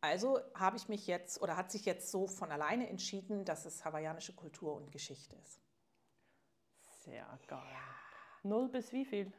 Also 0.00 0.38
habe 0.54 0.76
ich 0.76 0.88
mich 0.88 1.06
jetzt 1.06 1.40
oder 1.40 1.56
hat 1.56 1.72
sich 1.72 1.84
jetzt 1.84 2.10
so 2.10 2.26
von 2.26 2.52
alleine 2.52 2.88
entschieden, 2.88 3.44
dass 3.44 3.64
es 3.64 3.84
hawaiianische 3.84 4.34
Kultur 4.34 4.74
und 4.74 4.92
Geschichte 4.92 5.34
ist. 5.36 5.60
Sehr 7.04 7.26
geil. 7.46 7.62
Null 8.42 8.68
bis 8.68 8.92
wie 8.92 9.04
viel? 9.04 9.32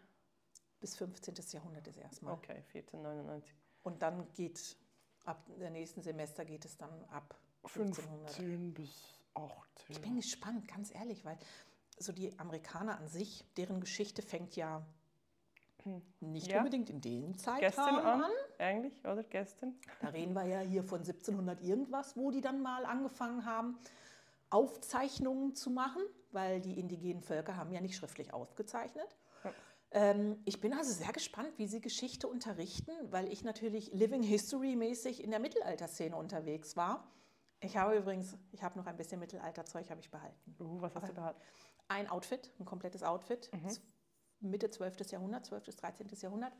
Bis 0.79 0.97
15. 0.97 1.35
Jahrhundert 1.51 1.87
ist 1.87 1.97
erstmal. 1.97 2.33
Okay, 2.33 2.63
1499. 2.73 3.53
Und 3.83 4.01
dann 4.01 4.31
geht 4.33 4.77
ab 5.25 5.45
dem 5.59 5.73
nächsten 5.73 6.01
Semester 6.01 6.43
geht 6.43 6.65
es 6.65 6.77
dann 6.77 7.05
ab 7.05 7.35
1500. 7.63 8.31
15 8.31 8.73
bis 8.73 9.18
18. 9.33 9.85
Ich 9.89 10.01
bin 10.01 10.15
gespannt, 10.15 10.67
ganz 10.67 10.93
ehrlich, 10.93 11.23
weil 11.25 11.37
so 11.97 12.11
die 12.11 12.37
Amerikaner 12.39 12.97
an 12.97 13.07
sich, 13.07 13.45
deren 13.57 13.79
Geschichte 13.81 14.21
fängt 14.21 14.55
ja 14.55 14.85
nicht 16.19 16.47
Ja. 16.47 16.57
unbedingt 16.59 16.89
in 16.89 17.01
dem 17.01 17.37
Zeitraum 17.37 17.59
Gestern 17.61 17.95
an, 17.99 18.21
an. 18.23 18.31
eigentlich, 18.57 18.99
oder? 19.05 19.23
Gestern? 19.23 19.75
Da 20.01 20.09
reden 20.09 20.33
wir 20.33 20.45
ja 20.45 20.59
hier 20.59 20.83
von 20.83 20.99
1700 20.99 21.61
irgendwas, 21.61 22.15
wo 22.17 22.31
die 22.31 22.41
dann 22.41 22.61
mal 22.61 22.85
angefangen 22.85 23.45
haben, 23.45 23.79
Aufzeichnungen 24.49 25.55
zu 25.55 25.69
machen, 25.69 26.01
weil 26.31 26.59
die 26.61 26.79
indigenen 26.79 27.21
Völker 27.21 27.55
haben 27.55 27.71
ja 27.71 27.81
nicht 27.81 27.95
schriftlich 27.95 28.33
aufgezeichnet. 28.33 29.07
Ja. 29.43 29.53
Ähm, 29.91 30.39
ich 30.45 30.59
bin 30.59 30.73
also 30.73 30.91
sehr 30.91 31.11
gespannt, 31.13 31.53
wie 31.57 31.67
sie 31.67 31.81
Geschichte 31.81 32.27
unterrichten, 32.27 32.91
weil 33.11 33.31
ich 33.31 33.43
natürlich 33.43 33.91
Living 33.93 34.23
History 34.23 34.75
mäßig 34.75 35.23
in 35.23 35.31
der 35.31 35.39
Mittelalterszene 35.39 36.15
unterwegs 36.15 36.75
war. 36.75 37.07
Ich 37.61 37.75
habe 37.75 37.95
übrigens, 37.97 38.37
ich 38.51 38.63
habe 38.63 38.77
noch 38.77 38.85
ein 38.87 38.95
bisschen 38.95 39.19
Mittelalterzeug, 39.19 39.89
habe 39.89 39.99
ich 39.99 40.09
behalten. 40.09 40.55
Uh, 40.59 40.81
was 40.81 40.95
hast 40.95 41.09
du 41.09 41.13
behalten? 41.13 41.41
Ein 41.89 42.09
Outfit, 42.09 42.53
ein 42.59 42.65
komplettes 42.65 43.03
Outfit, 43.03 43.49
z- 43.67 43.81
Mitte 44.39 44.69
12. 44.69 45.11
Jahrhundert, 45.11 45.45
12. 45.45 45.65
bis 45.65 45.75
13. 45.75 46.07
Jahrhundert. 46.21 46.53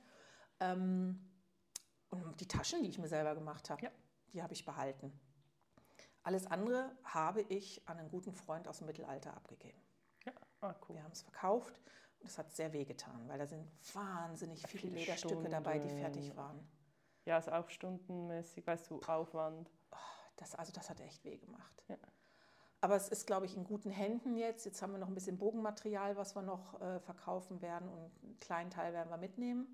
Ähm, 0.60 1.32
und 2.10 2.42
die 2.42 2.48
Taschen, 2.48 2.84
die 2.84 2.90
ich 2.90 2.98
mir 3.00 3.08
selber 3.08 3.36
gemacht 3.36 3.70
habe, 3.70 3.84
Ja. 3.84 3.92
die 4.34 4.42
habe 4.44 4.54
ich 4.54 4.66
behalten. 4.66 5.18
Alles 6.24 6.48
andere 6.48 6.98
habe 7.04 7.42
ich 7.44 7.88
an 7.88 7.98
einen 7.98 8.10
guten 8.10 8.34
Freund 8.34 8.68
aus 8.68 8.80
dem 8.80 8.88
Mittelalter 8.88 9.34
abgegeben. 9.38 9.80
Ja. 10.26 10.34
Ah, 10.60 10.76
cool. 10.90 10.96
Wir 10.98 11.04
haben 11.04 11.14
es 11.14 11.22
verkauft 11.22 11.80
und 12.20 12.28
es 12.28 12.38
hat 12.38 12.52
sehr 12.52 12.74
wehgetan, 12.74 13.26
weil 13.30 13.40
da 13.40 13.48
sind 13.48 13.66
wahnsinnig 13.94 14.62
viele 14.68 14.82
Viele 14.82 14.96
Lederstücke 15.00 15.48
dabei, 15.48 15.80
die 15.80 15.88
fertig 15.90 16.24
Stunden. 16.26 16.38
waren. 16.38 16.68
Ja, 17.24 17.36
also 17.36 17.52
auch 17.52 17.70
stundenmäßig, 17.70 18.68
weißt 18.68 18.90
du, 18.90 19.00
Aufwand. 19.04 19.72
Das, 20.40 20.56
also 20.56 20.72
das 20.72 20.90
hat 20.90 21.02
echt 21.02 21.24
weh 21.26 21.38
gemacht. 21.38 21.84
Ja. 21.90 21.98
Aber 22.82 22.96
es 22.96 23.10
ist, 23.10 23.28
glaube 23.28 23.46
ich, 23.46 23.58
in 23.58 23.66
guten 23.66 23.90
Händen 23.90 24.38
jetzt. 24.38 24.66
Jetzt 24.66 24.82
haben 24.82 24.94
wir 24.94 25.00
noch 25.00 25.10
ein 25.10 25.14
bisschen 25.14 25.38
Bogenmaterial, 25.38 26.16
was 26.16 26.34
wir 26.34 26.42
noch 26.42 26.80
äh, 26.80 27.00
verkaufen 27.02 27.62
werden 27.62 27.90
und 27.90 28.12
einen 28.24 28.40
kleinen 28.40 28.70
Teil 28.70 28.94
werden 28.94 29.10
wir 29.10 29.18
mitnehmen. 29.18 29.68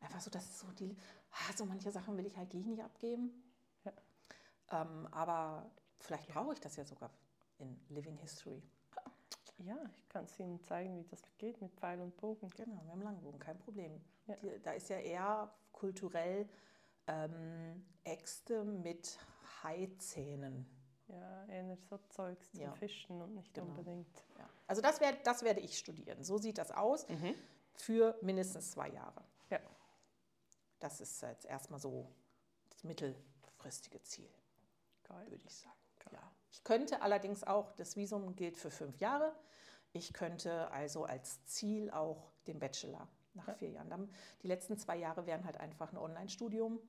Einfach 0.00 0.20
so, 0.20 0.28
das 0.28 0.44
ist 0.44 0.58
so 0.58 0.66
die, 0.72 0.96
ah, 1.30 1.52
so 1.56 1.64
manche 1.64 1.90
Sachen 1.92 2.16
will 2.16 2.26
ich 2.26 2.36
halt 2.36 2.50
gleich 2.50 2.66
nicht 2.66 2.82
abgeben. 2.82 3.30
Ja. 3.84 3.92
Ähm, 4.72 5.06
aber 5.12 5.70
vielleicht 6.00 6.28
brauche 6.28 6.52
ich 6.52 6.60
das 6.60 6.74
ja 6.74 6.84
sogar 6.84 7.10
in 7.58 7.80
Living 7.88 8.16
History. 8.16 8.62
Ja, 9.58 9.78
ich 9.96 10.08
kann 10.08 10.24
es 10.24 10.38
Ihnen 10.38 10.60
zeigen, 10.60 10.98
wie 10.98 11.04
das 11.04 11.22
geht 11.38 11.62
mit 11.62 11.72
Pfeil 11.76 12.00
und 12.00 12.16
Bogen. 12.16 12.50
Genau, 12.56 12.82
mit 12.82 12.92
dem 12.92 13.02
Langbogen, 13.02 13.38
kein 13.38 13.58
Problem. 13.58 14.00
Ja. 14.26 14.36
Die, 14.36 14.60
da 14.62 14.72
ist 14.72 14.90
ja 14.90 14.98
eher 14.98 15.50
kulturell 15.72 16.46
ähm, 17.06 17.86
Äxte 18.04 18.64
mit 18.64 19.18
Haizähnen. 19.62 20.66
Ja, 21.08 21.44
eher 21.46 21.76
so 21.88 21.98
Zeugs 22.08 22.50
zum 22.52 22.60
Ja. 22.62 22.72
Fischen 22.74 23.22
und 23.22 23.34
nicht 23.34 23.54
Genau. 23.54 23.68
unbedingt. 23.68 24.24
Ja. 24.38 24.48
Also 24.66 24.82
das, 24.82 25.00
werd, 25.00 25.24
das 25.26 25.42
werde 25.44 25.60
ich 25.60 25.78
studieren. 25.78 26.24
So 26.24 26.36
sieht 26.38 26.58
das 26.58 26.72
aus 26.72 27.06
für 27.74 28.18
mindestens 28.22 28.72
zwei 28.72 28.88
Jahre. 28.88 29.22
Ja. 29.50 29.60
Das 30.80 31.00
ist 31.00 31.22
jetzt 31.22 31.44
erstmal 31.46 31.78
so 31.78 32.10
das 32.70 32.82
mittelfristige 32.84 34.02
Ziel, 34.02 34.28
Geil. 35.04 35.30
würde 35.30 35.44
ich 35.46 35.54
sagen. 35.54 35.76
Ja. 36.12 36.32
Ich 36.50 36.64
könnte 36.64 37.02
allerdings 37.02 37.44
auch, 37.44 37.72
das 37.72 37.96
Visum 37.96 38.34
gilt 38.34 38.56
für 38.56 38.70
fünf 38.70 38.98
Jahre, 38.98 39.32
ich 39.92 40.12
könnte 40.12 40.70
also 40.72 41.04
als 41.04 41.44
Ziel 41.46 41.90
auch 41.90 42.32
den 42.48 42.58
Bachelor 42.58 43.08
nach 43.34 43.46
Ja. 43.48 43.54
vier 43.54 43.70
Jahren. 43.70 43.88
Dann, 43.90 44.12
die 44.42 44.48
letzten 44.48 44.76
zwei 44.76 44.96
Jahre 44.96 45.26
wären 45.26 45.44
halt 45.44 45.56
einfach 45.58 45.92
ein 45.92 45.98
Online-Studium. 45.98 46.80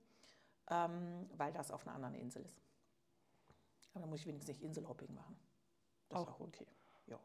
Ähm, 0.69 1.29
weil 1.37 1.51
das 1.53 1.71
auf 1.71 1.85
einer 1.85 1.95
anderen 1.95 2.15
Insel 2.15 2.43
ist. 2.43 2.61
Aber 3.93 4.01
da 4.01 4.07
muss 4.07 4.19
ich 4.19 4.27
wenigstens 4.27 4.55
nicht 4.55 4.63
Inselhopping 4.63 5.13
machen. 5.13 5.35
Das 6.09 6.21
ist 6.21 6.27
Auch 6.27 6.33
auch 6.35 6.39
okay. 6.41 6.67
Ja, 7.07 7.19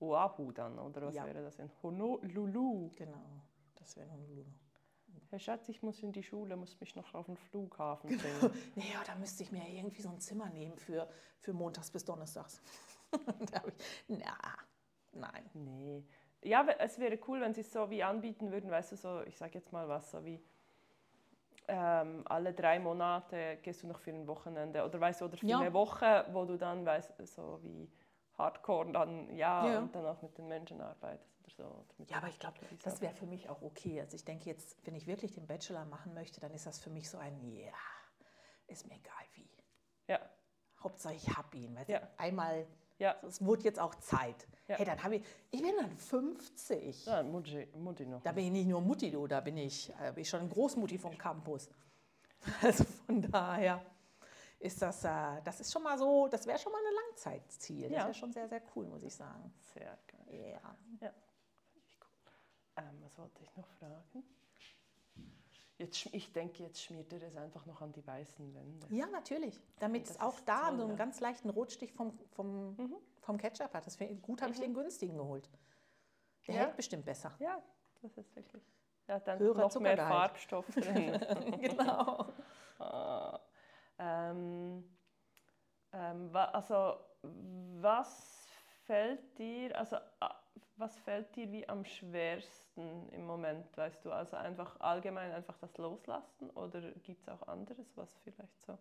Oahu 0.00 0.52
dann, 0.52 0.78
oder 0.78 1.02
was 1.06 1.14
Ja. 1.14 1.24
wäre 1.24 1.42
das 1.42 1.58
in 1.58 1.70
Honolulu? 1.82 2.90
genau. 2.96 3.42
Das 3.76 3.96
wäre 3.96 4.10
Honolulu. 4.10 4.44
Herr 5.30 5.38
Schatz, 5.38 5.68
ich 5.68 5.82
muss 5.82 6.02
in 6.02 6.12
die 6.12 6.22
Schule, 6.22 6.56
muss 6.56 6.78
mich 6.80 6.94
noch 6.94 7.14
auf 7.14 7.26
den 7.26 7.36
Flughafen 7.36 8.10
bringen. 8.16 8.52
Naja, 8.76 9.02
da 9.06 9.14
müsste 9.16 9.42
ich 9.42 9.50
mir 9.50 9.66
irgendwie 9.68 10.02
so 10.02 10.08
ein 10.10 10.20
Zimmer 10.20 10.48
nehmen 10.50 10.76
für, 10.78 11.08
für 11.40 11.52
montags 11.52 11.90
bis 11.90 12.04
donnerstags. 12.04 12.60
da 13.50 13.58
hab 13.58 13.68
ich, 13.68 13.74
na, 14.08 14.36
nein. 15.12 15.50
nee. 15.54 16.04
Ja, 16.42 16.66
es 16.78 16.98
wäre 16.98 17.18
cool, 17.26 17.40
wenn 17.40 17.54
sie 17.54 17.62
es 17.62 17.72
so 17.72 17.90
wie 17.90 18.02
anbieten 18.02 18.52
würden, 18.52 18.70
weißt 18.70 18.92
du, 18.92 18.96
so, 18.96 19.22
ich 19.22 19.36
sage 19.36 19.54
jetzt 19.54 19.72
mal 19.72 19.88
was, 19.88 20.10
so 20.10 20.24
wie 20.24 20.40
ähm, 21.68 22.22
alle 22.26 22.52
drei 22.52 22.78
Monate 22.78 23.58
gehst 23.62 23.82
du 23.82 23.86
noch 23.86 23.98
für 24.00 24.10
ein 24.10 24.26
Wochenende 24.26 24.84
oder 24.84 25.00
weißt 25.00 25.20
du, 25.20 25.24
oder 25.26 25.36
für 25.36 25.46
Ja. 25.46 25.60
eine 25.60 25.72
Woche, 25.72 26.26
wo 26.32 26.44
du 26.44 26.56
dann 26.56 26.84
weißt, 26.84 27.12
so 27.26 27.60
wie 27.62 27.90
Hardcore 28.34 28.92
dann, 28.92 29.34
ja, 29.36 29.66
Ja. 29.72 29.78
und 29.78 29.94
dann 29.94 30.06
auch 30.06 30.20
mit 30.22 30.36
den 30.38 30.48
Menschen 30.48 30.80
arbeitest 30.80 31.34
oder 31.42 31.50
so. 31.50 31.64
Oder 31.98 32.10
Ja, 32.10 32.18
aber 32.18 32.28
ich 32.28 32.38
glaube, 32.38 32.58
das 32.82 33.00
wäre 33.00 33.14
für 33.14 33.26
mich 33.26 33.48
auch 33.48 33.62
okay. 33.62 34.00
Also 34.00 34.16
ich 34.16 34.24
denke 34.24 34.44
jetzt, 34.50 34.84
wenn 34.86 34.94
ich 34.94 35.06
wirklich 35.06 35.32
den 35.32 35.46
Bachelor 35.46 35.84
machen 35.86 36.14
möchte, 36.14 36.40
dann 36.40 36.52
ist 36.52 36.66
das 36.66 36.78
für 36.78 36.90
mich 36.90 37.08
so 37.08 37.18
ein, 37.18 37.40
ja, 37.42 37.72
ist 38.66 38.86
mir 38.86 38.94
egal 38.94 39.24
wie. 39.34 39.48
Ja, 40.08 40.20
Hauptsache 40.82 41.14
ich 41.14 41.36
habe 41.36 41.56
ihn. 41.56 41.74
Weißt 41.74 41.88
du? 41.88 41.94
Ja. 41.94 42.08
Einmal, 42.18 42.66
ja. 42.98 43.16
es 43.26 43.44
wurde 43.44 43.64
jetzt 43.64 43.80
auch 43.80 43.94
Zeit. 43.96 44.46
Ja. 44.68 44.76
Hey, 44.76 44.84
dann 44.84 45.02
habe 45.02 45.16
ich, 45.16 45.22
ich 45.52 45.62
bin 45.62 45.76
dann 45.76 45.96
50. 45.96 47.06
ja 47.06 47.22
Mutti, 47.22 47.68
Mutti 47.76 48.04
noch. 48.04 48.20
Da 48.22 48.32
bin 48.32 48.46
ich 48.46 48.50
nicht 48.50 48.66
nur 48.66 48.80
Mutti, 48.80 49.10
du, 49.10 49.26
da 49.28 49.40
bin 49.40 49.56
ich, 49.58 49.90
äh, 50.00 50.10
bin 50.12 50.22
ich 50.22 50.28
schon 50.28 50.48
Großmutti 50.48 50.98
vom 50.98 51.16
Campus. 51.16 51.68
Also 52.62 52.84
von 52.84 53.22
daher 53.22 53.84
ist 54.58 54.80
das, 54.82 55.04
äh, 55.04 55.40
das 55.42 55.60
ist 55.60 55.72
schon 55.72 55.82
mal 55.82 55.96
so, 55.98 56.28
das 56.28 56.46
wäre 56.46 56.58
schon 56.58 56.72
mal 56.72 56.78
ein 56.78 56.94
Langzeitziel. 57.08 57.82
Das 57.88 57.92
Ja. 57.92 58.04
wäre 58.04 58.14
schon 58.14 58.32
sehr, 58.32 58.48
sehr 58.48 58.62
cool, 58.74 58.86
muss 58.86 59.02
ich 59.02 59.14
sagen. 59.14 59.52
Sehr 59.74 59.98
geil. 60.06 60.60
Ja. 61.00 61.12
Ich 61.74 61.98
cool. 62.00 62.32
Ähm, 62.84 63.02
was 63.02 63.16
wollte 63.18 63.42
ich 63.42 63.54
noch 63.56 63.66
fragen? 63.66 64.24
Jetzt, 65.78 66.06
ich 66.12 66.32
denke, 66.32 66.62
jetzt 66.62 66.82
schmiert 66.82 67.12
er 67.12 67.22
es 67.22 67.36
einfach 67.36 67.66
noch 67.66 67.82
an 67.82 67.92
die 67.92 68.06
weißen 68.06 68.54
Wände. 68.54 68.86
Ja, 68.90 69.06
natürlich. 69.08 69.60
Damit 69.78 70.04
Das 70.04 70.12
es 70.12 70.20
auch 70.20 70.40
da 70.40 70.68
toll, 70.68 70.76
so 70.76 70.82
einen 70.84 70.90
ja. 70.92 70.96
ganz 70.96 71.20
leichten 71.20 71.50
Rotstich 71.50 71.92
vom, 71.92 72.18
vom, 72.32 72.74
Mhm. 72.76 72.96
vom 73.20 73.36
Ketchup 73.36 73.74
hat. 73.74 73.86
Das 73.86 73.96
gut 74.22 74.40
habe 74.40 74.52
ich 74.52 74.58
den 74.60 74.72
günstigen 74.72 75.18
geholt. 75.18 75.50
Der 76.46 76.54
Ja. 76.54 76.60
hält 76.62 76.76
bestimmt 76.76 77.04
besser. 77.04 77.34
Ja, 77.40 77.62
das 78.00 78.16
ist 78.16 78.34
wirklich. 78.34 78.62
Ja, 79.06 79.20
dann 79.20 79.38
Höherer 79.38 79.58
noch 79.62 79.80
mehr. 79.80 79.96
Farbstoff 80.08 80.66
drin. 80.70 81.20
genau. 81.60 82.32
Ah. 82.78 83.38
ähm, 83.98 84.96
ähm, 85.92 86.34
also, 86.36 86.96
was 87.22 88.46
fällt 88.84 89.38
dir, 89.38 89.76
also, 89.78 89.96
was 90.76 90.96
fällt 90.98 91.34
dir 91.36 91.50
wie 91.50 91.68
am 91.68 91.84
schwersten 91.84 93.08
im 93.10 93.26
Moment, 93.26 93.76
weißt 93.76 94.04
du? 94.04 94.12
Also 94.12 94.36
einfach 94.36 94.78
allgemein 94.80 95.32
einfach 95.32 95.56
das 95.58 95.76
Loslassen 95.78 96.50
oder 96.50 96.80
gibt 97.02 97.22
es 97.22 97.28
auch 97.28 97.46
anderes, 97.48 97.86
was 97.96 98.14
vielleicht 98.24 98.62
so? 98.66 98.78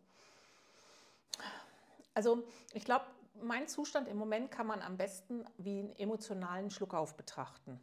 Also 2.14 2.44
ich 2.74 2.86
glaube, 2.86 3.06
mein 3.42 3.68
Zustand 3.68 4.08
im 4.08 4.18
Moment 4.18 4.52
kann 4.52 4.68
man 4.68 4.82
am 4.82 4.98
besten 4.98 5.46
wie 5.58 5.80
einen 5.80 5.96
emotionalen 5.98 6.70
Schluckauf 6.70 7.16
betrachten. 7.16 7.80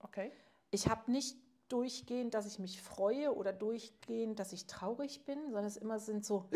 Okay. 0.00 0.32
Ich 0.70 0.88
habe 0.88 1.10
nicht 1.10 1.36
durchgehend, 1.68 2.34
dass 2.34 2.46
ich 2.46 2.58
mich 2.58 2.82
freue 2.82 3.34
oder 3.34 3.52
durchgehend, 3.52 4.38
dass 4.38 4.52
ich 4.52 4.66
traurig 4.66 5.24
bin, 5.24 5.44
sondern 5.44 5.64
es 5.64 5.76
immer 5.76 5.98
sind 5.98 6.24
so 6.24 6.50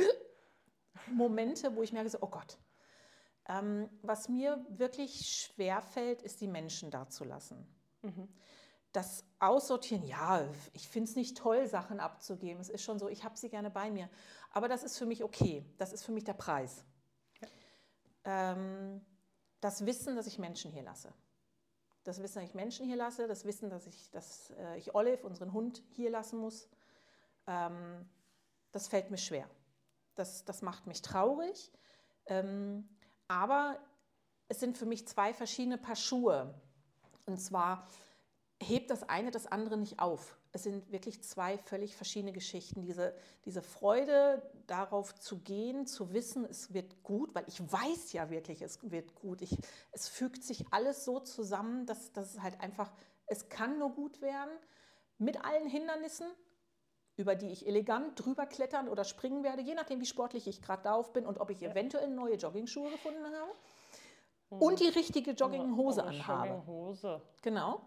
Momente, 1.09 1.75
wo 1.75 1.83
ich 1.83 1.93
merke, 1.93 2.11
so, 2.11 2.19
oh 2.21 2.29
Gott. 2.29 2.59
Ähm, 3.49 3.89
was 4.03 4.29
mir 4.29 4.65
wirklich 4.69 5.29
schwer 5.29 5.81
fällt, 5.81 6.23
ist 6.23 6.41
die 6.41 6.49
Menschen 6.49 6.91
da 6.91 7.09
zu 7.09 7.25
lassen. 7.25 7.67
Das 8.93 9.25
Aussortieren, 9.41 10.05
ja, 10.05 10.49
ich 10.73 10.89
finde 10.89 11.11
es 11.11 11.17
nicht 11.17 11.37
toll, 11.37 11.67
Sachen 11.67 12.01
abzugeben. 12.01 12.61
Es 12.61 12.69
ist 12.69 12.83
schon 12.83 12.99
so, 12.99 13.09
ich 13.09 13.25
habe 13.25 13.37
sie 13.37 13.51
gerne 13.51 13.71
bei 13.71 13.91
mir. 13.91 14.09
Aber 14.53 14.69
das 14.69 14.83
ist 14.83 14.97
für 14.97 15.07
mich 15.07 15.23
okay. 15.23 15.65
Das 15.77 15.93
ist 15.93 16.05
für 16.05 16.13
mich 16.13 16.25
der 16.25 16.35
Preis. 16.35 16.85
Ähm, 18.25 19.05
das 19.61 19.85
Wissen, 19.85 20.17
dass 20.17 20.27
ich 20.27 20.39
Menschen 20.39 20.73
hier 20.73 20.83
lasse. 20.83 21.13
Das 22.05 22.23
Wissen, 22.23 22.37
dass 22.37 22.49
ich 22.49 22.55
Menschen 22.55 22.87
hier 22.87 22.97
lasse, 22.97 23.27
das 23.27 23.45
Wissen, 23.45 23.69
dass 23.69 23.87
ich, 23.87 24.11
dass, 24.11 24.51
äh, 24.51 24.79
ich 24.79 24.95
Olive, 24.95 25.27
unseren 25.27 25.53
Hund, 25.53 25.83
hier 25.91 26.11
lassen 26.11 26.39
muss, 26.39 26.69
ähm, 27.47 28.09
das 28.73 28.89
fällt 28.89 29.11
mir 29.11 29.19
schwer. 29.19 29.49
Das, 30.15 30.45
das 30.45 30.63
macht 30.63 30.87
mich 30.87 31.03
traurig. 31.03 31.73
Ähm, 32.27 32.89
aber 33.29 33.79
es 34.49 34.61
sind 34.61 34.79
für 34.79 34.87
mich 34.87 35.07
zwei 35.07 35.35
verschiedene 35.35 35.79
Paar 35.79 35.97
Schuhe. 35.97 36.55
Und 37.27 37.39
zwar 37.39 37.87
hebt 38.63 38.91
das 38.91 39.09
eine 39.09 39.31
das 39.31 39.47
andere 39.47 39.77
nicht 39.77 39.99
auf. 39.99 40.39
Es 40.53 40.63
sind 40.63 40.91
wirklich 40.91 41.23
zwei 41.23 41.59
völlig 41.59 41.97
verschiedene 41.97 42.33
Geschichten. 42.33 42.81
Diese, 42.81 43.15
diese 43.45 43.61
Freude 43.61 44.43
darauf 44.67 45.15
zu 45.15 45.41
gehen, 45.41 45.87
zu 45.87 46.13
wissen, 46.15 46.47
es 46.47 46.73
wird 46.73 47.03
gut, 47.03 47.35
weil 47.35 47.45
ich 47.47 47.61
weiß 47.61 48.13
ja 48.13 48.31
wirklich, 48.31 48.63
es 48.63 48.79
wird 48.91 49.15
gut. 49.15 49.43
Ich, 49.43 49.59
es 49.93 50.09
fügt 50.09 50.43
sich 50.43 50.65
alles 50.71 51.05
so 51.05 51.21
zusammen, 51.21 51.85
dass, 51.85 52.13
dass 52.13 52.35
es 52.35 52.43
halt 52.43 52.59
einfach, 52.61 52.91
es 53.27 53.51
kann 53.51 53.79
nur 53.79 53.91
gut 53.91 54.23
werden, 54.23 54.53
mit 55.19 55.45
allen 55.45 55.67
Hindernissen, 55.67 56.27
über 57.17 57.35
die 57.35 57.51
ich 57.51 57.67
elegant 57.67 58.23
drüber 58.23 58.47
klettern 58.47 58.89
oder 58.89 59.05
springen 59.05 59.43
werde, 59.43 59.63
je 59.63 59.75
nachdem, 59.75 60.01
wie 60.01 60.07
sportlich 60.07 60.47
ich 60.47 60.61
gerade 60.61 60.83
drauf 60.83 61.13
bin 61.13 61.27
und 61.27 61.39
ob 61.39 61.51
ich 61.51 61.63
eventuell 61.63 62.09
neue 62.09 62.35
Joggingschuhe 62.37 62.91
gefunden 62.91 63.25
habe 63.25 64.63
und 64.63 64.81
die 64.81 64.89
richtige 64.89 65.33
Jogginghose 65.33 66.03
Oder 66.03 66.11
anhabe. 66.11 66.49
Jogginghose. 66.49 67.23
Genau. 67.43 67.81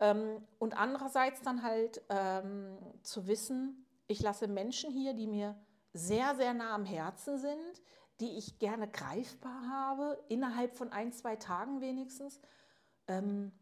Ähm, 0.00 0.44
und 0.58 0.76
andererseits 0.76 1.40
dann 1.42 1.62
halt 1.62 2.02
ähm, 2.08 2.76
zu 3.02 3.26
wissen, 3.26 3.86
ich 4.06 4.20
lasse 4.20 4.48
Menschen 4.48 4.90
hier, 4.90 5.14
die 5.14 5.26
mir 5.28 5.56
sehr, 5.92 6.34
sehr 6.34 6.52
nah 6.52 6.74
am 6.74 6.84
Herzen 6.84 7.38
sind, 7.38 7.82
die 8.20 8.36
ich 8.36 8.58
gerne 8.58 8.88
greifbar 8.88 9.68
habe, 9.70 10.22
innerhalb 10.28 10.76
von 10.76 10.90
ein, 10.92 11.12
zwei 11.12 11.36
Tagen 11.36 11.80
wenigstens, 11.80 12.40
ähm, 13.06 13.52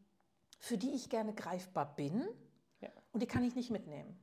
für 0.58 0.78
die 0.78 0.90
ich 0.92 1.10
gerne 1.10 1.34
greifbar 1.34 1.94
bin 1.94 2.26
Ja. 2.80 2.88
und 3.12 3.22
die 3.22 3.26
kann 3.26 3.44
ich 3.44 3.54
nicht 3.54 3.70
mitnehmen. 3.70 4.18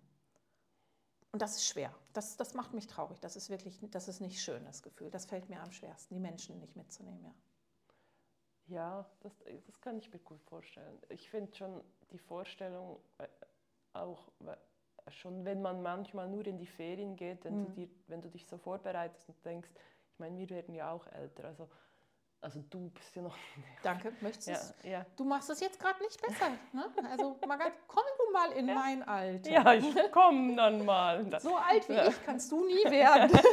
Und 1.32 1.42
das 1.42 1.58
ist 1.58 1.68
schwer. 1.68 1.94
Das, 2.14 2.38
das 2.38 2.54
macht 2.56 2.74
mich 2.74 2.88
traurig. 2.88 3.20
Das 3.20 3.36
ist 3.36 3.50
wirklich, 3.50 3.80
das 3.92 4.08
ist 4.08 4.20
nicht 4.20 4.42
schön, 4.42 4.66
das 4.66 4.82
Gefühl. 4.82 5.12
Das 5.12 5.26
fällt 5.26 5.48
mir 5.50 5.62
am 5.62 5.72
schwersten, 5.72 6.16
die 6.16 6.20
Menschen 6.20 6.60
nicht 6.60 6.76
mitzunehmen, 6.76 7.24
ja. 7.24 7.34
Ja, 8.68 9.10
das, 9.22 9.34
das 9.66 9.82
kann 9.82 9.98
ich 9.98 10.12
mir 10.14 10.20
gut 10.20 10.42
vorstellen. 10.44 11.00
Ich 11.10 11.30
finde 11.30 11.56
schon 11.56 11.84
die 12.12 12.20
Vorstellung, 12.20 13.00
äh, 13.18 13.28
auch 13.94 14.32
schon 15.08 15.44
wenn 15.44 15.62
man 15.62 15.82
manchmal 15.82 16.30
nur 16.30 16.46
in 16.46 16.58
die 16.58 16.68
Ferien 16.68 17.16
geht, 17.16 17.44
wenn, 17.44 17.58
du, 17.58 17.66
Mhm. 17.70 17.74
dir, 17.74 17.90
wenn 18.08 18.22
du 18.22 18.30
dich 18.30 18.46
so 18.48 18.58
vorbereitest 18.58 19.28
und 19.30 19.44
denkst, 19.44 19.70
ich 20.14 20.20
meine, 20.20 20.38
wir 20.38 20.50
werden 20.50 20.76
ja 20.76 20.92
auch 20.92 21.08
älter, 21.08 21.46
also, 21.46 21.70
also 22.42 22.62
du 22.70 22.90
bist 22.90 23.16
ja 23.16 23.22
noch... 23.22 23.38
Danke, 23.84 24.14
möchtest 24.22 24.48
du 24.48 24.52
Ja, 24.88 24.90
ja. 25.00 25.06
Du 25.16 25.24
machst 25.26 25.50
es 25.50 25.60
jetzt 25.60 25.80
gerade 25.80 26.02
nicht 26.02 26.22
besser. 26.22 26.50
Ne? 26.74 26.86
Also, 27.10 27.38
Margaret, 27.48 27.74
komm 27.88 28.04
du 28.18 28.32
mal 28.32 28.52
in 28.54 28.66
mein 28.68 29.04
Alter. 29.04 29.50
ja, 29.50 29.74
ich 29.74 30.12
komme 30.12 30.56
dann 30.56 30.86
mal. 30.86 31.40
So 31.40 31.56
alt 31.58 31.88
wie 31.90 31.94
Ja. 31.94 32.08
ich 32.08 32.24
kannst 32.26 32.52
du 32.52 32.66
nie 32.66 32.84
werden. 32.90 33.38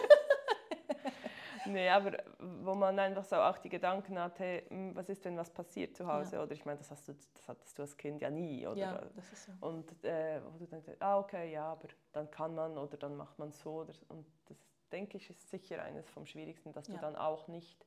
Nee, 1.68 1.88
aber 1.90 2.12
wo 2.38 2.74
man 2.74 2.98
einfach 2.98 3.24
so 3.24 3.36
auch 3.36 3.58
die 3.58 3.68
Gedanken 3.68 4.18
hat, 4.18 4.38
hey, 4.38 4.64
hm, 4.68 4.94
was 4.94 5.08
ist, 5.08 5.24
wenn 5.24 5.36
was 5.36 5.50
passiert 5.50 5.96
zu 5.96 6.06
Hause? 6.06 6.40
Oder 6.40 6.52
ich 6.52 6.64
meine, 6.64 6.78
das, 6.78 6.90
hast 6.90 7.08
du, 7.08 7.12
das 7.12 7.48
hattest 7.48 7.76
du 7.76 7.82
als 7.82 7.96
Kind 7.96 8.20
ja 8.22 8.30
nie. 8.30 8.66
Oder? 8.66 8.78
ja, 8.78 9.02
das 9.14 9.32
ist 9.32 9.46
so. 9.46 9.52
Und 9.66 10.04
äh, 10.04 10.40
wo 10.44 10.58
du 10.58 10.66
denkst, 10.66 10.88
ah, 11.00 11.18
okay, 11.18 11.52
ja, 11.52 11.72
aber 11.72 11.88
dann 12.12 12.30
kann 12.30 12.54
man 12.54 12.78
oder 12.78 12.96
dann 12.96 13.16
macht 13.16 13.38
man 13.38 13.52
so. 13.52 13.80
Oder, 13.80 13.92
und 14.08 14.26
das, 14.48 14.56
denke 14.92 15.16
ich, 15.16 15.28
ist 15.28 15.50
sicher 15.50 15.82
eines 15.82 16.08
vom 16.08 16.24
Schwierigsten, 16.26 16.72
dass 16.72 16.86
du 16.86 16.92
Ja. 16.92 17.00
dann 17.00 17.16
auch 17.16 17.48
nicht 17.48 17.84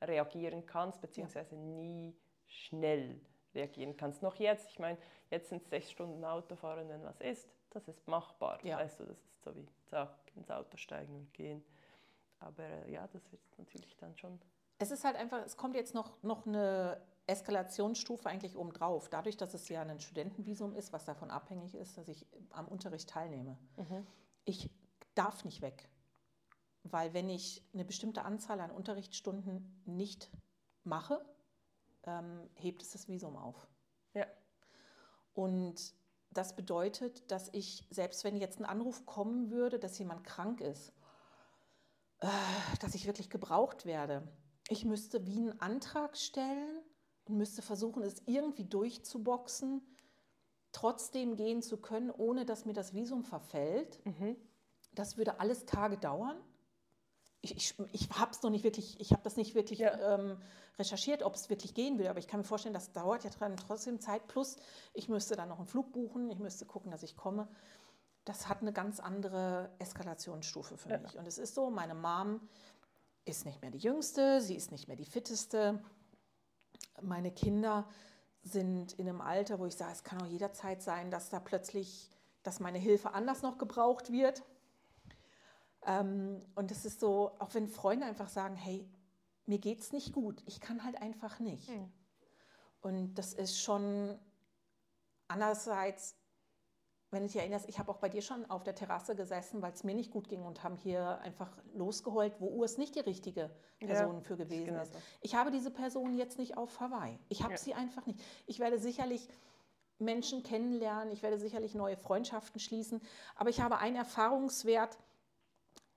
reagieren 0.00 0.66
kannst, 0.66 1.00
beziehungsweise 1.00 1.56
nie 1.56 2.16
schnell 2.46 3.20
reagieren 3.54 3.96
kannst. 3.96 4.22
Noch 4.22 4.36
jetzt, 4.36 4.68
ich 4.70 4.78
meine, 4.78 4.98
jetzt 5.30 5.48
sind 5.48 5.62
es 5.62 5.70
sechs 5.70 5.90
Stunden 5.90 6.24
Autofahren, 6.24 6.88
wenn 6.88 7.02
was 7.02 7.20
ist, 7.20 7.48
das 7.70 7.86
ist 7.88 8.06
machbar. 8.06 8.64
Ja. 8.64 8.78
Weißt 8.78 9.00
du, 9.00 9.04
das 9.04 9.18
ist 9.18 9.42
so 9.42 9.54
wie, 9.54 9.66
zack, 9.86 10.14
ins 10.34 10.50
Auto 10.50 10.76
steigen 10.76 11.14
und 11.14 11.34
gehen. 11.34 11.62
Aber 12.38 12.64
äh, 12.64 12.92
ja, 12.92 13.06
das 13.08 13.30
wird 13.30 13.42
natürlich 13.58 13.96
dann 13.96 14.16
schon. 14.16 14.40
Es 14.78 14.90
ist 14.90 15.04
halt 15.04 15.16
einfach, 15.16 15.44
es 15.44 15.56
kommt 15.56 15.76
jetzt 15.76 15.94
noch, 15.94 16.22
noch 16.22 16.46
eine 16.46 17.00
Eskalationsstufe 17.26 18.28
eigentlich 18.28 18.56
obendrauf. 18.56 19.08
Dadurch, 19.08 19.36
dass 19.36 19.54
es 19.54 19.68
ja 19.68 19.82
ein 19.82 20.00
Studentenvisum 20.00 20.74
ist, 20.74 20.92
was 20.92 21.04
davon 21.04 21.30
abhängig 21.30 21.74
ist, 21.74 21.98
dass 21.98 22.08
ich 22.08 22.26
am 22.50 22.66
Unterricht 22.66 23.10
teilnehme. 23.10 23.58
Ich 24.44 24.70
darf 25.14 25.44
nicht 25.44 25.60
weg. 25.60 25.89
Weil 26.82 27.12
wenn 27.12 27.28
ich 27.28 27.62
eine 27.74 27.84
bestimmte 27.84 28.24
Anzahl 28.24 28.60
an 28.60 28.70
Unterrichtsstunden 28.70 29.82
nicht 29.84 30.30
mache, 30.82 31.24
ähm, 32.04 32.48
hebt 32.54 32.82
es 32.82 32.90
das 32.90 33.08
Visum 33.08 33.36
auf. 33.36 33.68
Ja. 34.14 34.26
Und 35.34 35.94
das 36.30 36.54
bedeutet, 36.56 37.30
dass 37.30 37.48
ich, 37.52 37.86
selbst 37.90 38.24
wenn 38.24 38.36
jetzt 38.36 38.60
ein 38.60 38.64
Anruf 38.64 39.04
kommen 39.04 39.50
würde, 39.50 39.78
dass 39.78 39.98
jemand 39.98 40.24
krank 40.24 40.60
ist, 40.60 40.92
äh, 42.20 42.28
dass 42.80 42.94
ich 42.94 43.06
wirklich 43.06 43.30
gebraucht 43.30 43.84
werde. 43.84 44.26
Ich 44.68 44.84
müsste 44.84 45.26
wie 45.26 45.38
einen 45.38 45.60
Antrag 45.60 46.16
stellen 46.16 46.80
und 47.24 47.36
müsste 47.36 47.62
versuchen, 47.62 48.02
es 48.02 48.22
irgendwie 48.26 48.64
durchzuboxen, 48.64 49.82
trotzdem 50.72 51.36
gehen 51.36 51.62
zu 51.62 51.78
können, 51.78 52.10
ohne 52.10 52.44
dass 52.44 52.64
mir 52.64 52.72
das 52.72 52.94
Visum 52.94 53.24
verfällt. 53.24 54.04
Mhm. 54.06 54.36
Das 54.92 55.16
würde 55.16 55.40
alles 55.40 55.66
Tage 55.66 55.98
dauern. 55.98 56.40
Ich, 57.42 57.56
ich, 57.56 57.74
ich 57.92 58.10
habe 58.18 58.32
es 58.32 58.42
noch 58.42 58.50
nicht 58.50 58.64
wirklich, 58.64 59.00
ich 59.00 59.12
habe 59.12 59.22
das 59.22 59.36
nicht 59.36 59.54
wirklich 59.54 59.78
ja. 59.78 60.14
ähm, 60.14 60.36
recherchiert, 60.78 61.22
ob 61.22 61.34
es 61.34 61.48
wirklich 61.48 61.74
gehen 61.74 61.98
will, 61.98 62.08
aber 62.08 62.18
ich 62.18 62.28
kann 62.28 62.40
mir 62.40 62.44
vorstellen, 62.44 62.74
das 62.74 62.92
dauert 62.92 63.24
ja 63.24 63.30
trotzdem 63.30 64.00
Zeit. 64.00 64.26
Plus, 64.26 64.56
ich 64.92 65.08
müsste 65.08 65.36
dann 65.36 65.48
noch 65.48 65.58
einen 65.58 65.66
Flug 65.66 65.92
buchen, 65.92 66.30
ich 66.30 66.38
müsste 66.38 66.66
gucken, 66.66 66.90
dass 66.90 67.02
ich 67.02 67.16
komme. 67.16 67.48
Das 68.24 68.48
hat 68.48 68.60
eine 68.60 68.72
ganz 68.72 69.00
andere 69.00 69.70
Eskalationsstufe 69.78 70.76
für 70.76 70.90
ja. 70.90 70.98
mich. 70.98 71.16
Und 71.16 71.26
es 71.26 71.38
ist 71.38 71.54
so, 71.54 71.70
meine 71.70 71.94
Mom 71.94 72.40
ist 73.24 73.46
nicht 73.46 73.62
mehr 73.62 73.70
die 73.70 73.78
Jüngste, 73.78 74.40
sie 74.40 74.54
ist 74.54 74.72
nicht 74.72 74.88
mehr 74.88 74.96
die 74.96 75.06
Fitteste. 75.06 75.82
Meine 77.00 77.30
Kinder 77.30 77.88
sind 78.42 78.92
in 78.94 79.08
einem 79.08 79.20
Alter, 79.20 79.58
wo 79.58 79.66
ich 79.66 79.76
sage, 79.76 79.92
es 79.92 80.04
kann 80.04 80.22
auch 80.22 80.26
jederzeit 80.26 80.82
sein, 80.82 81.10
dass 81.10 81.28
da 81.28 81.40
plötzlich, 81.40 82.10
dass 82.42 82.60
meine 82.60 82.78
Hilfe 82.78 83.12
anders 83.12 83.42
noch 83.42 83.58
gebraucht 83.58 84.10
wird. 84.12 84.42
Ähm, 85.86 86.42
und 86.54 86.70
es 86.70 86.84
ist 86.84 87.00
so, 87.00 87.32
auch 87.38 87.54
wenn 87.54 87.68
Freunde 87.68 88.06
einfach 88.06 88.28
sagen, 88.28 88.56
hey, 88.56 88.88
mir 89.46 89.58
geht's 89.58 89.92
nicht 89.92 90.12
gut, 90.12 90.42
ich 90.46 90.60
kann 90.60 90.84
halt 90.84 91.00
einfach 91.00 91.40
nicht. 91.40 91.68
Mhm. 91.70 91.92
Und 92.82 93.14
das 93.14 93.32
ist 93.32 93.60
schon 93.60 94.18
andererseits, 95.28 96.16
wenn 97.10 97.22
du 97.22 97.26
dich 97.26 97.36
erinnerst, 97.36 97.68
ich 97.68 97.78
habe 97.78 97.90
auch 97.90 97.98
bei 97.98 98.08
dir 98.08 98.22
schon 98.22 98.48
auf 98.48 98.62
der 98.62 98.74
Terrasse 98.74 99.16
gesessen, 99.16 99.62
weil 99.62 99.72
es 99.72 99.82
mir 99.82 99.94
nicht 99.94 100.12
gut 100.12 100.28
ging 100.28 100.44
und 100.44 100.62
haben 100.62 100.76
hier 100.76 101.18
einfach 101.20 101.50
losgeheult, 101.74 102.40
wo 102.40 102.46
Urs 102.46 102.78
nicht 102.78 102.94
die 102.94 103.00
richtige 103.00 103.50
Person 103.80 104.16
ja, 104.16 104.20
für 104.20 104.36
gewesen 104.36 104.66
genau 104.66 104.82
ist. 104.82 104.94
Ich 105.20 105.34
habe 105.34 105.50
diese 105.50 105.70
Person 105.70 106.14
jetzt 106.14 106.38
nicht 106.38 106.56
auf 106.56 106.78
Hawaii. 106.78 107.18
Ich 107.28 107.42
habe 107.42 107.54
ja. 107.54 107.58
sie 107.58 107.74
einfach 107.74 108.06
nicht. 108.06 108.20
Ich 108.46 108.60
werde 108.60 108.78
sicherlich 108.78 109.28
Menschen 109.98 110.42
kennenlernen, 110.42 111.12
ich 111.12 111.22
werde 111.22 111.38
sicherlich 111.38 111.74
neue 111.74 111.96
Freundschaften 111.96 112.60
schließen, 112.60 113.02
aber 113.34 113.50
ich 113.50 113.60
habe 113.60 113.78
einen 113.78 113.96
Erfahrungswert, 113.96 114.96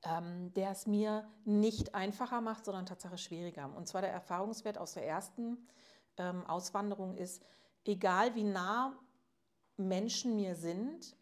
ähm, 0.03 0.53
der 0.53 0.71
es 0.71 0.87
mir 0.87 1.27
nicht 1.45 1.95
einfacher 1.95 2.41
macht, 2.41 2.65
sondern 2.65 2.85
tatsächlich 2.85 3.23
schwieriger. 3.23 3.73
Und 3.75 3.87
zwar 3.87 4.01
der 4.01 4.11
Erfahrungswert 4.11 4.77
aus 4.77 4.93
der 4.93 5.07
ersten 5.07 5.57
ähm, 6.17 6.45
Auswanderung 6.45 7.15
ist, 7.15 7.43
egal 7.85 8.35
wie 8.35 8.43
nah 8.43 8.97
Menschen 9.77 10.35
mir 10.35 10.55
sind, 10.55 11.15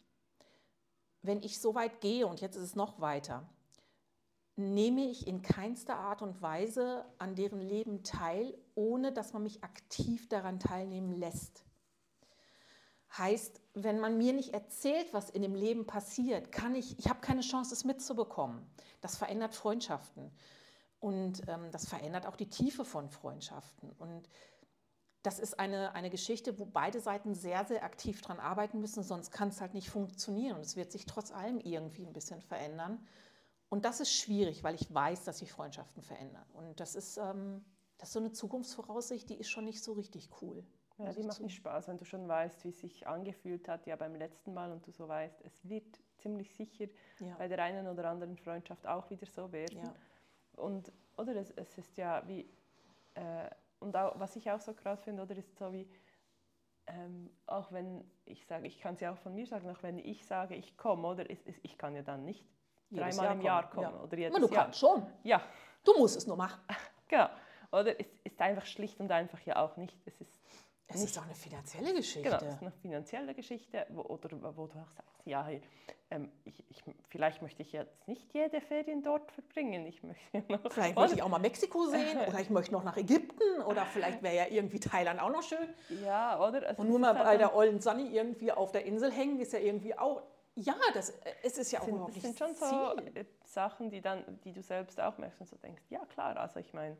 wenn 1.22 1.42
ich 1.42 1.60
so 1.60 1.74
weit 1.74 2.00
gehe, 2.00 2.26
und 2.26 2.40
jetzt 2.40 2.56
ist 2.56 2.62
es 2.62 2.76
noch 2.76 3.00
weiter, 3.00 3.48
nehme 4.56 5.06
ich 5.06 5.26
in 5.26 5.40
keinster 5.42 5.96
Art 5.96 6.20
und 6.20 6.42
Weise 6.42 7.04
an 7.18 7.34
deren 7.34 7.60
Leben 7.60 8.02
teil, 8.02 8.54
ohne 8.74 9.12
dass 9.12 9.32
man 9.32 9.44
mich 9.44 9.64
aktiv 9.64 10.28
daran 10.28 10.58
teilnehmen 10.58 11.12
lässt. 11.12 11.64
Heißt, 13.16 13.60
wenn 13.74 14.00
man 14.00 14.16
mir 14.16 14.32
nicht 14.32 14.54
erzählt, 14.54 15.12
was 15.12 15.28
in 15.28 15.42
dem 15.42 15.54
Leben 15.54 15.86
passiert, 15.86 16.50
kann 16.50 16.74
ich, 16.74 16.98
ich 16.98 17.08
habe 17.08 17.20
keine 17.20 17.42
Chance, 17.42 17.74
es 17.74 17.84
mitzubekommen. 17.84 18.64
Das 19.00 19.16
verändert 19.16 19.54
Freundschaften 19.54 20.30
und 20.98 21.42
ähm, 21.48 21.70
das 21.72 21.88
verändert 21.88 22.26
auch 22.26 22.36
die 22.36 22.48
Tiefe 22.48 22.84
von 22.84 23.10
Freundschaften. 23.10 23.90
Und 23.98 24.28
das 25.22 25.40
ist 25.40 25.58
eine, 25.58 25.94
eine 25.94 26.10
Geschichte, 26.10 26.58
wo 26.58 26.64
beide 26.64 27.00
Seiten 27.00 27.34
sehr, 27.34 27.64
sehr 27.64 27.84
aktiv 27.84 28.22
daran 28.22 28.40
arbeiten 28.40 28.80
müssen, 28.80 29.02
sonst 29.02 29.30
kann 29.30 29.48
es 29.48 29.60
halt 29.60 29.74
nicht 29.74 29.90
funktionieren. 29.90 30.56
Und 30.56 30.62
es 30.62 30.76
wird 30.76 30.92
sich 30.92 31.04
trotz 31.04 31.32
allem 31.32 31.58
irgendwie 31.60 32.06
ein 32.06 32.12
bisschen 32.12 32.40
verändern. 32.40 33.04
Und 33.68 33.84
das 33.84 34.00
ist 34.00 34.12
schwierig, 34.12 34.62
weil 34.64 34.74
ich 34.74 34.92
weiß, 34.92 35.24
dass 35.24 35.38
sich 35.38 35.52
Freundschaften 35.52 36.02
verändern. 36.02 36.46
Und 36.52 36.80
das 36.80 36.94
ist, 36.94 37.16
ähm, 37.18 37.64
das 37.98 38.10
ist 38.10 38.12
so 38.12 38.20
eine 38.20 38.32
Zukunftsvoraussicht, 38.32 39.28
die 39.28 39.36
ist 39.36 39.50
schon 39.50 39.64
nicht 39.64 39.82
so 39.82 39.92
richtig 39.92 40.30
cool. 40.40 40.64
Ja, 41.04 41.12
die 41.12 41.22
macht 41.22 41.40
nicht 41.40 41.56
Spaß, 41.56 41.88
wenn 41.88 41.96
du 41.96 42.04
schon 42.04 42.28
weißt, 42.28 42.64
wie 42.64 42.68
es 42.68 42.80
sich 42.80 43.06
angefühlt 43.06 43.68
hat, 43.68 43.86
ja 43.86 43.96
beim 43.96 44.14
letzten 44.14 44.54
Mal 44.54 44.72
und 44.72 44.86
du 44.86 44.90
so 44.90 45.08
weißt, 45.08 45.42
es 45.42 45.68
wird 45.68 46.00
ziemlich 46.18 46.54
sicher 46.54 46.86
ja. 47.20 47.34
bei 47.36 47.48
der 47.48 47.62
einen 47.62 47.86
oder 47.86 48.08
anderen 48.08 48.36
Freundschaft 48.36 48.86
auch 48.86 49.08
wieder 49.10 49.26
so 49.26 49.50
werden. 49.52 49.82
Ja. 49.82 49.94
Und 50.56 50.92
oder 51.16 51.36
es, 51.36 51.50
es 51.50 51.78
ist 51.78 51.96
ja 51.96 52.22
wie, 52.26 52.48
äh, 53.14 53.48
und 53.80 53.96
auch, 53.96 54.18
was 54.18 54.36
ich 54.36 54.50
auch 54.50 54.60
so 54.60 54.72
krass 54.74 55.02
finde, 55.02 55.22
oder 55.22 55.36
ist 55.36 55.56
so 55.58 55.72
wie, 55.72 55.88
ähm, 56.86 57.30
auch 57.46 57.70
wenn 57.72 58.04
ich 58.24 58.46
sage, 58.46 58.66
ich 58.66 58.78
kann 58.80 58.94
es 58.94 59.00
ja 59.00 59.12
auch 59.12 59.18
von 59.18 59.34
mir 59.34 59.46
sagen, 59.46 59.68
auch 59.70 59.82
wenn 59.82 59.98
ich 59.98 60.24
sage, 60.26 60.54
ich 60.54 60.76
komme, 60.76 61.06
oder 61.08 61.28
ist, 61.28 61.46
ist, 61.46 61.60
ich 61.62 61.78
kann 61.78 61.94
ja 61.94 62.02
dann 62.02 62.24
nicht 62.24 62.44
jedes 62.90 63.16
dreimal 63.16 63.24
Jahr 63.24 63.34
im 63.34 63.40
Jahr 63.40 63.70
kommen. 63.70 63.94
Ja. 63.94 64.02
Oder 64.02 64.18
jedes 64.18 64.34
Aber 64.36 64.46
du 64.46 64.52
Jahr. 64.52 64.64
kannst 64.64 64.78
schon. 64.80 65.06
Ja. 65.22 65.42
Du 65.84 65.98
musst 65.98 66.16
es 66.16 66.26
nur 66.26 66.36
machen. 66.36 66.60
Genau. 67.08 67.28
Oder 67.72 68.00
es 68.00 68.06
ist 68.24 68.40
einfach 68.40 68.64
schlicht 68.64 68.98
und 68.98 69.12
einfach 69.12 69.38
ja 69.42 69.56
auch 69.56 69.76
nicht. 69.76 69.94
Es 70.06 70.18
ist 70.18 70.32
es 70.88 71.02
ist 71.02 71.18
auch 71.18 71.24
eine 71.24 71.34
finanzielle 71.34 71.94
Geschichte. 71.94 72.22
Genau, 72.22 72.36
es 72.36 72.54
ist 72.54 72.62
eine 72.62 72.72
finanzielle 72.72 73.34
Geschichte, 73.34 73.86
wo, 73.90 74.02
oder 74.02 74.56
wo 74.56 74.66
du 74.66 74.78
auch 74.78 74.92
sagst, 74.92 75.12
ja, 75.24 75.48
ähm, 76.10 76.30
ich, 76.44 76.62
ich, 76.68 76.82
vielleicht 77.08 77.40
möchte 77.42 77.62
ich 77.62 77.72
jetzt 77.72 78.06
nicht 78.08 78.32
jede 78.34 78.60
Ferien 78.60 79.02
dort 79.02 79.30
verbringen. 79.32 79.86
Ich 79.86 80.02
möchte 80.02 80.52
noch, 80.52 80.70
vielleicht 80.70 80.96
möchte 80.96 81.16
ich 81.16 81.22
auch 81.22 81.28
mal 81.28 81.38
Mexiko 81.38 81.86
sehen 81.86 82.18
oder 82.26 82.40
ich 82.40 82.50
möchte 82.50 82.72
noch 82.72 82.84
nach 82.84 82.96
Ägypten 82.96 83.62
oder 83.66 83.86
vielleicht 83.86 84.22
wäre 84.22 84.36
ja 84.36 84.46
irgendwie 84.48 84.80
Thailand 84.80 85.20
auch 85.20 85.30
noch 85.30 85.42
schön. 85.42 85.68
Ja, 86.04 86.38
oder? 86.38 86.66
Also 86.68 86.82
Und 86.82 86.88
nur 86.88 86.98
mal 86.98 87.14
halt 87.14 87.24
bei 87.24 87.36
der 87.36 87.54
ollen 87.54 87.80
Sunny 87.80 88.08
irgendwie 88.08 88.52
auf 88.52 88.72
der 88.72 88.84
Insel 88.84 89.10
hängen, 89.10 89.40
ist 89.40 89.52
ja 89.52 89.58
irgendwie 89.60 89.96
auch 89.96 90.22
ja, 90.54 90.74
das, 90.92 91.10
äh, 91.10 91.32
es 91.42 91.56
ist 91.56 91.72
ja 91.72 91.80
auch 91.80 91.84
sind, 91.84 91.94
überhaupt 91.94 92.14
nicht 92.14 92.26
Das 92.26 92.36
sind 92.36 92.38
schon 92.38 92.54
so 92.54 93.00
Ziel. 93.00 93.26
Sachen, 93.46 93.90
die, 93.90 94.02
dann, 94.02 94.38
die 94.44 94.52
du 94.52 94.62
selbst 94.62 95.00
auch 95.00 95.16
merkst 95.16 95.40
und 95.40 95.48
so 95.48 95.56
denkst, 95.56 95.82
ja 95.88 96.04
klar, 96.06 96.36
also 96.36 96.60
ich 96.60 96.74
meine, 96.74 96.96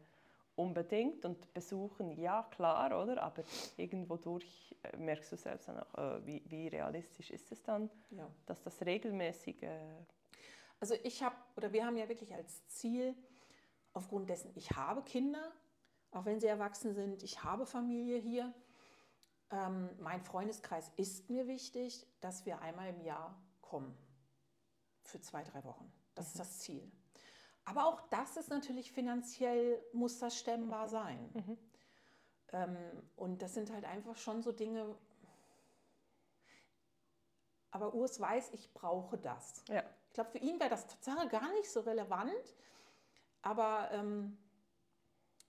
unbedingt 0.57 1.25
und 1.25 1.53
besuchen, 1.55 2.11
ja 2.11 2.43
klar, 2.51 3.03
oder? 3.03 3.23
Aber 3.23 3.43
irgendwo 3.77 4.17
durch 4.17 4.77
äh, 4.83 4.97
merkst 4.97 5.33
du 5.33 5.37
selbst 5.37 5.69
dann 5.69 5.81
auch, 5.81 5.95
äh, 5.99 6.27
wie, 6.27 6.43
wie, 6.47 6.69
realistisch 6.69 7.31
ist 7.31 7.51
es 7.53 7.63
dann, 7.63 7.91
ja. 8.11 8.29
dass 8.47 8.63
das 8.63 8.85
regelmäßig... 8.85 9.63
Äh 9.63 9.79
also 10.81 10.95
ich 11.05 11.23
habe, 11.23 11.37
oder 11.57 11.73
wir 11.73 11.87
haben 11.87 11.97
ja 11.97 12.09
wirklich 12.09 12.35
als 12.35 12.67
Ziel, 12.67 13.15
aufgrund 13.93 14.29
dessen, 14.29 14.51
ich 14.57 14.73
habe 14.73 15.03
Kinder, 15.03 15.53
auch 16.11 16.25
wenn 16.25 16.41
sie 16.41 16.49
erwachsen 16.49 16.95
sind, 16.95 17.23
ich 17.23 17.45
habe 17.45 17.67
Familie 17.67 18.19
hier. 18.19 18.53
Ähm, 19.51 19.91
mein 20.01 20.21
Freundeskreis 20.21 20.91
ist 20.97 21.31
mir 21.31 21.47
wichtig, 21.47 22.07
dass 22.21 22.47
wir 22.47 22.61
einmal 22.61 22.89
im 22.89 23.01
Jahr 23.01 23.41
kommen. 23.61 23.97
Für 25.03 25.21
zwei, 25.21 25.43
drei 25.45 25.63
Wochen. 25.65 25.91
Das 26.15 26.27
mhm. 26.27 26.31
ist 26.31 26.39
das 26.41 26.59
Ziel. 26.61 26.93
Aber 27.65 27.87
auch 27.87 28.01
das 28.09 28.37
ist 28.37 28.51
natürlich 28.51 28.93
finanziell, 28.93 29.83
muss 29.93 30.19
das 30.19 30.37
stemmbar 30.39 30.89
sein. 30.89 31.31
Mhm. 31.35 31.59
Ähm, 32.53 32.77
und 33.17 33.43
das 33.43 33.55
sind 33.55 33.73
halt 33.73 33.85
einfach 33.85 34.17
schon 34.17 34.43
so 34.43 34.53
Dinge. 34.53 34.97
Aber 37.71 37.95
Urs 37.95 38.21
weiß, 38.21 38.51
ich 38.53 38.73
brauche 38.75 39.17
das. 39.17 39.65
Ja. 39.69 39.83
Ich 40.09 40.15
glaube, 40.15 40.31
für 40.31 40.39
ihn 40.39 40.61
wäre 40.61 40.71
das 40.71 40.87
Tatsache 40.87 41.29
gar 41.29 41.51
nicht 41.53 41.71
so 41.71 41.81
relevant. 41.81 42.57
Aber 43.43 43.91
ähm, 43.93 44.37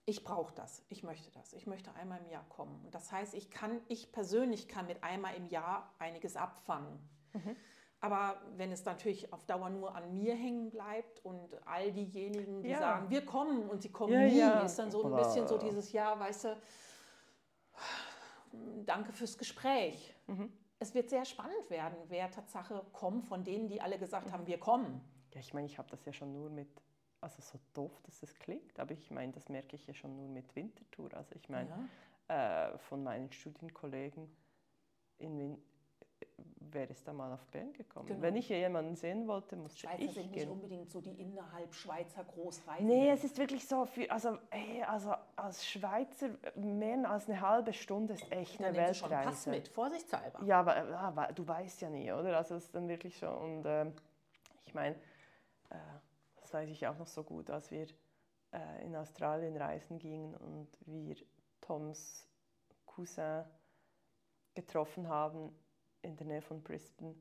ich 0.06 0.22
brauche 0.24 0.54
das, 0.54 0.84
ich 0.88 1.02
möchte 1.02 1.30
das, 1.30 1.52
ich 1.54 1.66
möchte 1.66 1.94
einmal 1.94 2.20
im 2.20 2.28
Jahr 2.28 2.46
kommen. 2.48 2.84
Und 2.84 2.94
das 2.94 3.10
heißt, 3.10 3.34
ich 3.34 3.50
kann, 3.50 3.80
ich 3.88 4.12
persönlich 4.12 4.68
kann 4.68 4.86
mit 4.86 5.02
einmal 5.02 5.34
im 5.34 5.46
Jahr 5.46 5.94
einiges 5.98 6.36
abfangen. 6.36 6.98
Mhm. 7.32 7.56
Aber 8.04 8.36
wenn 8.58 8.70
es 8.70 8.84
natürlich 8.84 9.32
auf 9.32 9.46
Dauer 9.46 9.70
nur 9.70 9.94
an 9.94 10.12
mir 10.12 10.34
hängen 10.34 10.70
bleibt 10.70 11.24
und 11.24 11.56
all 11.66 11.90
diejenigen, 11.90 12.60
die 12.60 12.68
ja. 12.68 12.78
sagen, 12.78 13.08
wir 13.08 13.24
kommen 13.24 13.66
und 13.70 13.80
sie 13.80 13.90
kommen 13.90 14.12
ja, 14.12 14.20
nie, 14.26 14.38
ja. 14.38 14.60
ist 14.60 14.78
dann 14.78 14.90
so 14.90 15.06
ein 15.06 15.16
bisschen 15.16 15.48
so 15.48 15.56
dieses 15.56 15.90
Jahr, 15.90 16.20
weißt 16.20 16.44
du, 16.44 16.56
danke 18.84 19.10
fürs 19.14 19.38
Gespräch. 19.38 20.14
Mhm. 20.26 20.52
Es 20.78 20.94
wird 20.94 21.08
sehr 21.08 21.24
spannend 21.24 21.70
werden, 21.70 21.96
wer 22.08 22.30
Tatsache 22.30 22.84
kommt 22.92 23.24
von 23.24 23.42
denen, 23.42 23.68
die 23.68 23.80
alle 23.80 23.98
gesagt 23.98 24.30
haben, 24.30 24.46
wir 24.46 24.58
kommen. 24.58 25.00
Ja, 25.32 25.40
ich 25.40 25.54
meine, 25.54 25.66
ich 25.66 25.78
habe 25.78 25.88
das 25.88 26.04
ja 26.04 26.12
schon 26.12 26.30
nur 26.30 26.50
mit, 26.50 26.68
also 27.22 27.40
so 27.40 27.58
doof, 27.72 28.02
dass 28.02 28.22
es 28.22 28.34
klingt, 28.38 28.78
aber 28.78 28.92
ich 28.92 29.10
meine, 29.10 29.32
das 29.32 29.48
merke 29.48 29.76
ich 29.76 29.86
ja 29.86 29.94
schon 29.94 30.14
nur 30.14 30.28
mit 30.28 30.54
Wintertour. 30.54 31.14
Also 31.14 31.36
ich 31.36 31.48
meine, 31.48 31.88
äh, 32.28 32.76
von 32.76 33.02
meinen 33.02 33.32
Studienkollegen 33.32 34.28
in 35.16 35.38
Winterthur, 35.38 35.74
wäre 36.72 36.90
es 36.90 37.02
da 37.02 37.12
mal 37.12 37.32
auf 37.32 37.44
Bern 37.46 37.72
gekommen. 37.72 38.06
Genau. 38.06 38.22
Wenn 38.22 38.36
ich 38.36 38.46
hier 38.46 38.58
jemanden 38.58 38.94
sehen 38.96 39.26
wollte, 39.26 39.56
musste 39.56 39.80
Schweizer 39.80 40.02
ich 40.02 40.12
sind 40.12 40.32
gehen. 40.32 40.42
nicht 40.42 40.50
unbedingt 40.50 40.90
so 40.90 41.00
die 41.00 41.12
innerhalb 41.20 41.74
Schweizer 41.74 42.24
Großreisen. 42.24 42.86
Nee, 42.86 43.10
es 43.10 43.24
ist 43.24 43.36
wirklich 43.38 43.66
so, 43.66 43.84
für, 43.84 44.10
also, 44.10 44.38
hey, 44.50 44.82
also 44.82 45.14
als 45.36 45.66
Schweizer 45.66 46.30
mehr 46.56 47.10
als 47.10 47.28
eine 47.28 47.40
halbe 47.40 47.72
Stunde 47.72 48.14
ist 48.14 48.30
echt 48.30 48.60
eine 48.60 48.76
Weltreise. 48.76 48.94
Schon 48.94 49.10
Pass 49.10 49.46
mit, 49.46 49.68
vorsichtshalber. 49.68 50.42
Ja, 50.44 50.60
aber 50.60 50.88
ja, 50.88 51.32
du 51.32 51.46
weißt 51.46 51.82
ja 51.82 51.90
nie, 51.90 52.12
oder? 52.12 52.36
Also 52.36 52.56
es 52.56 52.64
ist 52.64 52.74
dann 52.74 52.88
wirklich 52.88 53.16
so. 53.16 53.28
Und 53.28 53.64
äh, 53.64 53.90
ich 54.64 54.74
meine, 54.74 54.96
äh, 55.70 55.76
das 56.36 56.52
weiß 56.52 56.68
ich 56.70 56.86
auch 56.86 56.98
noch 56.98 57.06
so 57.06 57.22
gut, 57.24 57.50
als 57.50 57.70
wir 57.70 57.86
äh, 58.52 58.84
in 58.84 58.94
Australien 58.96 59.56
reisen 59.56 59.98
gingen 59.98 60.34
und 60.34 60.68
wir 60.86 61.16
Toms 61.60 62.28
Cousin 62.86 63.44
getroffen 64.54 65.08
haben 65.08 65.52
in 66.04 66.16
der 66.16 66.26
Nähe 66.26 66.42
von 66.42 66.62
Brisbane. 66.62 67.16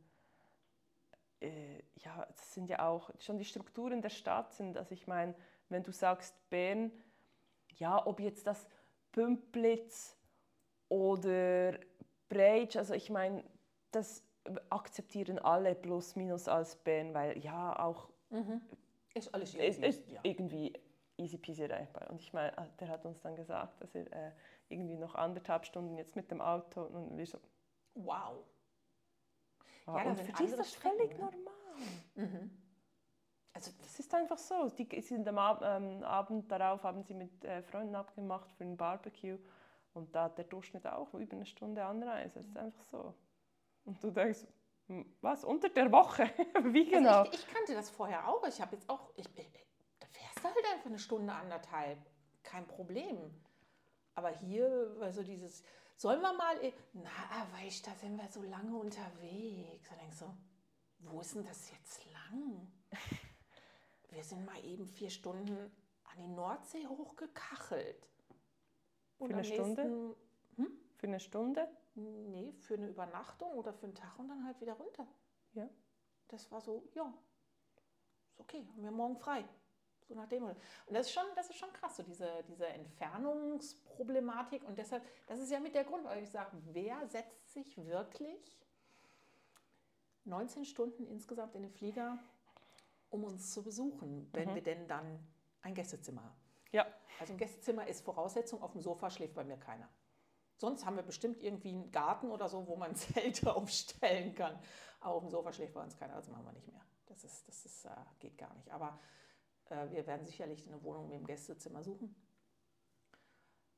Äh, 1.41 1.83
ja, 1.95 2.25
das 2.35 2.53
sind 2.53 2.69
ja 2.69 2.87
auch 2.87 3.09
schon 3.19 3.37
die 3.37 3.45
Strukturen 3.45 4.01
der 4.01 4.09
Stadt 4.09 4.53
sind. 4.53 4.77
Also 4.77 4.93
ich 4.93 5.07
meine, 5.07 5.35
wenn 5.69 5.83
du 5.83 5.91
sagst 5.91 6.35
Bern, 6.49 6.91
ja, 7.75 8.05
ob 8.05 8.19
jetzt 8.19 8.45
das 8.47 8.69
Pümplitz 9.11 10.17
oder 10.89 11.77
Breitsch, 12.29 12.75
also 12.77 12.93
ich 12.93 13.09
meine, 13.09 13.43
das 13.91 14.23
akzeptieren 14.69 15.39
alle 15.39 15.73
plus 15.75 16.15
minus 16.15 16.47
als 16.47 16.75
Bern, 16.75 17.13
weil 17.13 17.37
ja 17.39 17.79
auch 17.79 18.09
Mhm. 18.33 18.61
Ist 19.13 19.33
alles 19.33 19.53
ist, 19.53 19.59
irgendwie. 19.59 19.87
ist 19.87 20.11
ja. 20.11 20.19
irgendwie 20.23 20.73
easy 21.17 21.37
peasy 21.37 21.63
erreichbar. 21.63 22.09
Und 22.09 22.19
ich 22.19 22.33
meine, 22.33 22.51
der 22.79 22.87
hat 22.87 23.05
uns 23.05 23.21
dann 23.21 23.35
gesagt, 23.35 23.79
dass 23.81 23.93
er 23.93 24.11
äh, 24.11 24.31
irgendwie 24.69 24.97
noch 24.97 25.13
anderthalb 25.13 25.65
Stunden 25.65 25.97
jetzt 25.97 26.15
mit 26.15 26.31
dem 26.31 26.41
Auto 26.41 26.81
und 26.81 27.15
wir 27.15 27.25
so, 27.27 27.39
Wow. 27.95 28.43
Ja, 29.87 30.03
und 30.03 30.19
für 30.19 30.31
die 30.31 30.43
ist 30.45 30.57
das 30.57 30.73
völlig 30.73 31.11
Strecken, 31.11 31.19
ne? 31.19 31.31
normal. 31.31 32.29
Mhm. 32.29 32.51
Also 33.53 33.71
Das 33.81 33.99
ist 33.99 34.13
einfach 34.13 34.37
so. 34.37 34.69
Die 34.69 35.01
sind 35.01 35.27
am 35.27 35.37
Ab 35.37 35.61
ähm, 35.63 36.03
Abend 36.03 36.51
darauf 36.51 36.83
haben 36.83 37.03
sie 37.03 37.13
mit 37.13 37.43
äh, 37.45 37.61
Freunden 37.61 37.95
abgemacht 37.95 38.51
für 38.51 38.63
ein 38.63 38.77
Barbecue 38.77 39.37
und 39.93 40.15
da 40.15 40.23
hat 40.23 40.37
der 40.37 40.45
Durchschnitt 40.45 40.87
auch 40.87 41.13
über 41.13 41.35
eine 41.35 41.45
Stunde 41.45 41.85
Anreise. 41.85 42.39
Es 42.39 42.47
ist 42.47 42.57
einfach 42.57 42.83
so. 42.85 43.13
Und 43.85 44.03
du 44.03 44.11
denkst, 44.11 44.45
was 45.21 45.43
unter 45.43 45.69
der 45.69 45.91
Woche? 45.91 46.23
Wie 46.63 46.85
genau? 46.89 47.19
Also 47.19 47.31
ich, 47.33 47.39
ich 47.39 47.53
kannte 47.53 47.73
das 47.73 47.89
vorher 47.89 48.27
auch. 48.27 48.45
Ich 48.47 48.59
habe 48.59 48.75
jetzt 48.75 48.89
auch, 48.89 49.11
ich, 49.15 49.25
ich, 49.37 49.67
da 49.99 50.07
fährst 50.07 50.39
du 50.39 50.43
halt 50.43 50.73
einfach 50.73 50.87
eine 50.87 50.99
Stunde, 50.99 51.33
anderthalb. 51.33 51.99
Kein 52.41 52.67
Problem. 52.67 53.17
Aber 54.15 54.29
hier, 54.29 54.95
also 54.99 55.23
dieses, 55.23 55.63
sollen 55.97 56.21
wir 56.21 56.33
mal, 56.33 56.55
na, 56.93 57.09
weißt 57.53 57.85
du, 57.85 57.89
da 57.91 57.95
sind 57.97 58.17
wir 58.17 58.27
so 58.27 58.41
lange 58.43 58.75
unterwegs. 58.75 59.89
Da 59.89 59.95
denkst 59.95 60.19
du, 60.19 60.33
wo 60.99 61.21
ist 61.21 61.35
denn 61.35 61.45
das 61.45 61.71
jetzt 61.71 62.05
lang? 62.11 62.71
Wir 64.09 64.23
sind 64.23 64.45
mal 64.45 64.63
eben 64.63 64.85
vier 64.87 65.09
Stunden 65.09 65.57
an 66.03 66.17
die 66.17 66.27
Nordsee 66.27 66.85
hochgekachelt. 66.87 68.07
Und 69.17 69.29
Für 69.29 69.33
eine 69.37 69.47
am 69.47 69.53
Stunde? 69.53 69.83
nächsten- 69.85 70.95
Für 70.97 71.07
eine 71.07 71.19
Stunde? 71.19 71.77
Nee, 71.95 72.53
für 72.59 72.75
eine 72.75 72.87
Übernachtung 72.87 73.51
oder 73.53 73.73
für 73.73 73.85
einen 73.85 73.95
Tag 73.95 74.17
und 74.19 74.27
dann 74.29 74.45
halt 74.45 74.59
wieder 74.61 74.73
runter. 74.73 75.07
Ja. 75.53 75.69
Das 76.29 76.49
war 76.51 76.61
so, 76.61 76.83
ja, 76.93 77.13
ist 78.31 78.39
okay, 78.39 78.65
haben 78.71 78.83
wir 78.83 78.91
morgen 78.91 79.17
frei. 79.17 79.45
So 80.07 80.15
nach 80.15 80.27
dem. 80.27 80.43
Und 80.43 80.57
das 80.89 81.07
ist 81.07 81.13
schon, 81.13 81.23
das 81.35 81.49
ist 81.49 81.57
schon 81.57 81.71
krass, 81.73 81.95
so 81.97 82.03
diese, 82.03 82.43
diese 82.47 82.67
Entfernungsproblematik. 82.67 84.63
Und 84.65 84.77
deshalb, 84.77 85.03
das 85.27 85.39
ist 85.39 85.51
ja 85.51 85.59
mit 85.59 85.75
der 85.75 85.83
Grund, 85.83 86.03
weil 86.05 86.23
ich 86.23 86.29
sage, 86.29 86.57
wer 86.71 87.07
setzt 87.07 87.51
sich 87.53 87.77
wirklich 87.85 88.59
19 90.25 90.65
Stunden 90.65 91.05
insgesamt 91.07 91.55
in 91.55 91.63
den 91.63 91.71
Flieger, 91.71 92.17
um 93.09 93.23
uns 93.23 93.51
zu 93.53 93.63
besuchen, 93.63 94.29
wenn 94.33 94.49
Mhm. 94.51 94.55
wir 94.55 94.63
denn 94.63 94.87
dann 94.87 95.19
ein 95.61 95.73
Gästezimmer 95.75 96.23
haben? 96.23 96.35
Ja. 96.71 96.85
Also 97.19 97.33
ein 97.33 97.37
Gästezimmer 97.37 97.87
ist 97.87 98.03
Voraussetzung, 98.03 98.61
auf 98.61 98.71
dem 98.71 98.81
Sofa 98.81 99.09
schläft 99.09 99.35
bei 99.35 99.43
mir 99.43 99.57
keiner. 99.57 99.87
Sonst 100.57 100.85
haben 100.85 100.95
wir 100.95 101.03
bestimmt 101.03 101.41
irgendwie 101.43 101.69
einen 101.69 101.91
Garten 101.91 102.31
oder 102.31 102.47
so, 102.49 102.67
wo 102.67 102.75
man 102.75 102.95
Zelte 102.95 103.53
aufstellen 103.55 104.33
kann. 104.33 104.57
Aber 105.01 105.15
auf 105.15 105.23
dem 105.23 105.29
Sofa 105.29 105.51
schläft 105.51 105.73
bei 105.73 105.81
uns 105.83 105.95
keiner, 105.97 106.15
das 106.15 106.29
machen 106.29 106.45
wir 106.45 106.53
nicht 106.53 106.67
mehr. 106.67 106.81
Das, 107.07 107.23
ist, 107.23 107.47
das 107.47 107.65
ist, 107.65 107.85
äh, 107.85 107.89
geht 108.19 108.37
gar 108.37 108.53
nicht. 108.55 108.71
Aber 108.71 108.97
wir 109.69 110.05
werden 110.07 110.25
sicherlich 110.25 110.67
eine 110.67 110.81
Wohnung 110.83 111.07
mit 111.09 111.17
dem 111.19 111.25
Gästezimmer 111.25 111.83
suchen. 111.83 112.15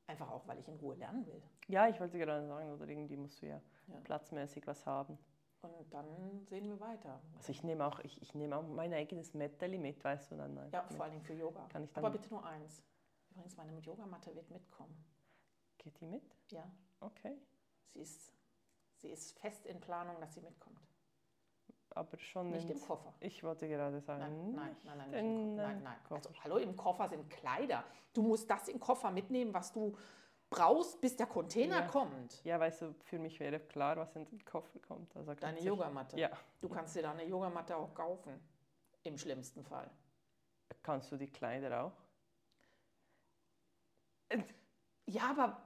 Einfach 0.08 0.30
auch, 0.30 0.48
weil 0.48 0.60
ich 0.60 0.68
in 0.68 0.76
Ruhe 0.76 0.96
lernen 0.96 1.26
will. 1.26 1.42
Ja, 1.68 1.88
ich 1.88 2.00
wollte 2.00 2.18
gerade 2.20 2.46
sagen, 2.48 2.72
oder 2.72 2.88
irgendwie 2.88 3.18
musst 3.18 3.42
du 3.42 3.48
ja, 3.48 3.62
Ja. 3.88 4.00
platzmäßig 4.02 4.68
was 4.68 4.86
haben. 4.86 5.18
Und 5.62 5.92
dann 5.94 6.46
sehen 6.46 6.68
wir 6.70 6.80
weiter. 6.80 7.20
Also 7.38 7.52
ich 7.52 7.64
nehme 7.64 7.86
auch, 7.86 8.00
ich, 8.00 8.22
ich 8.22 8.36
nehme 8.36 8.56
auch 8.56 8.68
mein 8.68 8.94
eigenes 8.94 9.34
Metteli 9.34 9.80
mit, 9.80 10.04
weißt 10.04 10.32
du 10.32 10.36
dann? 10.36 10.70
Ja, 10.72 10.84
vor 10.90 11.02
allen 11.06 11.14
Dingen 11.14 11.24
für 11.24 11.34
Yoga. 11.34 11.66
Kann 11.70 11.84
ich 11.84 11.92
dann- 11.92 12.06
Aber 12.06 12.12
bitte 12.16 12.30
nur 12.30 12.46
eins. 12.46 12.84
Übrigens, 13.32 13.58
meine 13.58 13.78
Yogamatte 13.80 14.36
wird 14.36 14.50
mitkommen. 14.52 14.96
Geht 15.80 16.00
die 16.00 16.06
mit? 16.06 16.24
Ja, 16.52 16.70
Okay. 17.00 17.36
sie 17.94 18.00
ist, 18.02 18.32
sie 18.98 19.10
ist 19.10 19.40
fest 19.40 19.66
in 19.66 19.80
Planung, 19.80 20.20
dass 20.22 20.36
sie 20.36 20.42
mitkommt. 20.42 20.85
Aber 21.96 22.18
schon 22.20 22.50
Nicht 22.52 22.70
im 22.70 22.80
Koffer. 22.82 23.14
Ich 23.22 23.41
wollte 23.41 23.68
gerade 23.70 24.02
sagen, 24.02 24.54
Nein, 24.54 24.76
nein, 24.84 24.98
nein, 24.98 25.12
nein, 25.12 25.14
in 25.26 25.56
nein, 25.56 25.82
nein. 25.82 25.96
Also, 26.10 26.30
hallo, 26.43 26.58
im 26.58 26.76
Koffer 26.76 27.08
sind 27.08 27.30
Kleider. 27.30 27.86
Du 28.14 28.22
musst 28.22 28.50
das 28.50 28.68
im 28.68 28.80
Koffer 28.82 29.12
mitnehmen, 29.12 29.54
was 29.54 29.72
du 29.72 29.98
brauchst, 30.50 31.00
bis 31.00 31.16
der 31.16 31.26
Container 31.28 31.80
Ja. 31.80 31.88
kommt. 31.88 32.43
Ja, 32.43 32.60
weißt 32.60 32.82
du, 32.82 32.93
für 33.06 33.18
mich 33.18 33.39
wäre 33.39 33.62
klar, 33.62 33.96
was 33.96 34.14
in 34.16 34.26
den 34.26 34.43
Koffer 34.43 34.78
kommt. 34.80 35.16
Also 35.16 35.34
Deine 35.36 35.58
sicher- 35.58 35.70
Yogamatte. 35.70 36.20
Ja. 36.20 36.32
Du 36.60 36.68
kannst 36.68 36.96
dir 36.98 37.02
da 37.04 37.12
eine 37.12 37.24
Yogamatte 37.26 37.76
auch 37.78 37.93
kaufen. 37.93 38.39
Im 39.04 39.18
schlimmsten 39.18 39.64
Fall. 39.64 39.89
Kannst 40.84 41.12
du 41.14 41.18
die 41.18 41.32
Kleider 41.32 41.86
auch? 41.86 41.93
Ja, 45.08 45.30
aber 45.32 45.66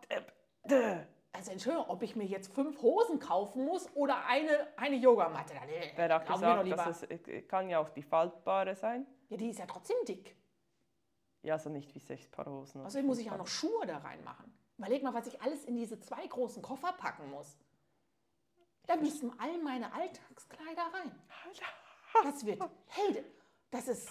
Däh. 0.69 1.05
Also 1.31 1.51
Entschuldigung, 1.51 1.89
ob 1.89 2.01
ich 2.01 2.15
mir 2.15 2.25
jetzt 2.25 2.53
fünf 2.53 2.81
Hosen 2.81 3.19
kaufen 3.19 3.65
muss 3.65 3.87
oder 3.95 4.25
eine, 4.25 4.67
eine 4.77 4.95
Yogamatte. 4.95 5.53
Äh, 5.53 5.91
Wer 5.95 6.13
hat 6.15 6.27
gesagt, 6.27 6.71
dass 6.71 7.03
es 7.03 7.27
äh, 7.27 7.41
kann 7.43 7.69
ja 7.69 7.79
auch 7.79 7.89
die 7.89 8.01
faltbare 8.01 8.75
sein? 8.75 9.05
Ja, 9.29 9.37
die 9.37 9.49
ist 9.49 9.59
ja 9.59 9.65
trotzdem 9.65 9.97
dick. 10.07 10.35
Ja, 11.41 11.53
also 11.53 11.69
nicht 11.69 11.93
wie 11.95 11.99
sechs 11.99 12.27
Paar 12.27 12.47
Hosen. 12.47 12.81
Außerdem 12.81 13.05
muss 13.05 13.17
fünf 13.17 13.27
ich 13.27 13.31
auch 13.31 13.37
noch 13.37 13.47
Schuhe 13.47 13.85
da 13.85 13.99
reinmachen. 13.99 14.51
Überleg 14.77 15.03
mal, 15.03 15.13
was 15.13 15.27
ich 15.27 15.41
alles 15.41 15.65
in 15.65 15.75
diese 15.75 15.99
zwei 15.99 16.25
großen 16.25 16.61
Koffer 16.61 16.93
packen 16.93 17.29
muss. 17.31 17.57
Da 18.87 18.95
müssen 18.95 19.31
all 19.39 19.57
meine 19.59 19.93
Alltagskleider 19.93 20.81
rein. 20.93 21.11
Das 22.23 22.45
wird, 22.45 22.59
hey, 22.87 23.23
das 23.69 23.87
ist, 23.87 24.09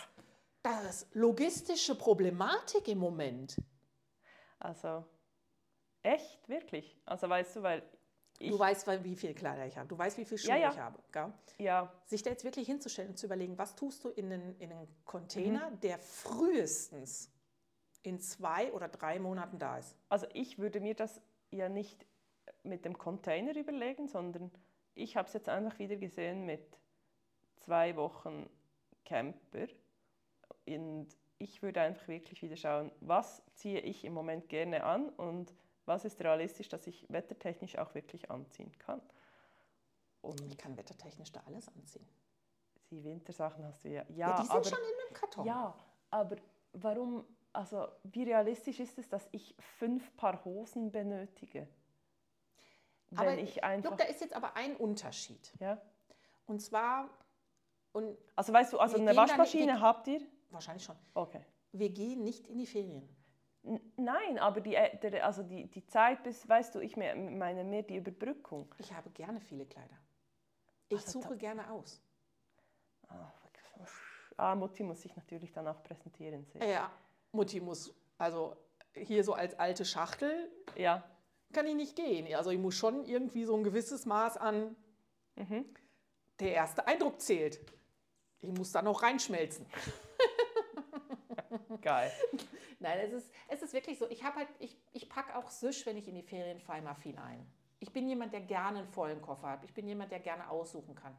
das 0.63 0.85
ist 0.85 1.15
logistische 1.15 1.97
Problematik 1.97 2.87
im 2.89 2.99
Moment. 2.99 3.57
Also, 4.61 5.05
echt, 6.03 6.49
wirklich. 6.49 6.97
Also 7.05 7.29
weißt 7.29 7.57
du, 7.57 7.63
weil 7.63 7.83
ich, 8.39 8.51
du 8.51 8.59
weißt, 8.59 8.87
wie 9.05 9.17
viele 9.17 9.35
Kleider 9.35 9.67
ich 9.67 9.77
habe. 9.77 9.89
Du 9.89 9.99
weißt, 9.99 10.17
wie 10.19 10.25
viele 10.25 10.39
Schuhe 10.39 10.51
Ja, 10.51 10.57
ja. 10.57 10.71
ich 10.71 10.79
habe. 10.79 10.99
Gell? 11.11 11.33
ja, 11.59 11.93
Sich 12.07 12.23
da 12.23 12.31
jetzt 12.31 12.45
wirklich 12.45 12.67
hinzustellen 12.67 13.11
und 13.11 13.17
zu 13.17 13.27
überlegen, 13.27 13.59
was 13.59 13.75
tust 13.75 14.05
du 14.05 14.11
in 14.11 14.33
einen, 14.33 14.57
in 14.61 14.73
einen 14.73 14.89
Container, 15.05 15.71
der 15.83 15.99
frühestens 15.99 17.33
in 18.03 18.21
zwei 18.21 18.73
oder 18.73 18.89
drei 18.89 19.19
Monaten 19.19 19.59
da 19.59 19.79
ist. 19.79 19.97
also 20.09 20.27
ich 20.33 20.59
würde 20.59 20.81
mir 20.81 20.95
das 20.95 21.21
ja 21.51 21.69
nicht 21.69 22.07
mit 22.63 22.85
dem 22.85 22.97
Container 22.97 23.57
überlegen, 23.57 24.07
sondern 24.07 24.51
ich 24.95 25.17
habe 25.17 25.27
es 25.27 25.35
jetzt 25.35 25.49
einfach 25.49 25.79
wieder 25.79 25.97
gesehen 25.97 26.47
mit 26.47 26.79
zwei 27.57 27.97
Wochen 27.97 28.49
Camper. 29.05 29.67
Und 30.67 31.09
ich 31.39 31.63
würde 31.63 31.81
einfach 31.81 32.09
wirklich 32.09 32.43
wieder 32.43 32.57
schauen, 32.57 32.91
was 33.01 33.43
ziehe 33.55 33.81
ich 33.81 34.05
im 34.05 34.13
Moment 34.13 34.49
gerne 34.49 34.85
an 34.85 35.09
und 35.11 35.53
was 35.89 36.05
ist 36.05 36.21
realistisch, 36.21 36.69
dass 36.69 36.87
ich 36.87 37.05
wettertechnisch 37.11 37.77
auch 37.79 37.95
wirklich 37.95 38.31
anziehen 38.31 38.71
kann. 38.79 39.01
Und 40.21 40.41
Ich 40.43 40.57
kann 40.59 40.77
wettertechnisch 40.77 41.33
da 41.33 41.43
alles 41.47 41.69
anziehen. 41.69 42.07
die 42.91 43.03
Wintersachen 43.05 43.65
hast 43.65 43.85
du 43.85 43.89
ja. 43.89 44.03
Ja, 44.09 44.31
Ja, 44.31 44.37
die 44.37 44.43
sind 44.47 44.51
aber, 44.53 44.65
schon 44.65 44.79
in 44.79 44.85
einem 45.07 45.15
Karton. 45.15 45.45
Ja, 45.47 45.75
aber 46.11 46.37
warum, 46.73 47.25
also 47.53 47.89
wie 48.05 48.23
realistisch 48.25 48.81
ist 48.81 48.99
es, 48.99 49.09
dass 49.09 49.29
ich 49.33 49.55
fünf 49.79 50.17
Paar 50.17 50.45
Hosen 50.45 50.91
benötige? 50.91 51.69
Wenn 53.11 53.19
aber 53.19 53.39
ich 53.39 53.63
einfach. 53.65 53.91
Look, 53.91 53.99
da 53.99 54.05
ist 54.05 54.21
jetzt 54.21 54.35
aber 54.35 54.55
ein 54.57 54.77
Unterschied. 54.77 55.53
ja? 55.61 55.81
Und 56.47 56.61
zwar, 56.61 57.09
und 57.93 58.17
Also 58.37 58.53
weißt 58.53 58.73
du, 58.73 58.79
also 58.79 58.97
eine 58.97 59.07
gehen 59.07 59.17
dann- 59.17 59.29
Waschmaschine 59.29 59.67
wir- 59.75 59.81
habt 59.81 60.09
ihr? 60.09 60.21
wahrscheinlich 60.51 60.85
schon, 60.85 60.97
Okay. 61.15 61.45
wir 61.73 61.91
gehen 61.91 62.23
nicht 62.25 62.47
in 62.49 62.59
die 62.59 62.67
Ferien. 62.67 63.09
Nein, 63.97 64.39
aber 64.39 64.61
die, 64.61 64.75
äh, 64.77 65.21
also 65.21 65.43
die, 65.43 65.67
die 65.69 65.85
Zeit 65.87 66.23
bis, 66.23 66.49
weißt 66.49 66.75
du, 66.75 66.81
ich 66.81 66.97
me- 66.97 67.15
meine 67.15 67.65
mehr 67.65 67.83
die 67.83 67.97
Überbrückung. 67.97 68.73
Ich 68.79 68.93
habe 68.93 69.11
gerne 69.11 69.41
viele 69.41 69.67
Kleider. 69.67 69.97
Ich 70.89 70.99
Also 71.05 71.21
suche 71.21 71.37
gerne 71.37 71.71
aus. 71.71 72.01
Ah, 73.09 73.31
ah, 74.37 74.55
Mutti 74.55 74.83
muss 74.83 75.03
sich 75.03 75.15
natürlich 75.17 75.53
dann 75.53 75.67
auch 75.67 75.83
präsentieren 75.83 76.45
sehen. 76.47 76.63
Ja, 76.69 76.91
Mutti 77.33 77.61
muss, 77.61 77.93
also 78.17 78.57
hier 78.95 79.23
so 79.25 79.35
als 79.35 79.59
alte 79.59 79.85
Schachtel 79.85 80.51
Ja. 80.77 81.03
kann 81.53 81.67
ich 81.67 81.75
nicht 81.75 81.97
gehen. 81.97 82.33
Also 82.35 82.51
ich 82.51 82.59
muss 82.59 82.75
schon 82.75 83.05
irgendwie 83.05 83.45
so 83.45 83.55
ein 83.57 83.65
gewisses 83.65 84.07
Maß 84.07 84.37
an, 84.39 84.77
Mhm. 85.37 85.65
der 86.41 86.53
erste 86.53 86.87
Eindruck 86.87 87.21
zählt. 87.21 87.61
Ich 88.41 88.51
muss 88.51 88.73
da 88.73 88.83
noch 88.83 89.03
reinschmelzen. 89.03 89.67
Geil. 91.83 92.13
Nein, 92.81 92.99
es 93.01 93.13
ist, 93.13 93.33
es 93.49 93.63
ist 93.63 93.73
wirklich 93.73 93.99
so. 93.99 94.09
Ich, 94.09 94.25
hab 94.25 94.37
halt, 94.37 94.49
ich, 94.61 94.77
ich 94.93 95.09
packe 95.09 95.37
auch 95.37 95.51
Süsch, 95.51 95.85
wenn 95.87 95.97
ich 95.97 96.07
in 96.09 96.15
die 96.15 96.23
Ferien 96.23 96.61
fahre, 96.61 96.79
immer 96.79 96.95
viel 96.95 97.19
ein. 97.19 97.45
Ich 97.81 97.93
bin 97.93 98.09
jemand, 98.09 98.33
der 98.33 98.41
gerne 98.41 98.79
einen 98.79 98.89
vollen 98.89 99.21
Koffer 99.21 99.51
hat. 99.51 99.65
Ich 99.65 99.75
bin 99.75 99.87
jemand, 99.87 100.13
der 100.13 100.21
gerne 100.21 100.49
aussuchen 100.51 100.95
kann. 100.95 101.17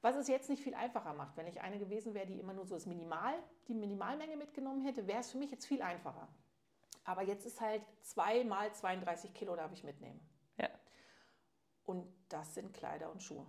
Was 0.00 0.16
es 0.16 0.28
jetzt 0.28 0.50
nicht 0.50 0.62
viel 0.62 0.74
einfacher 0.74 1.14
macht. 1.14 1.36
Wenn 1.36 1.46
ich 1.46 1.60
eine 1.60 1.78
gewesen 1.78 2.14
wäre, 2.14 2.26
die 2.26 2.38
immer 2.38 2.52
nur 2.52 2.66
so 2.66 2.74
das 2.74 2.86
Minimal, 2.86 3.34
die 3.68 3.74
Minimalmenge 3.74 4.36
mitgenommen 4.36 4.82
hätte, 4.82 5.06
wäre 5.06 5.20
es 5.20 5.30
für 5.30 5.38
mich 5.38 5.50
jetzt 5.50 5.66
viel 5.66 5.82
einfacher. 5.82 6.28
Aber 7.04 7.22
jetzt 7.22 7.46
ist 7.46 7.60
halt 7.60 7.82
2 8.02 8.44
mal 8.44 8.72
32 8.72 9.32
Kilo 9.34 9.56
darf 9.56 9.72
ich 9.72 9.84
mitnehmen. 9.84 10.20
Ja. 10.58 10.68
Und 11.84 12.06
das 12.28 12.54
sind 12.54 12.72
Kleider 12.72 13.10
und 13.10 13.22
Schuhe. 13.22 13.46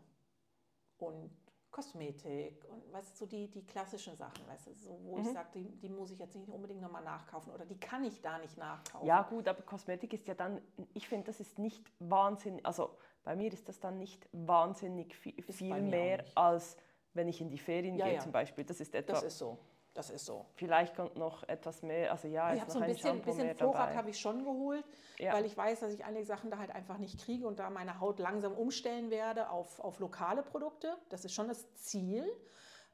Und 0.97 1.29
Kosmetik 1.75 2.63
und 2.69 2.93
weißt 2.93 3.11
du, 3.11 3.17
so 3.17 3.25
die, 3.25 3.49
die 3.49 3.65
klassischen 3.65 4.15
Sachen, 4.15 4.47
weißt 4.47 4.67
du, 4.67 4.73
so, 4.75 4.97
wo 5.03 5.17
ich 5.17 5.25
Mhm. 5.25 5.33
sage, 5.33 5.49
die, 5.55 5.65
die 5.81 5.89
muss 5.89 6.09
ich 6.09 6.19
jetzt 6.19 6.33
nicht 6.37 6.47
unbedingt 6.49 6.79
nochmal 6.79 7.03
nachkaufen 7.03 7.51
oder 7.51 7.65
die 7.65 7.77
kann 7.77 8.05
ich 8.05 8.21
da 8.21 8.37
nicht 8.37 8.57
nachkaufen. 8.57 9.05
Ja, 9.05 9.23
gut, 9.23 9.45
aber 9.49 9.61
Kosmetik 9.61 10.13
ist 10.13 10.25
ja 10.25 10.35
dann, 10.35 10.61
ich 10.93 11.05
finde, 11.09 11.25
das 11.25 11.41
ist 11.41 11.59
nicht 11.59 11.83
wahnsinnig, 11.99 12.65
also 12.65 12.97
bei 13.25 13.35
mir 13.35 13.51
ist 13.51 13.67
das 13.67 13.81
dann 13.81 13.97
nicht 13.97 14.25
wahnsinnig 14.31 15.13
viel, 15.17 15.43
viel 15.43 15.81
mehr, 15.81 16.23
als 16.35 16.77
wenn 17.13 17.27
ich 17.27 17.41
in 17.41 17.49
die 17.49 17.57
Ferien 17.57 17.97
Ja, 17.97 18.05
gehe 18.05 18.15
ja. 18.15 18.21
zum 18.21 18.31
Beispiel. 18.31 18.63
Das 18.63 18.79
ist 18.79 18.95
etwa, 18.95 19.11
Das 19.11 19.23
ist 19.23 19.37
so. 19.37 19.57
Das 19.95 20.09
ist 20.09 20.25
so. 20.25 20.45
vielleicht 20.55 20.93
kommt 20.95 21.15
noch 21.15 21.47
etwas 21.47 21.81
mehr, 21.81 22.11
also 22.11 22.27
ja, 22.27 22.53
ich 22.53 22.59
habe 22.59 22.67
noch 22.67 22.73
so 22.73 22.79
ein 22.79 22.83
ein 22.83 22.91
bisschen, 22.91 23.09
Shampoo 23.11 23.31
bisschen 23.31 23.55
Vorrat 23.55 23.95
habe 23.95 24.09
ich 24.09 24.19
schon 24.19 24.43
geholt, 24.43 24.85
Ja. 25.17 25.33
weil 25.33 25.45
ich 25.45 25.55
weiß, 25.55 25.79
dass 25.79 25.93
ich 25.93 26.03
einige 26.03 26.25
Sachen 26.25 26.51
da 26.51 26.57
halt 26.57 26.69
einfach 26.71 26.97
nicht 26.97 27.19
kriege 27.21 27.47
und 27.47 27.59
da 27.59 27.69
meine 27.69 28.01
Haut 28.01 28.19
langsam 28.19 28.53
umstellen 28.53 29.09
werde 29.09 29.49
auf, 29.49 29.79
auf 29.79 29.99
lokale 29.99 30.43
Produkte. 30.43 30.97
Das 31.09 31.23
ist 31.23 31.33
schon 31.33 31.47
das 31.47 31.73
Ziel. 31.75 32.29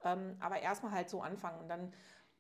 Ähm, 0.03 0.37
aber 0.39 0.61
erstmal 0.61 0.91
halt 0.91 1.09
so 1.09 1.21
anfangen. 1.21 1.59
Und 1.59 1.69
dann 1.69 1.91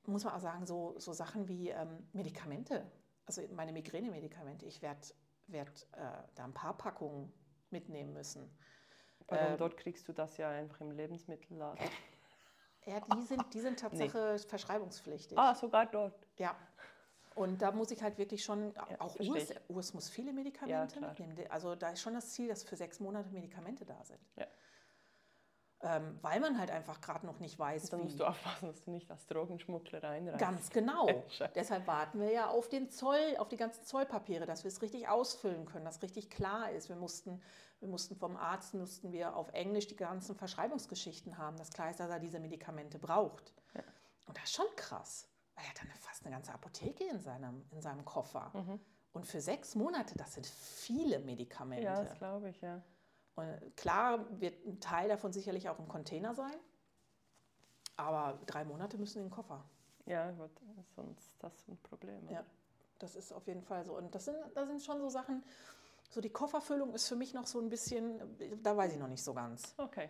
muss 0.05 0.23
man 0.23 0.33
auch 0.33 0.39
sagen, 0.39 0.65
so, 0.65 0.93
so 0.97 1.11
Sachen 1.11 1.47
wie 1.47 1.69
ähm, 1.69 2.07
Medikamente, 2.13 2.89
also 3.25 3.41
meine 3.51 3.71
Migräne-Medikamente, 3.71 4.65
ich 4.65 4.81
werde 4.81 5.01
werd, 5.47 5.87
äh, 5.93 6.23
da 6.35 6.45
ein 6.45 6.53
paar 6.53 6.77
Packungen 6.77 7.33
mitnehmen 7.71 8.13
müssen. 8.13 8.55
Warum 9.27 9.53
ähm, 9.53 9.57
dort 9.57 9.77
kriegst 9.77 10.07
du 10.07 10.13
das 10.13 10.37
ja 10.37 10.49
einfach 10.49 10.81
im 10.81 10.91
Lebensmittelladen. 10.91 11.83
Ja, 12.85 12.99
die 12.99 13.21
sind, 13.21 13.53
die 13.53 13.59
sind 13.59 13.79
tatsächlich 13.79 14.45
verschreibungspflichtig. 14.47 15.37
Ah, 15.37 15.53
sogar 15.55 15.85
dort. 15.85 16.13
Ja. 16.37 16.55
Und 17.35 17.61
da 17.61 17.71
muss 17.71 17.91
ich 17.91 18.01
halt 18.01 18.17
wirklich 18.17 18.43
schon, 18.43 18.75
auch 18.99 19.15
verstehe 19.15 19.33
Urs, 19.33 19.49
ich. 19.51 19.69
Urs 19.69 19.93
muss 19.93 20.09
viele 20.09 20.33
Medikamente 20.33 20.97
klar. 20.97 21.09
mitnehmen. 21.11 21.37
Also 21.49 21.75
da 21.75 21.91
ist 21.91 22.01
schon 22.01 22.13
das 22.13 22.31
Ziel, 22.31 22.49
dass 22.49 22.63
für 22.63 22.75
sechs 22.75 22.99
Monate 22.99 23.29
Medikamente 23.29 23.85
da 23.85 24.03
sind. 24.03 24.19
Ja. 24.35 24.47
Ähm, 25.83 26.19
weil 26.21 26.39
man 26.39 26.59
halt 26.59 26.69
einfach 26.69 27.01
gerade 27.01 27.25
noch 27.25 27.39
nicht 27.39 27.57
weiß, 27.57 27.89
Dann 27.89 28.01
wie. 28.01 28.03
musst 28.03 28.19
du 28.19 28.25
aufpassen, 28.25 28.67
dass 28.67 28.83
du 28.83 28.91
nicht 28.91 29.09
als 29.09 29.25
Drogenschmuggler 29.25 30.03
reinreist. 30.03 30.39
Ganz 30.39 30.69
genau. 30.69 31.07
Deshalb 31.55 31.87
warten 31.87 32.19
wir 32.19 32.31
ja 32.31 32.49
auf 32.49 32.69
den 32.69 32.91
Zoll, 32.91 33.35
auf 33.39 33.47
die 33.47 33.57
ganzen 33.57 33.83
Zollpapiere, 33.83 34.45
dass 34.45 34.63
wir 34.63 34.69
es 34.69 34.81
richtig 34.83 35.07
ausfüllen 35.07 35.65
können, 35.65 35.85
dass 35.85 36.01
richtig 36.03 36.29
klar 36.29 36.69
ist. 36.71 36.89
Wir 36.89 36.95
mussten, 36.95 37.41
wir 37.79 37.87
mussten 37.87 38.15
vom 38.15 38.37
Arzt 38.37 38.75
mussten 38.75 39.11
wir 39.11 39.35
auf 39.35 39.49
Englisch 39.53 39.87
die 39.87 39.95
ganzen 39.95 40.35
Verschreibungsgeschichten 40.35 41.39
haben, 41.39 41.57
dass 41.57 41.71
klar 41.71 41.89
ist, 41.89 41.99
dass 41.99 42.11
er 42.11 42.19
diese 42.19 42.39
Medikamente 42.39 42.99
braucht. 42.99 43.51
Ja. 43.73 43.81
Und 44.27 44.37
das 44.37 44.45
ist 44.45 44.53
schon 44.53 44.67
krass. 44.75 45.27
Er 45.55 45.67
hat 45.67 45.79
dann 45.79 45.87
fast 45.99 46.23
eine 46.25 46.35
ganze 46.35 46.53
Apotheke 46.53 47.05
in 47.05 47.19
seinem, 47.19 47.65
in 47.71 47.81
seinem 47.81 48.05
Koffer. 48.05 48.51
Mhm. 48.53 48.79
Und 49.13 49.25
für 49.25 49.41
sechs 49.41 49.75
Monate, 49.75 50.15
das 50.15 50.33
sind 50.35 50.45
viele 50.45 51.19
Medikamente. 51.19 51.85
Ja, 51.85 52.03
das 52.03 52.17
glaube 52.17 52.49
ich, 52.49 52.61
ja. 52.61 52.81
Und 53.41 53.77
klar 53.77 54.25
wird 54.39 54.65
ein 54.65 54.79
Teil 54.79 55.09
davon 55.09 55.33
sicherlich 55.33 55.69
auch 55.69 55.79
im 55.79 55.87
Container 55.87 56.33
sein, 56.35 56.55
aber 57.97 58.39
drei 58.45 58.63
Monate 58.63 58.97
müssen 58.97 59.19
in 59.19 59.25
den 59.25 59.31
Koffer. 59.31 59.63
Ja, 60.05 60.31
gut, 60.31 60.51
sonst 60.95 61.19
ist 61.19 61.43
das 61.43 61.67
ein 61.67 61.77
Problem. 61.77 62.27
Ja, 62.29 62.43
das 62.99 63.15
ist 63.15 63.31
auf 63.31 63.47
jeden 63.47 63.63
Fall 63.63 63.83
so. 63.85 63.95
Und 63.95 64.13
das 64.13 64.25
sind, 64.25 64.37
das 64.53 64.67
sind 64.67 64.81
schon 64.81 64.99
so 64.99 65.09
Sachen, 65.09 65.43
so 66.09 66.21
die 66.21 66.29
Kofferfüllung 66.29 66.93
ist 66.93 67.07
für 67.07 67.15
mich 67.15 67.33
noch 67.33 67.47
so 67.47 67.59
ein 67.59 67.69
bisschen, 67.69 68.19
da 68.61 68.75
weiß 68.75 68.93
ich 68.93 68.99
noch 68.99 69.07
nicht 69.07 69.23
so 69.23 69.33
ganz. 69.33 69.73
Okay. 69.77 70.09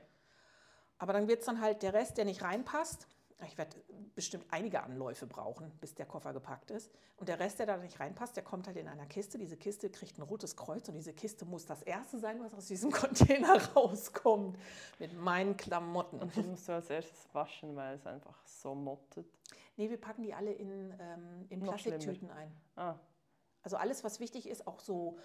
Aber 0.98 1.14
dann 1.14 1.28
wird 1.28 1.40
es 1.40 1.46
dann 1.46 1.62
halt 1.62 1.84
der 1.84 1.94
Rest, 1.94 2.18
der 2.18 2.26
nicht 2.26 2.44
reinpasst. 2.44 3.08
Ich 3.48 3.58
werde 3.58 3.76
bestimmt 4.16 4.46
einige 4.52 4.84
Anläufe 4.84 5.26
brauchen, 5.26 5.72
bis 5.80 5.96
der 5.96 6.06
Koffer 6.06 6.34
gepackt 6.34 6.70
ist. 6.72 6.92
Und 7.18 7.28
der 7.30 7.40
Rest, 7.40 7.60
der 7.60 7.66
da 7.66 7.78
nicht 7.78 8.00
reinpasst, 8.00 8.36
der 8.36 8.44
kommt 8.44 8.68
halt 8.68 8.78
in 8.78 8.88
einer 8.88 9.06
Kiste. 9.06 9.38
Diese 9.38 9.58
Kiste 9.58 9.90
kriegt 9.90 10.18
ein 10.18 10.22
rotes 10.22 10.56
Kreuz 10.56 10.88
und 10.90 10.96
diese 10.96 11.14
Kiste 11.14 11.46
muss 11.46 11.66
das 11.66 11.82
erste 11.82 12.20
sein, 12.20 12.42
was 12.44 12.54
aus 12.54 12.68
diesem 12.68 12.92
Container 12.92 13.62
rauskommt. 13.74 14.58
Mit 15.00 15.14
meinen 15.14 15.58
Klamotten. 15.58 16.20
Und 16.20 16.36
das 16.38 16.46
musst 16.46 16.68
du 16.68 16.74
als 16.74 16.90
erstes 16.90 17.28
waschen, 17.34 17.76
weil 17.76 17.96
es 17.96 18.06
einfach 18.06 18.46
so 18.46 18.76
mottet. 18.76 19.28
Nee, 19.78 19.90
wir 19.90 20.00
packen 20.00 20.24
die 20.24 20.34
alle 20.34 20.52
in, 20.52 20.94
ähm, 21.00 21.46
in. 21.50 21.62
Plastiktüten 21.62 22.30
ein. 22.30 22.52
Ah, 22.76 22.96
Also 23.64 23.78
alles, 23.78 24.04
was 24.04 24.20
wichtig 24.20 24.48
ist, 24.48 24.68
auch 24.68 24.80
so, 24.80 25.18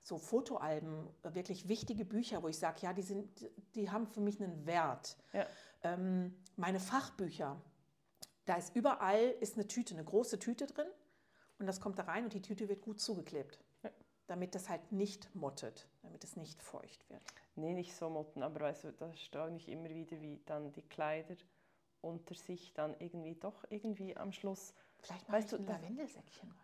so 0.00 0.18
Fotoalben, 0.18 1.08
wirklich 1.22 1.68
wichtige 1.68 2.04
Bücher, 2.04 2.42
wo 2.42 2.48
ich 2.48 2.58
sage, 2.58 2.78
ja, 2.80 2.92
die, 2.92 3.02
sind, 3.02 3.28
die 3.74 3.90
haben 3.90 4.06
für 4.06 4.20
mich 4.20 4.40
einen 4.40 4.64
Wert. 4.66 5.16
Ja. 5.32 5.46
Ähm, 5.82 6.34
meine 6.56 6.80
Fachbücher, 6.80 7.60
da 8.44 8.56
ist 8.56 8.74
überall 8.74 9.30
ist 9.40 9.56
eine 9.56 9.68
Tüte, 9.68 9.94
eine 9.94 10.04
große 10.04 10.38
Tüte 10.38 10.66
drin 10.66 10.86
und 11.58 11.66
das 11.66 11.80
kommt 11.80 11.98
da 11.98 12.04
rein 12.04 12.24
und 12.24 12.32
die 12.34 12.42
Tüte 12.42 12.68
wird 12.68 12.82
gut 12.82 13.00
zugeklebt, 13.00 13.58
Ja. 13.84 13.90
damit 14.26 14.54
das 14.54 14.68
halt 14.68 14.90
nicht 14.92 15.34
mottet, 15.34 15.88
damit 16.02 16.24
es 16.24 16.36
nicht 16.36 16.62
feucht 16.62 17.08
wird. 17.10 17.22
nee, 17.54 17.72
nicht 17.74 17.94
so 17.94 18.08
motten, 18.10 18.42
aber 18.42 18.60
weißt 18.60 18.84
du, 18.84 18.92
da 18.92 19.12
staune 19.14 19.56
ich 19.56 19.68
immer 19.68 19.90
wieder, 19.90 20.20
wie 20.20 20.40
dann 20.46 20.72
die 20.72 20.82
Kleider 20.82 21.36
unter 22.00 22.34
sich 22.34 22.72
dann 22.74 22.94
irgendwie 23.00 23.34
doch 23.34 23.64
irgendwie 23.70 24.16
am 24.16 24.32
Schluss 24.32 24.74
Vielleicht 25.00 25.28
mache 25.28 25.36
Weißt 25.38 25.52
ich 25.52 25.58
du, 25.58 25.62
ein 25.64 25.66
Lavendelsäckchen 25.68 26.50
rein. 26.50 26.58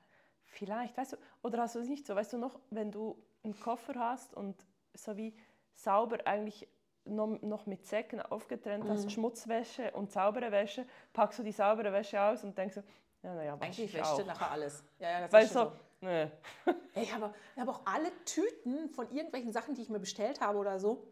Vielleicht, 0.45 0.97
weißt 0.97 1.13
du, 1.15 1.17
oder 1.43 1.59
hast 1.63 1.75
du 1.75 1.81
es 1.81 1.89
nicht 1.89 2.07
so, 2.07 2.15
weißt 2.15 2.33
du 2.33 2.39
noch, 2.39 2.59
wenn 2.71 2.91
du 2.93 3.17
einen 3.43 3.59
Koffer 3.59 3.95
hast 3.97 4.35
und 4.35 4.67
so 4.93 5.17
wie 5.17 5.37
sauber 5.73 6.27
eigentlich 6.27 6.69
noch, 7.05 7.67
mit 7.67 7.85
Säcken 7.87 8.21
aufgetrennt 8.21 8.85
Mhm. 8.85 8.89
hast, 8.91 9.13
Schmutzwäsche 9.13 9.91
und 9.93 10.11
saubere 10.11 10.51
Wäsche, 10.51 10.87
packst 11.13 11.39
du 11.39 11.43
die 11.43 11.53
saubere 11.53 11.93
Wäsche 11.93 12.21
aus 12.21 12.45
und 12.45 12.57
denkst 12.57 12.75
so, 12.77 12.83
ja, 13.23 13.35
naja, 13.35 13.53
wasche 13.55 13.65
Eigentlich 13.65 13.85
ich 13.87 13.95
wäscht 13.95 14.19
du 14.19 14.25
nachher 14.25 14.51
alles. 14.51 14.85
Ja, 14.99 15.11
ja, 15.11 15.21
das 15.23 15.33
Weil 15.33 15.47
schon 15.47 15.53
so, 15.53 15.73
nee. 16.01 16.31
Ich 16.95 17.13
habe, 17.15 17.35
ich 17.55 17.61
habe 17.61 17.71
auch 17.71 17.81
alle 17.87 18.11
Tüten 18.25 18.89
von 18.91 19.11
irgendwelchen 19.11 19.53
Sachen, 19.53 19.75
die 19.75 19.83
ich 19.83 19.89
mir 19.89 20.01
bestellt 20.01 20.41
habe 20.41 20.59
oder 20.59 20.79
so. 20.79 21.07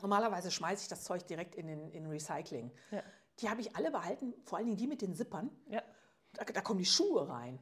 Normalerweise 0.00 0.50
schmeiße 0.50 0.82
ich 0.82 0.88
das 0.88 1.04
Zeug 1.04 1.26
direkt 1.26 1.54
in, 1.54 1.66
den, 1.68 1.90
in 1.90 2.06
Recycling. 2.06 2.70
Ja. 2.90 3.02
Die 3.40 3.48
habe 3.48 3.60
ich 3.60 3.76
alle 3.76 3.90
behalten, 3.90 4.34
vor 4.44 4.58
allen 4.58 4.66
Dingen 4.66 4.76
die 4.76 4.86
mit 4.86 5.02
den 5.02 5.14
Zippern. 5.14 5.50
Ja. 5.68 5.82
Da, 6.34 6.44
da 6.44 6.60
kommen 6.60 6.78
die 6.78 6.84
Schuhe 6.86 7.28
rein. 7.28 7.58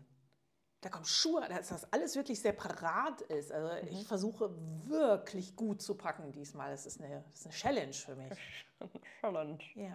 Da 0.83 0.89
kommen 0.89 1.05
Schuhe, 1.05 1.47
dass 1.49 1.69
das 1.69 1.93
alles 1.93 2.17
wirklich 2.17 2.41
separat 2.41 3.21
ist. 3.23 3.53
Also 3.53 3.69
Mhm. 3.87 3.89
ich 3.93 4.07
versuche 4.07 4.51
wirklich 4.87 5.55
gut 5.57 5.83
zu 5.83 5.95
packen 5.95 6.33
diesmal. 6.33 6.71
Das 6.71 6.87
ist 6.87 7.01
eine, 7.03 7.23
das 7.31 7.41
ist 7.41 7.47
eine 7.47 7.55
Challenge 7.55 7.93
für 7.93 8.17
mich. 8.17 8.39
Challenge. 9.21 9.59
Ja. 9.75 9.95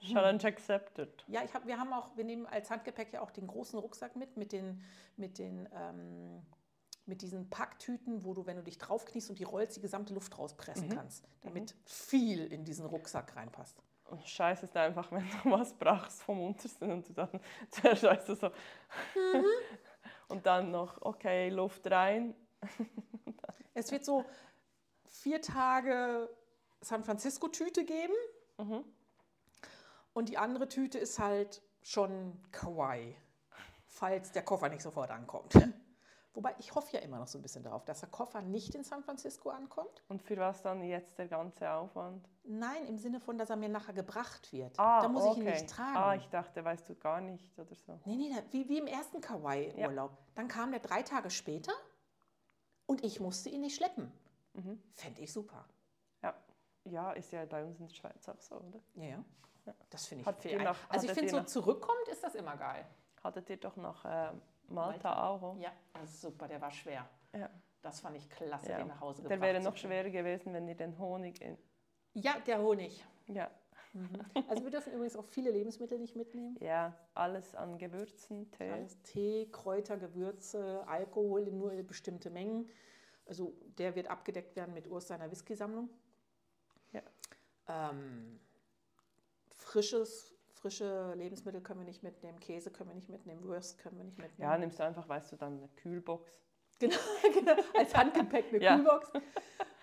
Challenge 0.00 0.44
accepted. 0.44 1.24
Ja, 1.28 1.42
ich 1.44 1.52
hab, 1.54 1.66
wir 1.66 1.78
haben 1.78 1.92
auch, 1.92 2.16
wir 2.16 2.24
nehmen 2.24 2.46
als 2.46 2.70
Handgepäck 2.70 3.12
ja 3.12 3.20
auch 3.22 3.30
den 3.30 3.46
großen 3.46 3.78
Rucksack 3.78 4.16
mit, 4.16 4.36
mit 4.36 4.52
den, 4.52 4.82
mit 5.16 5.38
den, 5.38 5.68
ähm, 5.74 6.42
mit 7.06 7.20
diesen 7.22 7.48
Packtüten, 7.50 8.24
wo 8.24 8.32
du, 8.34 8.46
wenn 8.46 8.56
du 8.56 8.62
dich 8.62 8.78
draufkniest 8.78 9.28
und 9.30 9.38
die 9.38 9.44
rollst, 9.44 9.76
die 9.76 9.80
gesamte 9.82 10.14
Luft 10.14 10.38
rauspressen 10.38 10.88
kannst, 10.90 11.28
damit 11.42 11.74
viel 11.84 12.46
in 12.46 12.64
diesen 12.64 12.86
Rucksack 12.86 13.36
reinpasst. 13.36 13.82
Und 14.06 14.22
Scheiße 14.26 14.66
ist 14.66 14.76
einfach, 14.76 15.10
wenn 15.12 15.24
du 15.42 15.50
was 15.50 15.72
brauchst 15.74 16.22
vom 16.22 16.40
Untersten 16.40 16.90
und 16.92 17.08
du 17.08 17.12
dann 17.14 17.40
zuerst 17.70 18.02
weißt 18.02 18.28
du 18.30 18.34
so. 18.34 18.46
Mhm. 18.48 19.44
und 20.28 20.46
dann 20.46 20.70
noch, 20.70 21.00
okay, 21.02 21.48
Luft 21.50 21.90
rein. 21.90 22.34
Es 23.76 23.90
wird 23.90 24.04
so 24.04 24.24
vier 25.04 25.42
Tage 25.42 26.28
San 26.80 27.02
Francisco-Tüte 27.02 27.84
geben 27.84 28.14
Mhm. 28.58 28.84
und 30.12 30.28
die 30.28 30.38
andere 30.38 30.68
Tüte 30.68 30.98
ist 30.98 31.18
halt 31.18 31.60
schon 31.82 32.40
Kawaii, 32.52 33.16
falls 33.88 34.30
der 34.30 34.44
Koffer 34.44 34.68
nicht 34.68 34.82
sofort 34.82 35.10
ankommt. 35.10 35.54
Wobei 36.34 36.54
ich 36.58 36.74
hoffe 36.74 36.96
ja 36.96 37.00
immer 37.00 37.18
noch 37.18 37.28
so 37.28 37.38
ein 37.38 37.42
bisschen 37.42 37.62
darauf, 37.62 37.84
dass 37.84 38.00
der 38.00 38.08
Koffer 38.08 38.42
nicht 38.42 38.74
in 38.74 38.82
San 38.82 39.04
Francisco 39.04 39.50
ankommt. 39.50 40.02
Und 40.08 40.20
für 40.20 40.36
was 40.36 40.62
dann 40.62 40.82
jetzt 40.82 41.16
der 41.16 41.28
ganze 41.28 41.70
Aufwand? 41.70 42.28
Nein, 42.42 42.86
im 42.86 42.98
Sinne 42.98 43.20
von, 43.20 43.38
dass 43.38 43.50
er 43.50 43.56
mir 43.56 43.68
nachher 43.68 43.92
gebracht 43.94 44.52
wird. 44.52 44.78
Ah, 44.78 45.00
da 45.00 45.08
muss 45.08 45.22
okay. 45.22 45.30
ich 45.32 45.38
ihn 45.46 45.52
nicht 45.52 45.70
tragen. 45.70 45.96
Ah, 45.96 46.14
ich 46.16 46.28
dachte, 46.28 46.64
weißt 46.64 46.88
du 46.88 46.96
gar 46.96 47.20
nicht 47.20 47.56
oder 47.58 47.74
so. 47.76 48.00
nee, 48.04 48.16
nee, 48.16 48.34
wie, 48.50 48.68
wie 48.68 48.78
im 48.78 48.88
ersten 48.88 49.20
Kawaii-Urlaub. 49.20 50.10
Dann 50.34 50.48
kam 50.48 50.72
der 50.72 50.80
drei 50.80 51.02
Tage 51.04 51.30
später 51.30 51.72
und 52.86 53.04
ich 53.04 53.20
musste 53.20 53.48
ihn 53.48 53.60
nicht 53.60 53.76
schleppen. 53.76 54.12
Mhm. 54.54 54.82
Fände 54.92 55.20
ich 55.22 55.32
super. 55.32 55.64
Ja. 56.22 56.34
ja, 56.84 57.12
ist 57.12 57.32
ja 57.32 57.44
bei 57.44 57.64
uns 57.64 57.78
in 57.78 57.86
der 57.86 57.94
Schweiz 57.94 58.28
auch 58.28 58.40
so, 58.40 58.56
oder? 58.56 58.80
Ja, 58.94 59.04
ja. 59.04 59.24
Ja. 59.66 59.74
Das 59.88 60.06
finde 60.06 60.24
ich 60.28 60.44
ihr 60.52 60.58
fair. 60.58 60.68
noch- 60.68 60.90
also 60.90 61.06
ich 61.06 61.12
finde, 61.12 61.30
so 61.30 61.38
noch- 61.38 61.46
zurückkommt, 61.46 62.08
ist 62.10 62.22
das 62.22 62.34
immer 62.34 62.56
geil. 62.56 62.84
Hattet 63.22 63.48
ihr 63.48 63.56
doch 63.56 63.76
nach 63.76 64.04
äh, 64.04 64.32
Malta, 64.68 65.08
Malta. 65.08 65.28
auch? 65.28 65.56
Ja, 65.58 65.72
das 65.94 66.10
ist 66.10 66.20
super, 66.20 66.48
der 66.48 66.60
war 66.60 66.70
schwer. 66.70 67.08
Ja. 67.32 67.50
Das 67.82 68.00
fand 68.00 68.16
ich 68.16 68.28
klasse, 68.30 68.70
Ja. 68.70 68.78
den 68.78 68.88
nach 68.88 69.00
Hause 69.00 69.22
Der 69.22 69.30
gebracht 69.36 69.42
wäre 69.52 69.58
zu 69.62 69.68
noch 69.68 69.76
schwerer 69.76 70.08
gewesen, 70.10 70.54
wenn 70.54 70.66
ihr 70.68 70.74
den 70.74 70.98
Honig 70.98 71.40
in. 71.42 71.58
Ja, 72.14 72.38
der 72.46 72.62
Honig. 72.62 73.04
Ja, 73.26 73.50
Also 74.48 74.64
wir 74.64 74.70
dürfen 74.70 74.92
übrigens 74.92 75.14
auch 75.16 75.24
viele 75.24 75.50
Lebensmittel 75.52 75.98
nicht 75.98 76.16
mitnehmen. 76.16 76.56
ja 76.60 76.96
alles 77.14 77.54
an 77.54 77.78
Gewürzen, 77.78 78.50
Tee. 78.50 78.70
Alles 78.70 79.00
Tee, 79.02 79.48
Kräuter, 79.52 79.96
Gewürze, 79.98 80.82
Alkohol 80.88 81.46
in 81.46 81.58
nur 81.58 81.70
bestimmte 81.84 82.28
Mengen. 82.30 82.68
Also 83.26 83.54
der 83.78 83.94
wird 83.94 84.08
abgedeckt 84.08 84.56
werden 84.56 84.74
mit 84.74 84.88
Urs 84.88 85.06
seiner 85.08 85.30
Whisky-Sammlung. 85.30 85.88
Ja. 86.92 87.02
Ähm, 87.68 88.40
frisches, 89.50 90.33
frische 90.64 91.12
Lebensmittel 91.14 91.60
können 91.60 91.80
wir 91.80 91.84
nicht 91.84 92.02
mitnehmen, 92.02 92.40
Käse 92.40 92.70
können 92.70 92.88
wir 92.88 92.94
nicht 92.94 93.10
mitnehmen, 93.10 93.44
Wurst 93.44 93.76
können 93.76 93.98
wir 93.98 94.04
nicht 94.04 94.16
mitnehmen. 94.16 94.50
Ja, 94.50 94.56
nimmst 94.56 94.78
du 94.78 94.82
einfach, 94.84 95.06
weißt 95.06 95.32
du, 95.32 95.36
dann 95.36 95.58
eine 95.58 95.68
Kühlbox. 95.76 96.40
Genau, 96.78 96.96
genau, 97.34 97.52
als 97.76 97.94
Handgepäck 97.94 98.46
eine 98.48 98.62
Ja. 98.62 98.76
Kühlbox. 98.76 99.12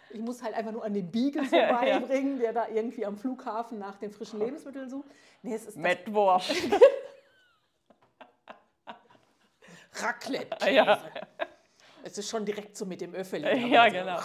Ich 0.09 0.19
muss 0.19 0.41
halt 0.41 0.55
einfach 0.55 0.71
nur 0.71 0.83
an 0.83 0.95
den 0.95 1.11
Beagle 1.11 1.43
Ja, 1.51 1.85
ja. 1.85 1.99
vorbeibringen, 1.99 2.39
der 2.39 2.51
da 2.53 2.67
irgendwie 2.67 3.05
am 3.05 3.15
Flughafen 3.15 3.77
nach 3.77 3.97
den 3.97 4.09
frischen 4.11 4.39
Lebensmitteln 4.39 4.89
sucht. 4.89 5.07
Nee, 5.43 5.53
es 5.53 5.67
ist 5.67 5.77
Mettwurst. 5.77 6.51
Raclette. 9.93 10.67
ja. 10.71 10.99
Es 12.03 12.17
ist 12.17 12.27
schon 12.27 12.43
direkt 12.43 12.75
so 12.75 12.87
mit 12.87 13.01
dem 13.01 13.13
Öffeli. 13.13 13.69
ja, 13.71 13.85
so. 13.85 13.91
genau. 13.91 14.19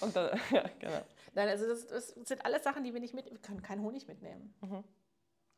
Und 0.00 0.16
dann, 0.16 0.40
ja, 0.50 0.64
genau. 0.80 1.02
Nein, 1.34 1.48
also 1.50 1.68
das, 1.68 1.86
das 1.86 2.08
sind 2.08 2.44
alles 2.44 2.64
Sachen, 2.64 2.82
die 2.82 2.92
wir 2.92 3.00
nicht 3.00 3.14
mit, 3.14 3.30
wir 3.30 3.38
können 3.38 3.62
keinen 3.62 3.82
Honig 3.82 4.08
mitnehmen. 4.08 4.52
Mhm. 4.60 4.82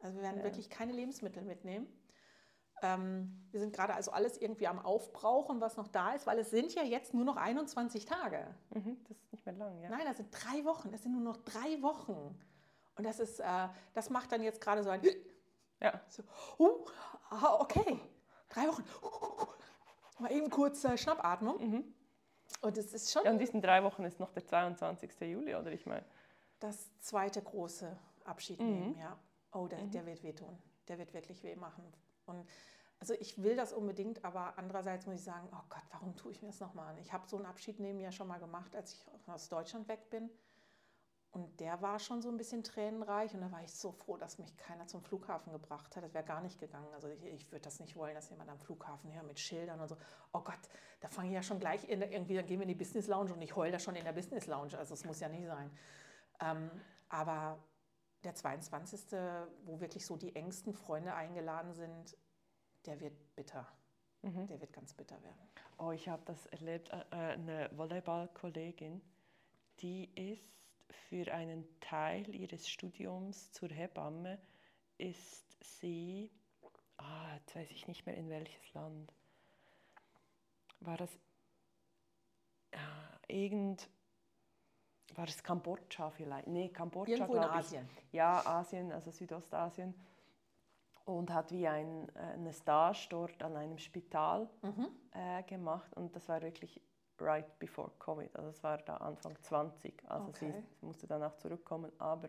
Also 0.00 0.16
wir 0.16 0.22
werden 0.22 0.38
Ja. 0.38 0.44
wirklich 0.44 0.68
keine 0.70 0.92
Lebensmittel 0.92 1.42
mitnehmen. 1.42 1.86
Ähm, 2.82 3.46
wir 3.52 3.60
sind 3.60 3.74
gerade 3.74 3.94
also 3.94 4.10
alles 4.10 4.36
irgendwie 4.36 4.66
am 4.66 4.78
Aufbrauchen, 4.78 5.60
was 5.62 5.76
noch 5.78 5.88
da 5.88 6.12
ist, 6.12 6.26
weil 6.26 6.38
es 6.38 6.50
sind 6.50 6.74
ja 6.74 6.82
jetzt 6.82 7.14
nur 7.14 7.24
noch 7.24 7.36
21 7.36 8.04
Tage. 8.04 8.54
Mhm, 8.70 9.02
das 9.08 9.16
ist 9.18 9.32
nicht 9.32 9.46
mehr 9.46 9.54
lang, 9.54 9.80
ja. 9.80 9.88
Nein, 9.88 10.02
das 10.04 10.18
sind 10.18 10.30
drei 10.30 10.64
Wochen. 10.66 10.92
Das 10.92 11.02
sind 11.02 11.12
nur 11.12 11.22
noch 11.22 11.38
drei 11.38 11.80
Wochen. 11.80 12.38
Und 12.96 13.04
das 13.04 13.18
ist, 13.18 13.40
äh, 13.40 13.68
das 13.94 14.10
macht 14.10 14.30
dann 14.32 14.42
jetzt 14.42 14.60
gerade 14.60 14.82
so 14.84 14.90
ein, 14.90 15.00
Ja, 15.80 16.00
so, 16.08 16.22
uh, 16.58 16.84
okay, 17.58 17.98
drei 18.48 18.66
Wochen. 18.68 18.84
Mal 20.18 20.32
eben 20.32 20.48
kurz 20.48 20.82
äh, 20.84 20.96
Schnappatmung. 20.96 21.58
Mhm. 21.70 21.94
Und 22.62 22.78
es 22.78 22.92
ist 22.94 23.12
schon 23.12 23.24
ja, 23.24 23.30
in 23.30 23.38
diesen 23.38 23.60
drei 23.60 23.82
Wochen 23.84 24.04
ist 24.04 24.18
noch 24.18 24.30
der 24.32 24.44
22. 24.46 25.10
Juli, 25.20 25.54
oder 25.54 25.72
ich 25.72 25.84
meine. 25.86 26.04
das 26.60 26.90
zweite 27.00 27.42
große 27.42 27.94
Abschied 28.24 28.60
Mhm. 28.60 28.66
nehmen, 28.66 28.98
ja. 28.98 29.18
Oh, 29.56 29.66
der, 29.68 29.82
der 29.86 30.04
wird 30.04 30.22
wehtun. 30.22 30.58
Der 30.88 30.98
wird 30.98 31.14
wirklich 31.14 31.42
weh 31.42 31.56
machen. 31.56 31.84
Und 32.26 32.46
also 32.98 33.14
ich 33.14 33.42
will 33.42 33.56
das 33.56 33.72
unbedingt, 33.72 34.24
aber 34.24 34.58
andererseits 34.58 35.06
muss 35.06 35.16
ich 35.16 35.24
sagen, 35.24 35.48
oh 35.52 35.64
Gott, 35.70 35.82
warum 35.90 36.14
tue 36.16 36.32
ich 36.32 36.42
mir 36.42 36.48
das 36.48 36.60
nochmal 36.60 36.88
an? 36.88 36.98
Ich 36.98 37.12
habe 37.12 37.26
so 37.26 37.36
einen 37.36 37.46
Abschied 37.46 37.80
nehmen 37.80 38.00
ja 38.00 38.12
schon 38.12 38.28
mal 38.28 38.38
gemacht, 38.38 38.76
als 38.76 38.92
ich 38.92 39.28
aus 39.28 39.48
Deutschland 39.48 39.88
weg 39.88 40.10
bin. 40.10 40.30
Und 41.30 41.60
der 41.60 41.82
war 41.82 41.98
schon 41.98 42.22
so 42.22 42.30
ein 42.30 42.38
bisschen 42.38 42.64
tränenreich 42.64 43.34
und 43.34 43.42
da 43.42 43.52
war 43.52 43.62
ich 43.62 43.72
so 43.72 43.92
froh, 43.92 44.16
dass 44.16 44.38
mich 44.38 44.56
keiner 44.56 44.86
zum 44.86 45.02
Flughafen 45.02 45.52
gebracht 45.52 45.94
hat. 45.94 46.02
Das 46.02 46.14
wäre 46.14 46.24
gar 46.24 46.40
nicht 46.40 46.58
gegangen. 46.58 46.88
Also 46.94 47.08
ich, 47.08 47.22
ich 47.24 47.52
würde 47.52 47.62
das 47.62 47.78
nicht 47.78 47.94
wollen, 47.96 48.14
dass 48.14 48.30
jemand 48.30 48.48
am 48.48 48.58
Flughafen 48.58 49.10
hier 49.10 49.22
mit 49.22 49.38
Schildern 49.38 49.80
und 49.80 49.88
so. 49.88 49.96
Oh 50.32 50.40
Gott, 50.40 50.58
da 51.00 51.08
fange 51.08 51.28
ich 51.28 51.34
ja 51.34 51.42
schon 51.42 51.58
gleich 51.58 51.86
in, 51.88 52.00
irgendwie, 52.00 52.34
dann 52.34 52.46
gehen 52.46 52.58
wir 52.58 52.62
in 52.62 52.68
die 52.68 52.74
Business 52.74 53.06
Lounge 53.06 53.34
und 53.34 53.42
ich 53.42 53.54
heule 53.54 53.72
da 53.72 53.78
schon 53.78 53.96
in 53.96 54.04
der 54.04 54.12
Business 54.12 54.46
Lounge. 54.46 54.78
Also 54.78 54.94
es 54.94 55.04
muss 55.04 55.20
ja 55.20 55.28
nicht 55.28 55.46
sein. 55.46 55.70
Ähm, 56.40 56.70
aber 57.10 57.58
der 58.24 58.34
22., 58.34 59.12
wo 59.64 59.80
wirklich 59.80 60.04
so 60.06 60.16
die 60.16 60.34
engsten 60.34 60.74
Freunde 60.74 61.14
eingeladen 61.14 61.72
sind, 61.74 62.16
der 62.86 63.00
wird 63.00 63.36
bitter. 63.36 63.66
Mhm. 64.22 64.46
Der 64.46 64.60
wird 64.60 64.72
ganz 64.72 64.92
bitter 64.94 65.22
werden. 65.22 65.48
Oh, 65.78 65.90
ich 65.90 66.08
habe 66.08 66.22
das 66.24 66.46
erlebt. 66.46 66.90
Äh, 66.90 67.04
äh, 67.10 67.32
eine 67.34 67.70
Volleyballkollegin, 67.76 69.02
die 69.80 70.10
ist 70.14 70.42
für 71.08 71.32
einen 71.32 71.64
Teil 71.80 72.34
ihres 72.34 72.68
Studiums 72.68 73.52
zur 73.52 73.68
Hebamme, 73.68 74.38
ist 74.98 75.44
sie, 75.62 76.30
ah, 76.96 77.34
jetzt 77.36 77.54
weiß 77.54 77.70
ich 77.70 77.86
nicht 77.86 78.06
mehr 78.06 78.16
in 78.16 78.30
welches 78.30 78.72
Land, 78.72 79.12
war 80.80 80.96
das 80.96 81.18
äh, 82.70 82.78
irgend, 83.28 83.88
war 85.14 85.26
es 85.28 85.42
Kambodscha 85.42 86.10
vielleicht? 86.10 86.48
Nee, 86.48 86.68
Kambodscha, 86.68 87.12
Irgendwo 87.12 87.34
in 87.34 87.40
glaub 87.40 87.52
ich. 87.54 87.58
Asien. 87.58 87.88
Ja, 88.12 88.44
Asien, 88.46 88.92
also 88.92 89.10
Südostasien. 89.10 89.94
Und 91.04 91.32
hat 91.32 91.52
wie 91.52 91.68
ein, 91.68 92.10
eine 92.16 92.52
Stage 92.52 93.06
dort 93.10 93.40
an 93.42 93.56
einem 93.56 93.78
Spital 93.78 94.48
Mhm. 94.62 94.88
äh, 95.12 95.42
gemacht. 95.44 95.94
Und 95.94 96.14
das 96.16 96.28
war 96.28 96.42
wirklich 96.42 96.80
right 97.20 97.58
before 97.60 97.92
Covid. 97.98 98.34
Also 98.36 98.50
es 98.50 98.62
war 98.64 98.78
da 98.78 98.96
Anfang 98.96 99.36
20. 99.40 100.02
Also 100.10 100.28
Okay. 100.28 100.52
sie 100.80 100.86
musste 100.86 101.06
danach 101.06 101.36
zurückkommen. 101.36 101.92
Aber 101.98 102.28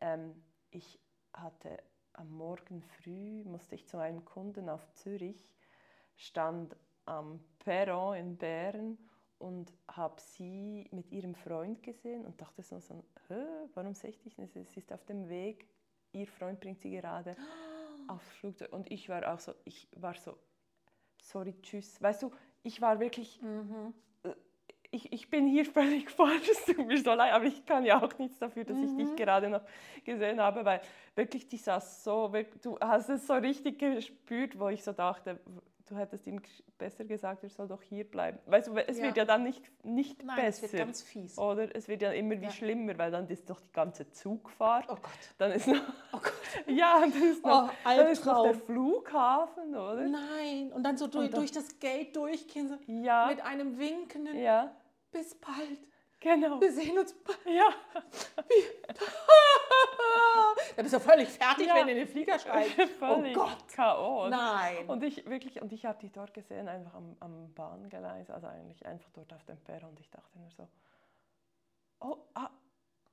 ähm, 0.00 0.42
ich 0.70 1.00
hatte 1.32 1.82
am 2.12 2.30
Morgen 2.30 2.82
früh, 2.82 3.42
musste 3.44 3.74
ich 3.74 3.88
zu 3.88 3.96
einem 3.98 4.24
Kunden 4.24 4.68
auf 4.68 4.86
Zürich, 4.92 5.50
stand 6.16 6.76
am 7.06 7.40
Perron 7.58 8.14
in 8.16 8.36
Bern 8.36 8.98
und 9.44 9.70
habe 9.88 10.18
sie 10.18 10.88
mit 10.90 11.12
ihrem 11.12 11.34
Freund 11.34 11.82
gesehen 11.82 12.24
und 12.24 12.40
dachte 12.40 12.62
so, 12.62 12.80
so 12.80 13.04
warum 13.74 13.94
sehe 13.94 14.08
ich 14.10 14.18
dich 14.18 14.38
nicht? 14.38 14.54
Sie 14.54 14.78
ist 14.80 14.90
auf 14.90 15.04
dem 15.04 15.28
Weg, 15.28 15.68
ihr 16.12 16.26
Freund 16.26 16.60
bringt 16.60 16.80
sie 16.80 16.90
gerade 16.90 17.36
aufs 18.08 18.26
Flugzeug 18.36 18.72
und 18.72 18.90
ich 18.90 19.08
war 19.10 19.32
auch 19.32 19.38
so, 19.38 19.52
ich 19.64 19.86
war 19.96 20.14
so, 20.14 20.38
sorry, 21.20 21.54
tschüss. 21.60 22.00
Weißt 22.00 22.22
du, 22.22 22.30
ich 22.62 22.80
war 22.80 22.98
wirklich, 23.00 23.42
Mhm. 23.42 23.92
ich, 24.90 25.12
ich 25.12 25.28
bin 25.28 25.46
hier 25.46 25.66
völlig 25.66 26.08
falsch, 26.10 26.48
es 26.48 26.64
tut 26.64 26.86
mir 26.86 26.96
so 26.96 27.12
leid, 27.12 27.32
aber 27.32 27.44
ich 27.44 27.66
kann 27.66 27.84
ja 27.84 28.02
auch 28.02 28.16
nichts 28.16 28.38
dafür, 28.38 28.64
dass 28.64 28.80
ich 28.80 28.92
Mhm. 28.92 28.96
dich 28.96 29.16
gerade 29.16 29.50
noch 29.50 29.62
gesehen 30.04 30.40
habe, 30.40 30.64
weil 30.64 30.80
wirklich, 31.14 31.46
die 31.48 31.58
saß 31.58 32.02
so, 32.02 32.32
du 32.62 32.78
hast 32.80 33.10
es 33.10 33.26
so 33.26 33.34
richtig 33.34 33.78
gespürt, 33.78 34.58
wo 34.58 34.68
ich 34.68 34.82
so 34.82 34.92
dachte, 34.92 35.38
du 35.86 35.96
hättest 35.96 36.26
ihm 36.26 36.40
besser 36.78 37.04
gesagt, 37.04 37.42
er 37.42 37.50
soll 37.50 37.68
doch 37.68 37.82
hier 37.82 38.04
bleiben. 38.04 38.38
Weißt 38.46 38.68
du, 38.68 38.76
es 38.76 38.98
Ja. 38.98 39.04
wird 39.04 39.16
ja 39.16 39.24
dann 39.24 39.42
nicht, 39.42 39.62
nicht 39.84 40.22
Nein, 40.24 40.46
es 40.46 40.60
besser. 40.60 40.72
wird 40.74 40.84
ganz 40.86 41.02
fies. 41.02 41.38
oder 41.38 41.74
es 41.76 41.88
wird 41.88 42.02
ja 42.02 42.12
immer 42.12 42.40
wie 42.40 42.44
Ja. 42.44 42.50
schlimmer, 42.50 42.96
weil 42.98 43.10
dann 43.10 43.28
ist 43.28 43.48
doch 43.50 43.60
die 43.60 43.72
ganze 43.72 44.10
Zugfahrt. 44.10 44.86
Oh 44.88 44.94
Gott. 44.96 45.10
Dann 45.38 45.52
ist 45.52 45.66
noch, 45.68 45.82
Oh 46.12 46.18
Gott. 46.18 46.32
ja, 46.68 47.00
dann 47.00 47.12
ist 47.22 47.44
noch, 47.44 47.68
Oh, 47.68 47.74
dann 47.84 48.06
ist 48.08 48.24
noch 48.24 48.42
der. 48.44 48.54
Flughafen, 48.54 49.74
oder? 49.74 50.06
Nein. 50.08 50.72
Und 50.72 50.82
dann 50.84 50.96
so 50.96 51.06
durch, 51.06 51.30
dann- 51.30 51.40
durch 51.40 51.52
das 51.52 51.78
Gate 51.78 52.16
durchgehen, 52.16 52.68
so 52.68 52.76
Ja, 52.86 53.26
mit 53.28 53.40
einem 53.42 53.78
winkenden 53.78 54.36
ja, 54.38 54.74
Bis 55.12 55.34
bald. 55.36 55.78
Genau. 56.24 56.60
Wir 56.60 56.72
sehen 56.72 56.98
uns. 56.98 57.14
Ja, 57.46 57.68
Da 60.76 60.82
bist 60.82 60.94
du 60.94 61.00
völlig 61.00 61.28
fertig, 61.28 61.66
Ja. 61.68 61.74
wenn 61.76 61.86
du 61.86 61.92
in 61.92 61.98
den 61.98 62.08
Flieger 62.08 62.38
steigst. 62.38 62.76
Oh 63.00 63.22
Gott. 63.32 63.68
K.O. 63.68 64.22
oder? 64.22 64.30
Nein. 64.30 64.88
Und 64.88 65.02
ich 65.04 65.24
wirklich, 65.28 65.60
und 65.62 65.72
ich 65.72 65.84
habe 65.86 65.98
die 66.00 66.10
dort 66.10 66.34
gesehen, 66.34 66.68
einfach 66.68 66.94
am, 66.94 67.16
am 67.20 67.52
Bahngleis, 67.54 68.30
also 68.30 68.46
eigentlich 68.48 68.84
einfach 68.84 69.10
dort 69.12 69.32
auf 69.32 69.44
dem 69.44 69.58
Perron. 69.58 69.90
Und 69.90 70.00
ich 70.00 70.10
dachte 70.10 70.36
nur 70.38 70.50
so, 70.50 70.68
oh, 72.00 72.16
ah, 72.34 72.50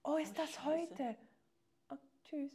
oh 0.03 0.15
ist 0.17 0.31
Oh, 0.37 0.41
das 0.41 0.49
Scheiße. 0.51 0.65
heute? 0.65 1.15
Oh, 1.91 1.95
tschüss. 2.23 2.51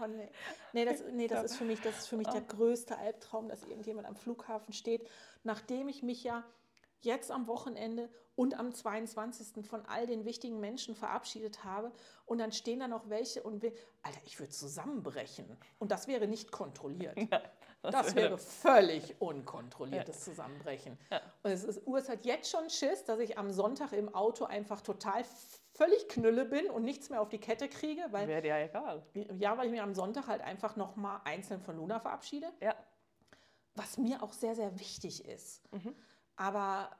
Oh, 0.00 0.06
nee. 0.06 0.28
Nee, 0.72 0.84
das, 0.84 1.02
nee, 1.12 1.26
das 1.26 1.42
ist 1.44 1.56
für 1.56 1.64
mich, 1.64 1.80
das 1.80 1.98
ist 1.98 2.06
für 2.08 2.16
mich 2.16 2.28
der 2.28 2.42
Oh. 2.42 2.56
größte 2.56 2.96
Albtraum, 2.98 3.48
dass 3.48 3.64
irgendjemand 3.64 4.06
am 4.06 4.14
Flughafen 4.14 4.72
steht, 4.72 5.08
nachdem 5.42 5.88
ich 5.88 6.02
mich 6.04 6.22
ja 6.22 6.44
jetzt 7.00 7.30
am 7.32 7.46
Wochenende 7.48 8.08
und 8.36 8.58
am 8.58 8.72
22. 8.72 9.66
von 9.66 9.84
all 9.86 10.06
den 10.06 10.24
wichtigen 10.24 10.60
Menschen 10.60 10.94
verabschiedet 10.94 11.64
habe. 11.64 11.90
Und 12.26 12.38
dann 12.38 12.52
stehen 12.52 12.80
da 12.80 12.86
noch 12.86 13.08
welche 13.08 13.42
und 13.42 13.62
wir, 13.62 13.72
Alter, 14.02 14.20
ich 14.24 14.38
würde 14.38 14.52
zusammenbrechen. 14.52 15.56
Und 15.78 15.90
das 15.90 16.06
wäre 16.06 16.28
nicht 16.28 16.52
kontrolliert. 16.52 17.18
Das 17.82 18.16
wäre 18.16 18.36
völlig 18.36 19.20
unkontrolliertes 19.20 20.24
Zusammenbrechen. 20.24 20.98
Ja. 21.08 21.20
Und 21.44 21.52
es 21.52 21.62
ist, 21.62 21.86
Urs 21.86 22.08
hat 22.08 22.24
jetzt 22.24 22.50
schon 22.50 22.68
Schiss, 22.68 23.04
dass 23.04 23.20
ich 23.20 23.38
am 23.38 23.52
Sonntag 23.52 23.92
im 23.92 24.12
Auto 24.12 24.44
einfach 24.44 24.80
total 24.80 25.22
völlig 25.74 26.08
knülle 26.08 26.46
bin 26.46 26.68
und 26.68 26.82
nichts 26.82 27.10
mehr 27.10 27.20
auf 27.20 27.28
die 27.28 27.38
Kette 27.38 27.68
kriege, 27.68 28.04
weil 28.10 28.26
Wäre 28.26 28.44
ja 28.44 28.58
egal. 28.58 29.06
ja, 29.38 29.56
weil 29.56 29.66
ich 29.66 29.70
mir 29.70 29.84
am 29.84 29.94
Sonntag 29.94 30.26
halt 30.26 30.40
einfach 30.40 30.74
nochmal 30.74 31.20
einzeln 31.24 31.60
von 31.60 31.76
Luna 31.76 32.00
verabschiede, 32.00 32.48
Ja, 32.60 32.74
was 33.76 33.98
mir 33.98 34.22
auch 34.22 34.32
sehr, 34.32 34.56
sehr 34.56 34.80
wichtig 34.80 35.24
ist. 35.24 35.62
Mhm. 35.72 35.94
Aber 36.34 36.90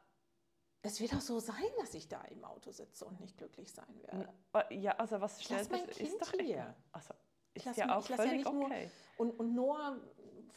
es 0.87 1.01
wird 1.01 1.15
auch 1.15 1.21
so 1.21 1.39
sein, 1.39 1.57
dass 1.81 1.95
ich 1.95 2.09
da 2.09 2.21
im 2.23 2.45
Auto 2.45 2.71
sitze 2.71 3.05
und 3.05 3.21
nicht 3.21 3.37
glücklich 3.37 3.73
sein 3.73 3.87
werde. 4.03 4.29
Äh, 4.71 4.75
ja 4.79 4.93
also 4.93 5.21
was 5.21 5.39
Ich 5.41 5.49
lass 5.51 5.67
stellt 5.67 5.73
mein 5.81 5.87
das? 5.89 5.97
Kind 5.97 6.09
Ist 6.11 6.21
doch 6.23 6.31
hier. 6.33 6.41
egal. 6.55 6.77
Also, 6.93 7.15
Ich 7.55 7.63
ist 7.63 7.67
lass 7.67 7.77
ja 7.77 7.87
mich- 7.87 7.95
auch 7.95 8.03
ich 8.05 8.09
lass 8.11 8.19
ja 8.19 8.25
völlig 8.25 8.45
nicht 8.45 8.53
nur- 8.55 8.65
okay. 8.67 8.91
Und, 9.19 9.31
und 9.41 9.55
Noah, 9.55 9.97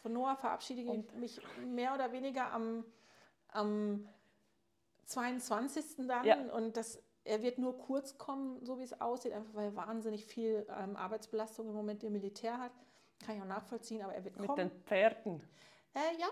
von 0.01 0.13
Noah 0.13 0.35
verabschiede 0.35 0.81
ich 0.81 1.13
mich 1.15 1.41
mehr 1.65 1.93
oder 1.93 2.11
weniger 2.11 2.51
am, 2.51 2.85
am 3.49 4.07
22. 5.05 6.07
dann. 6.07 6.25
Ja. 6.25 6.37
Und 6.53 6.77
das, 6.77 7.01
er 7.23 7.41
wird 7.41 7.57
nur 7.57 7.77
kurz 7.77 8.17
kommen, 8.17 8.63
so 8.65 8.79
wie 8.79 8.83
es 8.83 8.99
aussieht, 9.01 9.33
einfach 9.33 9.53
weil 9.53 9.65
er 9.65 9.75
wahnsinnig 9.75 10.25
viel 10.25 10.65
ähm, 10.77 10.95
Arbeitsbelastung 10.95 11.67
im 11.67 11.73
Moment 11.75 12.03
im 12.03 12.13
Militär 12.13 12.57
hat. 12.59 12.71
Kann 13.25 13.35
ich 13.35 13.41
auch 13.41 13.47
nachvollziehen, 13.47 14.01
aber 14.01 14.13
er 14.13 14.23
wird 14.23 14.37
Mit 14.37 14.47
kommen. 14.47 14.69
den 14.69 14.81
Pferden. 14.83 15.41
Äh, 15.93 16.19
ja, 16.19 16.27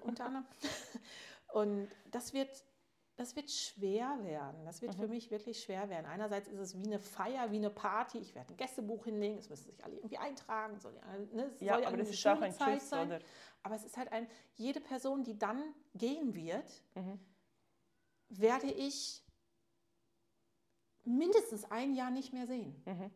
unter 0.00 0.24
anderem. 0.26 0.46
Und 1.52 1.88
das 2.10 2.32
wird, 2.32 2.50
das 3.16 3.36
wird 3.36 3.50
schwer 3.50 4.18
werden. 4.24 4.64
Das 4.64 4.82
wird 4.82 4.96
Mhm. 4.96 5.00
für 5.02 5.08
mich 5.08 5.30
wirklich 5.30 5.62
schwer 5.62 5.88
werden. 5.88 6.06
Einerseits 6.06 6.48
ist 6.48 6.58
es 6.58 6.76
wie 6.76 6.86
eine 6.86 6.98
Feier, 6.98 7.50
wie 7.52 7.56
eine 7.56 7.70
Party. 7.70 8.18
Ich 8.18 8.34
werde 8.34 8.52
ein 8.52 8.56
Gästebuch 8.56 9.04
hinlegen. 9.04 9.38
Es 9.38 9.48
müssen 9.48 9.66
sich 9.70 9.84
alle 9.84 9.94
irgendwie 9.96 10.18
eintragen. 10.18 10.78
Soll, 10.80 10.94
ja, 10.96 11.18
ne? 11.32 11.44
es 11.54 11.60
Ja, 11.60 11.74
soll 11.74 11.84
aber 11.84 11.96
das 11.96 12.10
ist 12.10 12.26
auch 12.26 12.40
ein 12.40 12.52
Zeit 12.52 12.78
Tschüss, 12.80 12.88
sein. 12.90 13.06
oder? 13.06 13.20
Aber 13.62 13.76
es 13.76 13.84
ist 13.84 13.96
halt 13.96 14.10
ein, 14.12 14.28
jede 14.54 14.80
Person, 14.80 15.22
die 15.22 15.38
dann 15.38 15.62
gehen 15.94 16.34
wird, 16.34 16.82
Mhm. 16.94 17.20
werde 18.30 18.70
ich 18.72 19.22
mindestens 21.04 21.64
ein 21.70 21.94
Jahr 21.94 22.10
nicht 22.10 22.32
mehr 22.32 22.46
sehen. 22.46 22.82
Mhm. 22.86 23.10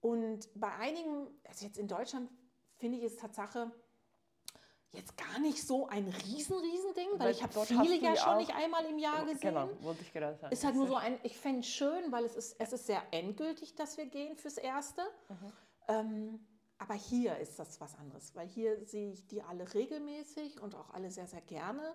Und 0.00 0.48
bei 0.58 0.72
einigen, 0.76 1.28
also 1.44 1.66
jetzt 1.66 1.78
in 1.78 1.86
Deutschland, 1.86 2.30
finde 2.76 2.96
ich 2.98 3.04
es 3.04 3.16
Tatsache, 3.16 3.70
jetzt 4.92 5.16
gar 5.16 5.38
nicht 5.38 5.64
so 5.66 5.86
ein 5.88 6.08
riesen, 6.08 6.56
riesen 6.58 6.94
Ding, 6.94 7.08
weil, 7.12 7.18
Weil 7.20 7.30
ich 7.32 7.42
habe 7.42 7.64
viele 7.66 7.96
ja 7.96 8.16
schon 8.16 8.32
auch- 8.34 8.38
nicht 8.38 8.54
einmal 8.54 8.84
im 8.86 8.98
Jahr 8.98 9.24
gesehen. 9.24 9.40
Genau, 9.40 9.68
wollte 9.82 10.02
ich 10.02 10.12
gerade 10.12 10.36
sagen. 10.36 10.52
Ist 10.52 10.64
halt 10.64 10.74
nur 10.74 10.86
so 10.88 10.96
ein, 10.96 11.18
ich 11.22 11.36
fände 11.36 11.60
es 11.60 11.68
schön, 11.68 12.10
weil 12.10 12.24
es 12.24 12.34
ist, 12.34 12.56
es 12.58 12.72
ist 12.72 12.86
sehr 12.86 13.02
endgültig, 13.12 13.74
dass 13.76 13.96
wir 13.96 14.06
gehen 14.06 14.36
fürs 14.36 14.56
Erste. 14.58 15.02
Ähm, 15.88 16.46
aber 16.78 16.94
hier 16.94 17.36
ist 17.38 17.58
das 17.58 17.80
was 17.80 17.94
anderes, 17.96 18.34
weil 18.34 18.48
hier 18.48 18.84
sehe 18.86 19.12
ich 19.12 19.26
die 19.26 19.42
alle 19.42 19.72
regelmäßig 19.74 20.60
und 20.60 20.74
auch 20.74 20.90
alle 20.90 21.10
sehr, 21.10 21.26
sehr 21.26 21.42
gerne. 21.42 21.94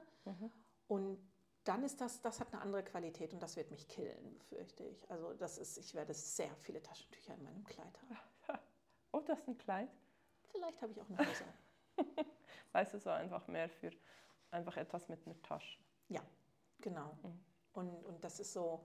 Und 0.87 1.17
dann 1.63 1.83
ist 1.83 1.99
das, 1.99 2.21
das 2.21 2.39
hat 2.39 2.53
eine 2.53 2.61
andere 2.61 2.83
Qualität 2.83 3.33
und 3.33 3.41
das 3.41 3.55
wird 3.55 3.71
mich 3.71 3.87
killen, 3.87 4.39
fürchte 4.49 4.83
ich. 4.83 5.09
Also 5.09 5.33
das 5.33 5.57
ist, 5.57 5.77
ich 5.79 5.95
werde 5.95 6.13
sehr 6.13 6.55
viele 6.57 6.81
Taschentücher 6.83 7.33
in 7.33 7.43
meinem 7.43 7.63
Kleid 7.65 7.99
haben. 8.47 8.59
Oh, 9.11 9.21
das 9.25 9.39
ist 9.39 9.47
ein 9.47 9.57
Kleid. 9.57 9.89
Vielleicht 10.51 10.81
habe 10.81 10.91
ich 10.91 10.99
auch 11.01 11.07
eine 11.09 11.17
Hose. 11.19 11.45
Weißt 12.71 12.93
du, 12.93 12.99
so 12.99 13.09
einfach 13.09 13.47
mehr 13.47 13.69
für 13.69 13.91
einfach 14.51 14.77
etwas 14.77 15.07
mit 15.09 15.25
einer 15.25 15.41
Tasche. 15.41 15.79
Ja, 16.09 16.21
genau. 16.81 17.17
Und, 17.73 17.89
und 18.05 18.23
das 18.23 18.39
ist 18.39 18.53
so, 18.53 18.83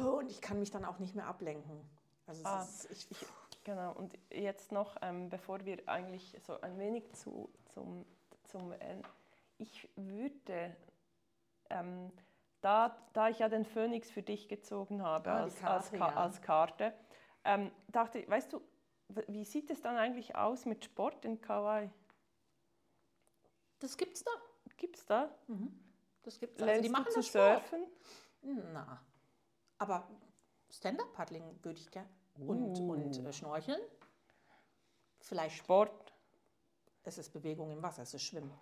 und 0.00 0.30
ich 0.30 0.40
kann 0.40 0.58
mich 0.58 0.70
dann 0.70 0.84
auch 0.84 0.98
nicht 0.98 1.14
mehr 1.14 1.26
ablenken. 1.26 1.88
Also 2.26 2.42
Ah, 2.44 2.62
ist, 2.62 2.90
ich, 2.90 3.10
Ich, 3.10 3.26
genau, 3.64 3.92
und 3.92 4.18
jetzt 4.30 4.72
noch, 4.72 4.96
ähm, 5.02 5.28
bevor 5.30 5.64
wir 5.64 5.88
eigentlich 5.88 6.36
so 6.44 6.60
ein 6.60 6.78
wenig 6.78 7.12
zu, 7.12 7.48
zum, 7.66 8.04
zum 8.44 8.72
äh, 8.72 9.02
ich 9.58 9.88
würde, 9.96 10.76
ähm, 11.70 12.12
da, 12.60 12.96
da 13.12 13.28
ich 13.28 13.38
ja 13.38 13.48
den 13.48 13.64
Phönix 13.64 14.10
für 14.10 14.22
dich 14.22 14.48
gezogen 14.48 15.02
habe 15.02 15.30
Ah, 15.30 15.42
als, 15.44 15.54
als, 15.62 15.90
Karte, 15.92 15.98
Ka 15.98 16.08
ja. 16.08 16.16
als 16.16 16.42
Karte, 16.42 16.92
ähm, 17.44 17.70
dachte 17.88 18.18
ich, 18.18 18.28
weißt 18.28 18.52
du, 18.52 18.60
wie 19.08 19.44
sieht 19.44 19.70
es 19.70 19.80
dann 19.80 19.96
eigentlich 19.96 20.34
aus 20.36 20.64
mit 20.66 20.84
Sport 20.84 21.24
in 21.24 21.40
Kauai? 21.40 21.90
das 23.78 23.96
gibt's 23.96 24.24
da. 24.24 24.30
Gibt 24.76 24.96
es 24.96 25.06
da? 25.06 25.34
Das 26.22 26.38
gibt's. 26.38 26.62
Also 26.62 26.82
die 26.82 26.88
machen 26.88 27.04
du 27.06 27.10
zu 27.12 27.16
das 27.18 27.26
Sport. 27.28 27.68
surfen? 27.68 27.86
Na, 28.72 29.00
aber 29.78 30.08
Stand-Up-Paddling 30.70 31.58
würde 31.62 31.78
ich 31.78 31.90
gerne. 31.90 32.08
Und, 32.38 32.78
Uh. 32.78 32.92
und 32.92 33.16
äh, 33.24 33.32
Schnorcheln. 33.32 33.80
Vielleicht, 35.20 35.56
Sport. 35.56 36.12
es 37.04 37.18
ist 37.18 37.30
Bewegung 37.32 37.70
im 37.70 37.82
Wasser, 37.82 38.02
es 38.02 38.12
ist 38.14 38.22
Schwimmen. 38.22 38.52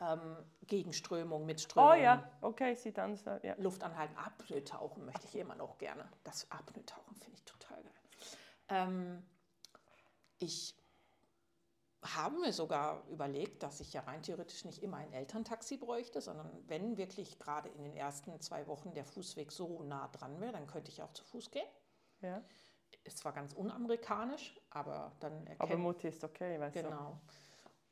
Ähm, 0.00 0.36
Gegenströmung, 0.66 1.44
Mitströmung. 1.44 1.90
Oh 1.90 1.94
ja, 1.94 2.30
okay, 2.40 2.74
sieht 2.74 2.96
dann 2.96 3.16
so, 3.16 3.30
ja. 3.42 3.54
Luft 3.58 3.82
anhalten, 3.82 4.16
Apnoe-Tauchen 4.16 5.04
möchte 5.04 5.26
ich 5.26 5.36
immer 5.36 5.54
noch 5.54 5.76
gerne. 5.76 6.08
Das 6.24 6.50
Apnoe-Tauchen 6.50 7.16
finde 7.16 7.36
ich 7.36 7.44
total 7.44 7.82
geil. 7.82 7.92
Ähm, 8.68 9.22
ich 10.40 10.74
habe 12.02 12.38
mir 12.40 12.52
sogar 12.52 13.06
überlegt, 13.08 13.62
dass 13.62 13.80
ich 13.80 13.92
ja 13.92 14.00
rein 14.02 14.22
theoretisch 14.22 14.64
nicht 14.64 14.82
immer 14.82 14.96
ein 14.96 15.12
Elterntaxi 15.12 15.76
bräuchte, 15.76 16.20
sondern 16.22 16.50
wenn 16.66 16.96
wirklich 16.96 17.38
gerade 17.38 17.68
in 17.68 17.84
den 17.84 17.94
ersten 17.96 18.40
zwei 18.40 18.66
Wochen 18.66 18.94
der 18.94 19.04
Fußweg 19.04 19.52
so 19.52 19.82
nah 19.82 20.08
dran 20.08 20.40
wäre, 20.40 20.52
dann 20.52 20.66
könnte 20.66 20.90
ich 20.90 21.02
auch 21.02 21.12
zu 21.12 21.24
Fuß 21.24 21.50
gehen. 21.50 21.68
ja. 22.22 22.42
Ist 23.04 23.18
zwar 23.18 23.32
ganz 23.32 23.52
unamerikanisch, 23.54 24.60
aber 24.70 25.16
dann 25.20 25.46
erkennt 25.46 25.60
Aber 25.60 25.76
Mutti 25.78 26.08
ist 26.08 26.24
okay, 26.24 26.58
weißt 26.58 26.82
du. 26.82 26.90
Genau. 26.90 27.20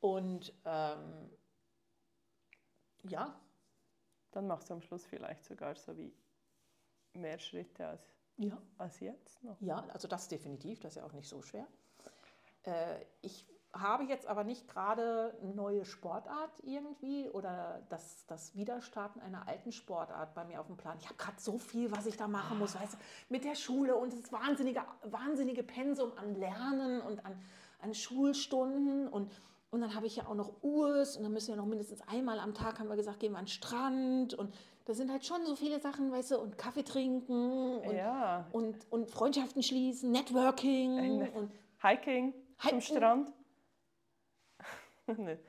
Und 0.01 0.53
ähm, 0.65 1.31
ja, 3.03 3.39
Dann 4.31 4.47
machst 4.47 4.69
du 4.69 4.73
am 4.73 4.81
Schluss 4.81 5.05
vielleicht 5.05 5.43
sogar 5.45 5.75
so 5.75 5.97
wie 5.97 6.13
mehr 7.13 7.39
Schritte 7.39 7.87
als, 7.87 8.13
ja, 8.37 8.61
als 8.77 8.99
jetzt 8.99 9.43
noch. 9.43 9.59
Ja, 9.61 9.85
also 9.87 10.07
das 10.07 10.27
definitiv, 10.27 10.79
das 10.79 10.93
ist 10.93 10.97
ja 10.97 11.05
auch 11.05 11.13
nicht 11.13 11.27
so 11.27 11.41
schwer. 11.41 11.67
Äh, 12.63 13.05
ich 13.21 13.45
habe 13.73 14.03
jetzt 14.05 14.27
aber 14.27 14.43
nicht 14.43 14.67
gerade 14.67 15.37
eine 15.41 15.53
neue 15.53 15.85
Sportart 15.85 16.59
irgendwie 16.63 17.29
oder 17.29 17.81
das, 17.89 18.25
das 18.25 18.55
Wiederstarten 18.55 19.21
einer 19.21 19.47
alten 19.47 19.71
Sportart 19.71 20.33
bei 20.33 20.43
mir 20.43 20.59
auf 20.59 20.67
dem 20.67 20.77
Plan. 20.77 20.97
Ich 20.99 21.05
habe 21.05 21.17
gerade 21.17 21.39
so 21.39 21.59
viel, 21.59 21.91
was 21.91 22.07
ich 22.07 22.17
da 22.17 22.27
machen 22.27 22.57
muss, 22.57 22.75
weißt 22.75 22.93
du, 22.93 22.97
mit 23.29 23.43
der 23.43 23.55
Schule 23.55 23.95
und 23.95 24.11
das 24.11 24.31
wahnsinnige, 24.31 24.81
wahnsinnige 25.03 25.63
Pensum 25.63 26.11
an 26.17 26.35
Lernen 26.35 27.01
und 27.01 27.23
an, 27.25 27.39
an 27.81 27.93
Schulstunden 27.93 29.07
und 29.07 29.31
und 29.71 29.81
dann 29.81 29.93
habe 29.93 30.07
ich 30.07 30.15
ja 30.15 30.25
auch 30.25 30.33
noch 30.33 30.63
Urs 30.63 31.15
und 31.15 31.21
dann 31.21 31.31
müssen 31.31 31.49
wir 31.49 31.55
noch 31.55 31.67
mindestens 31.67 32.01
einmal 32.07 32.39
am 32.39 32.55
Tag, 32.55 32.79
haben 32.79 32.89
wir 32.89 32.95
gesagt, 32.95 33.19
gehen 33.19 33.33
wir 33.33 33.37
an 33.37 33.45
den 33.45 33.51
Strand. 33.51 34.33
Und 34.33 34.51
da 34.85 34.95
sind 34.95 35.11
halt 35.11 35.23
schon 35.27 35.45
so 35.45 35.55
viele 35.55 35.79
Sachen, 35.79 36.11
weißt 36.11 36.31
du, 36.31 36.39
und 36.39 36.57
Kaffee 36.57 36.81
trinken 36.81 37.77
und, 37.77 37.95
Ja. 37.95 38.47
und, 38.51 38.91
und 38.91 39.11
Freundschaften 39.11 39.61
schließen, 39.61 40.09
Networking. 40.09 41.21
Und 41.35 41.51
Hiking 41.83 42.33
Hiking. 42.59 42.81
zum 42.81 42.97
Strand. 42.97 43.33
ne, 45.17 45.39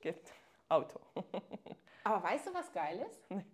geht. 0.00 0.32
Auto. 0.68 1.00
Aber 2.04 2.22
weißt 2.22 2.46
du, 2.46 2.54
was 2.54 2.72
geil 2.72 3.00
ist? 3.00 3.30
Nee. 3.30 3.44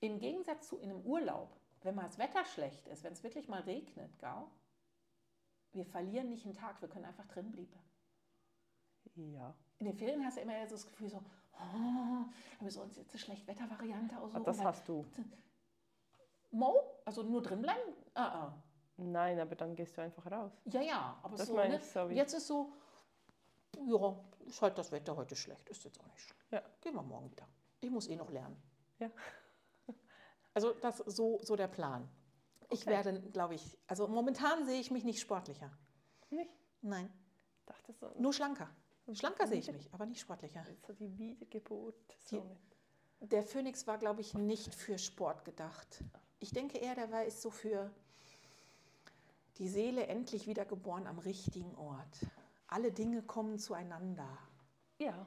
Im 0.00 0.18
Gegensatz 0.18 0.68
zu 0.68 0.78
in 0.78 0.90
einem 0.90 1.00
Urlaub, 1.02 1.56
wenn 1.82 1.94
mal 1.94 2.02
das 2.02 2.18
Wetter 2.18 2.44
schlecht 2.44 2.86
ist, 2.88 3.02
wenn 3.02 3.12
es 3.12 3.22
wirklich 3.22 3.48
mal 3.48 3.62
regnet, 3.62 4.18
gell? 4.18 4.46
wir 5.72 5.86
verlieren 5.86 6.28
nicht 6.28 6.44
einen 6.44 6.54
Tag, 6.54 6.80
wir 6.80 6.88
können 6.88 7.04
einfach 7.04 7.26
drin 7.26 7.50
bleiben. 7.52 7.78
Ja. 9.14 9.54
In 9.78 9.86
den 9.86 9.94
Ferien 9.94 10.24
hast 10.24 10.36
du 10.36 10.42
immer 10.42 10.66
so 10.66 10.74
das 10.74 10.86
Gefühl 10.86 11.08
so, 11.08 11.18
oh, 11.52 12.24
wir 12.58 12.62
müssen 12.62 12.82
uns 12.82 12.96
jetzt 12.96 13.12
eine 13.12 13.20
Schlechtwettervariante 13.20 14.18
aussuchen. 14.18 14.44
das 14.44 14.58
weil- 14.58 14.66
hast 14.66 14.88
du. 14.88 15.04
Mo? 16.50 16.74
Also 17.04 17.22
nur 17.22 17.42
drin 17.42 17.62
bleiben? 17.62 17.92
Ah, 18.14 18.46
ah. 18.46 18.62
Nein, 18.98 19.38
aber 19.40 19.54
dann 19.56 19.74
gehst 19.76 19.96
du 19.96 20.00
einfach 20.02 20.30
raus. 20.30 20.52
Ja, 20.64 20.80
ja, 20.80 21.18
aber 21.22 21.36
Das 21.36 21.48
so, 21.48 21.54
meine 21.54 21.74
ne? 21.74 21.80
ich 21.80 21.84
so 21.86 22.08
Jetzt 22.08 22.32
ist 22.34 22.46
so, 22.46 22.72
ja, 23.86 24.16
ist 24.46 24.62
halt 24.62 24.78
das 24.78 24.90
Wetter 24.92 25.14
heute 25.16 25.36
schlecht, 25.36 25.68
ist 25.68 25.84
jetzt 25.84 26.00
auch 26.00 26.06
nicht 26.06 26.20
schlimm. 26.20 26.38
Ja. 26.50 26.62
Gehen 26.80 26.94
wir 26.94 27.02
morgen 27.02 27.30
wieder. 27.30 27.46
Ich 27.80 27.90
muss 27.90 28.08
eh 28.08 28.16
noch 28.16 28.30
lernen. 28.30 28.56
Ja. 28.98 29.10
Also 30.54 30.72
das 30.72 31.00
ist 31.00 31.16
so, 31.16 31.38
so 31.42 31.54
der 31.54 31.68
Plan. 31.68 32.08
Ich 32.70 32.80
Okay. 32.80 32.90
werde, 32.92 33.20
glaube 33.30 33.54
ich, 33.56 33.76
also 33.86 34.08
momentan 34.08 34.64
sehe 34.64 34.80
ich 34.80 34.90
mich 34.90 35.04
nicht 35.04 35.20
sportlicher. 35.20 35.70
Nicht? 36.30 36.50
Nein, 36.80 37.12
Dachte 37.66 37.92
so. 37.92 38.10
nur 38.18 38.32
schlanker. 38.32 38.70
Schlanker 39.12 39.46
sehe 39.46 39.58
ich 39.58 39.70
mich, 39.70 39.92
aber 39.92 40.06
nicht 40.06 40.20
sportlicher. 40.22 40.64
So 40.86 40.94
die 40.94 41.18
Wiedergeburt. 41.18 41.94
Die-. 42.30 42.40
Der 43.20 43.44
Phönix 43.44 43.86
war, 43.86 43.98
glaube 43.98 44.22
ich, 44.22 44.32
nicht 44.32 44.74
für 44.74 44.96
Sport 44.96 45.44
gedacht. 45.44 46.02
Ich 46.38 46.52
denke 46.52 46.78
eher, 46.78 46.94
der 46.94 47.12
war 47.12 47.24
ist 47.24 47.42
so 47.42 47.50
für 47.50 47.90
die 49.58 49.68
Seele 49.68 50.06
endlich 50.06 50.46
wiedergeboren 50.46 51.06
am 51.06 51.18
richtigen 51.18 51.74
Ort. 51.76 52.26
Alle 52.68 52.92
Dinge 52.92 53.22
kommen 53.22 53.58
zueinander. 53.58 54.38
Ja. 54.98 55.26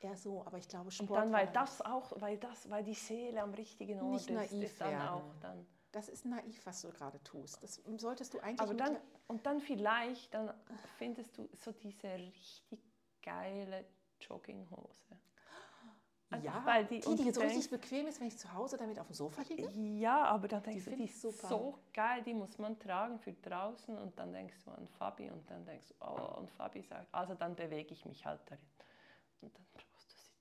Eher 0.00 0.16
so, 0.16 0.44
aber 0.46 0.58
ich 0.58 0.68
glaube, 0.68 0.86
Und 0.86 0.92
Sport. 0.92 1.18
dann, 1.18 1.32
weil 1.32 1.48
das 1.48 1.82
auch, 1.82 2.12
weil 2.20 2.38
das, 2.38 2.70
weil 2.70 2.84
die 2.84 2.94
Seele 2.94 3.42
am 3.42 3.52
richtigen 3.52 4.00
Ort 4.00 4.12
Nicht 4.12 4.30
ist, 4.30 4.34
naiv 4.52 4.64
ist 4.64 4.80
dann 4.80 4.90
werden. 4.92 5.08
auch 5.08 5.34
dann. 5.40 5.66
Das 5.90 6.08
ist 6.08 6.24
naiv, 6.24 6.64
was 6.66 6.82
du 6.82 6.90
gerade 6.90 7.20
tust. 7.24 7.62
Das 7.62 7.82
solltest 7.96 8.34
du 8.34 8.40
eigentlich. 8.40 8.60
Aber 8.60 8.74
dann, 8.74 8.96
und 9.26 9.44
dann 9.44 9.60
vielleicht, 9.60 10.32
dann 10.34 10.52
findest 10.98 11.36
du 11.36 11.48
so 11.54 11.72
diese 11.72 12.14
richtig 12.14 12.78
geile 13.22 13.84
Jogginghose. 14.20 15.18
Einfach 16.30 16.44
ja, 16.44 16.66
weil 16.66 16.84
die, 16.84 17.00
die, 17.00 17.16
die 17.16 17.24
du 17.24 17.32
so 17.32 17.40
richtig 17.40 17.70
bequem 17.70 18.06
ist, 18.06 18.20
wenn 18.20 18.26
ich 18.26 18.36
zu 18.36 18.52
Hause 18.52 18.76
damit 18.76 18.98
auf 18.98 19.06
dem 19.06 19.14
Sofa 19.14 19.40
liege. 19.48 19.70
Ja, 19.98 20.24
aber 20.24 20.46
dann 20.46 20.62
denkst 20.62 20.84
du, 20.84 20.90
find 20.90 21.00
die 21.00 21.06
ist 21.10 21.22
super. 21.22 21.48
so 21.48 21.78
geil, 21.94 22.22
die 22.22 22.34
muss 22.34 22.58
man 22.58 22.78
tragen 22.78 23.18
für 23.18 23.32
draußen 23.32 23.96
und 23.96 24.18
dann 24.18 24.32
denkst 24.32 24.56
du 24.64 24.70
an 24.70 24.86
Fabi 24.88 25.30
und 25.30 25.48
dann 25.50 25.64
denkst 25.64 25.86
du, 25.88 25.94
oh, 26.04 26.38
und 26.38 26.50
Fabi 26.50 26.82
sagt, 26.82 27.06
also 27.12 27.34
dann 27.34 27.54
bewege 27.56 27.94
ich 27.94 28.04
mich 28.04 28.26
halt 28.26 28.40
darin. 28.44 28.62
Und 29.40 29.56
dann 29.56 29.64
brauchst 29.72 30.10
du 30.10 30.16
sie 30.16 30.32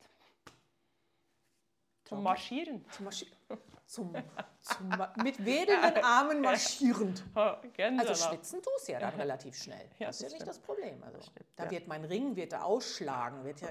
zum, 2.03 2.17
zum. 2.17 2.23
Marschieren. 2.23 2.85
Zum 2.91 3.05
Marschi 3.05 3.27
zum, 3.85 4.13
zum, 4.59 4.89
Ma- 4.89 5.13
mit 5.23 5.43
wedelnden 5.45 6.03
Armen 6.03 6.41
marschierend. 6.41 7.23
Gänsehaut. 7.73 8.09
Also 8.09 8.27
schwitzen 8.27 8.61
tust 8.61 8.89
du 8.89 8.91
ja 8.91 8.99
dann 8.99 9.15
relativ 9.15 9.55
schnell. 9.55 9.89
Ja, 9.99 10.07
das 10.07 10.19
ist 10.19 10.23
ja 10.23 10.37
nicht 10.37 10.47
das 10.47 10.59
Problem. 10.59 11.01
Also, 11.03 11.19
da 11.55 11.69
wird 11.71 11.87
mein 11.87 12.03
Ring 12.03 12.35
wird 12.35 12.51
da 12.51 12.63
ausschlagen. 12.63 13.45
Wird 13.45 13.61
ja, 13.61 13.69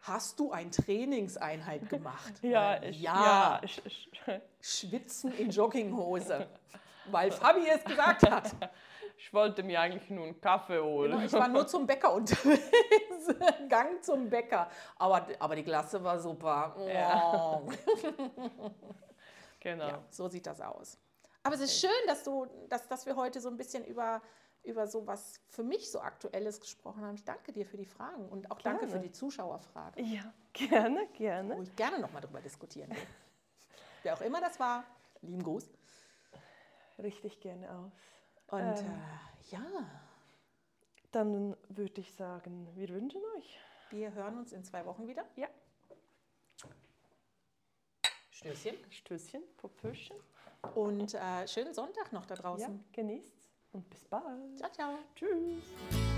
hast 0.00 0.38
du 0.38 0.52
eine 0.52 0.70
Trainingseinheit 0.70 1.88
gemacht? 1.88 2.34
Ja, 2.42 2.74
Äh, 2.74 2.90
ich, 2.90 3.00
ja. 3.00 3.14
ja. 3.14 3.60
ich, 3.62 3.84
ich, 3.84 4.10
Schwitzen 4.60 5.32
in 5.36 5.50
Jogginghose. 5.50 6.46
Weil 7.06 7.30
Fabi 7.32 7.66
es 7.68 7.82
gesagt 7.84 8.30
hat. 8.30 8.54
ich 9.16 9.32
wollte 9.32 9.62
mir 9.62 9.80
eigentlich 9.80 10.08
nur 10.10 10.26
einen 10.26 10.40
Kaffee 10.40 10.80
holen. 10.80 11.12
Genau, 11.12 11.24
ich 11.24 11.32
war 11.32 11.48
nur 11.48 11.66
zum 11.66 11.86
Bäcker 11.86 12.12
unterwegs. 12.12 12.62
Gang 13.68 14.02
zum 14.02 14.28
Bäcker. 14.28 14.68
Aber, 14.96 15.26
aber 15.38 15.56
die 15.56 15.64
Klasse 15.64 16.02
war 16.04 16.18
super. 16.18 16.76
Ja. 16.86 17.60
Genau. 19.60 19.88
Ja, 19.88 20.02
so 20.10 20.28
sieht 20.28 20.46
das 20.46 20.60
aus. 20.60 20.98
Aber 21.42 21.54
es 21.54 21.62
ist 21.62 21.80
schön, 21.80 21.90
dass, 22.06 22.22
du, 22.24 22.46
dass, 22.68 22.86
dass 22.88 23.06
wir 23.06 23.16
heute 23.16 23.40
so 23.40 23.48
ein 23.48 23.56
bisschen 23.56 23.84
über, 23.84 24.20
über 24.62 24.86
so 24.86 25.06
was 25.06 25.40
für 25.48 25.62
mich 25.62 25.90
so 25.90 26.00
Aktuelles 26.00 26.60
gesprochen 26.60 27.02
haben. 27.04 27.14
Ich 27.14 27.24
danke 27.24 27.52
dir 27.52 27.66
für 27.66 27.76
die 27.76 27.86
Fragen 27.86 28.28
und 28.28 28.50
auch 28.50 28.60
danke 28.60 28.86
Gerne. 28.86 28.92
für 29.00 29.06
die 29.06 29.12
Zuschauerfrage, 29.12 30.02
Ja, 30.02 30.32
gerne, 30.52 31.00
wo 31.00 31.14
gerne. 31.16 31.62
ich 31.62 31.74
gerne 31.76 31.98
nochmal 31.98 32.22
drüber 32.22 32.40
diskutieren 32.40 32.90
will. 32.90 32.96
Wer 34.02 34.14
auch 34.14 34.20
immer 34.20 34.40
das 34.40 34.58
war, 34.60 34.84
lieben 35.22 35.42
Gruß. 35.42 35.70
Richtig 36.98 37.40
gerne 37.40 37.70
aus. 37.70 37.92
Und 38.48 38.60
Ähm. 38.60 38.74
äh, 38.76 39.50
ja, 39.52 40.02
Dann 41.12 41.56
würde 41.68 42.00
ich 42.00 42.14
sagen, 42.14 42.68
wir 42.76 42.88
wünschen 42.90 43.22
euch 43.36 43.58
Wir 43.90 44.12
hören 44.12 44.38
uns 44.38 44.52
in 44.52 44.62
zwei 44.64 44.84
Wochen 44.86 45.06
wieder. 45.08 45.24
Ja. 45.36 45.48
Stößchen. 48.30 48.76
Stößchen, 48.90 49.42
Popöchen. 49.56 50.16
Und 50.74 51.14
äh, 51.14 51.46
schönen 51.48 51.74
Sonntag 51.74 52.12
noch 52.12 52.26
da 52.26 52.34
Ja, 52.34 52.40
draußen. 52.42 52.84
Und 53.72 53.88
bis 53.90 54.04
bald. 54.04 54.58
Ciao, 54.58 54.70
ciao. 54.72 54.98
Tschüss. 55.14 56.09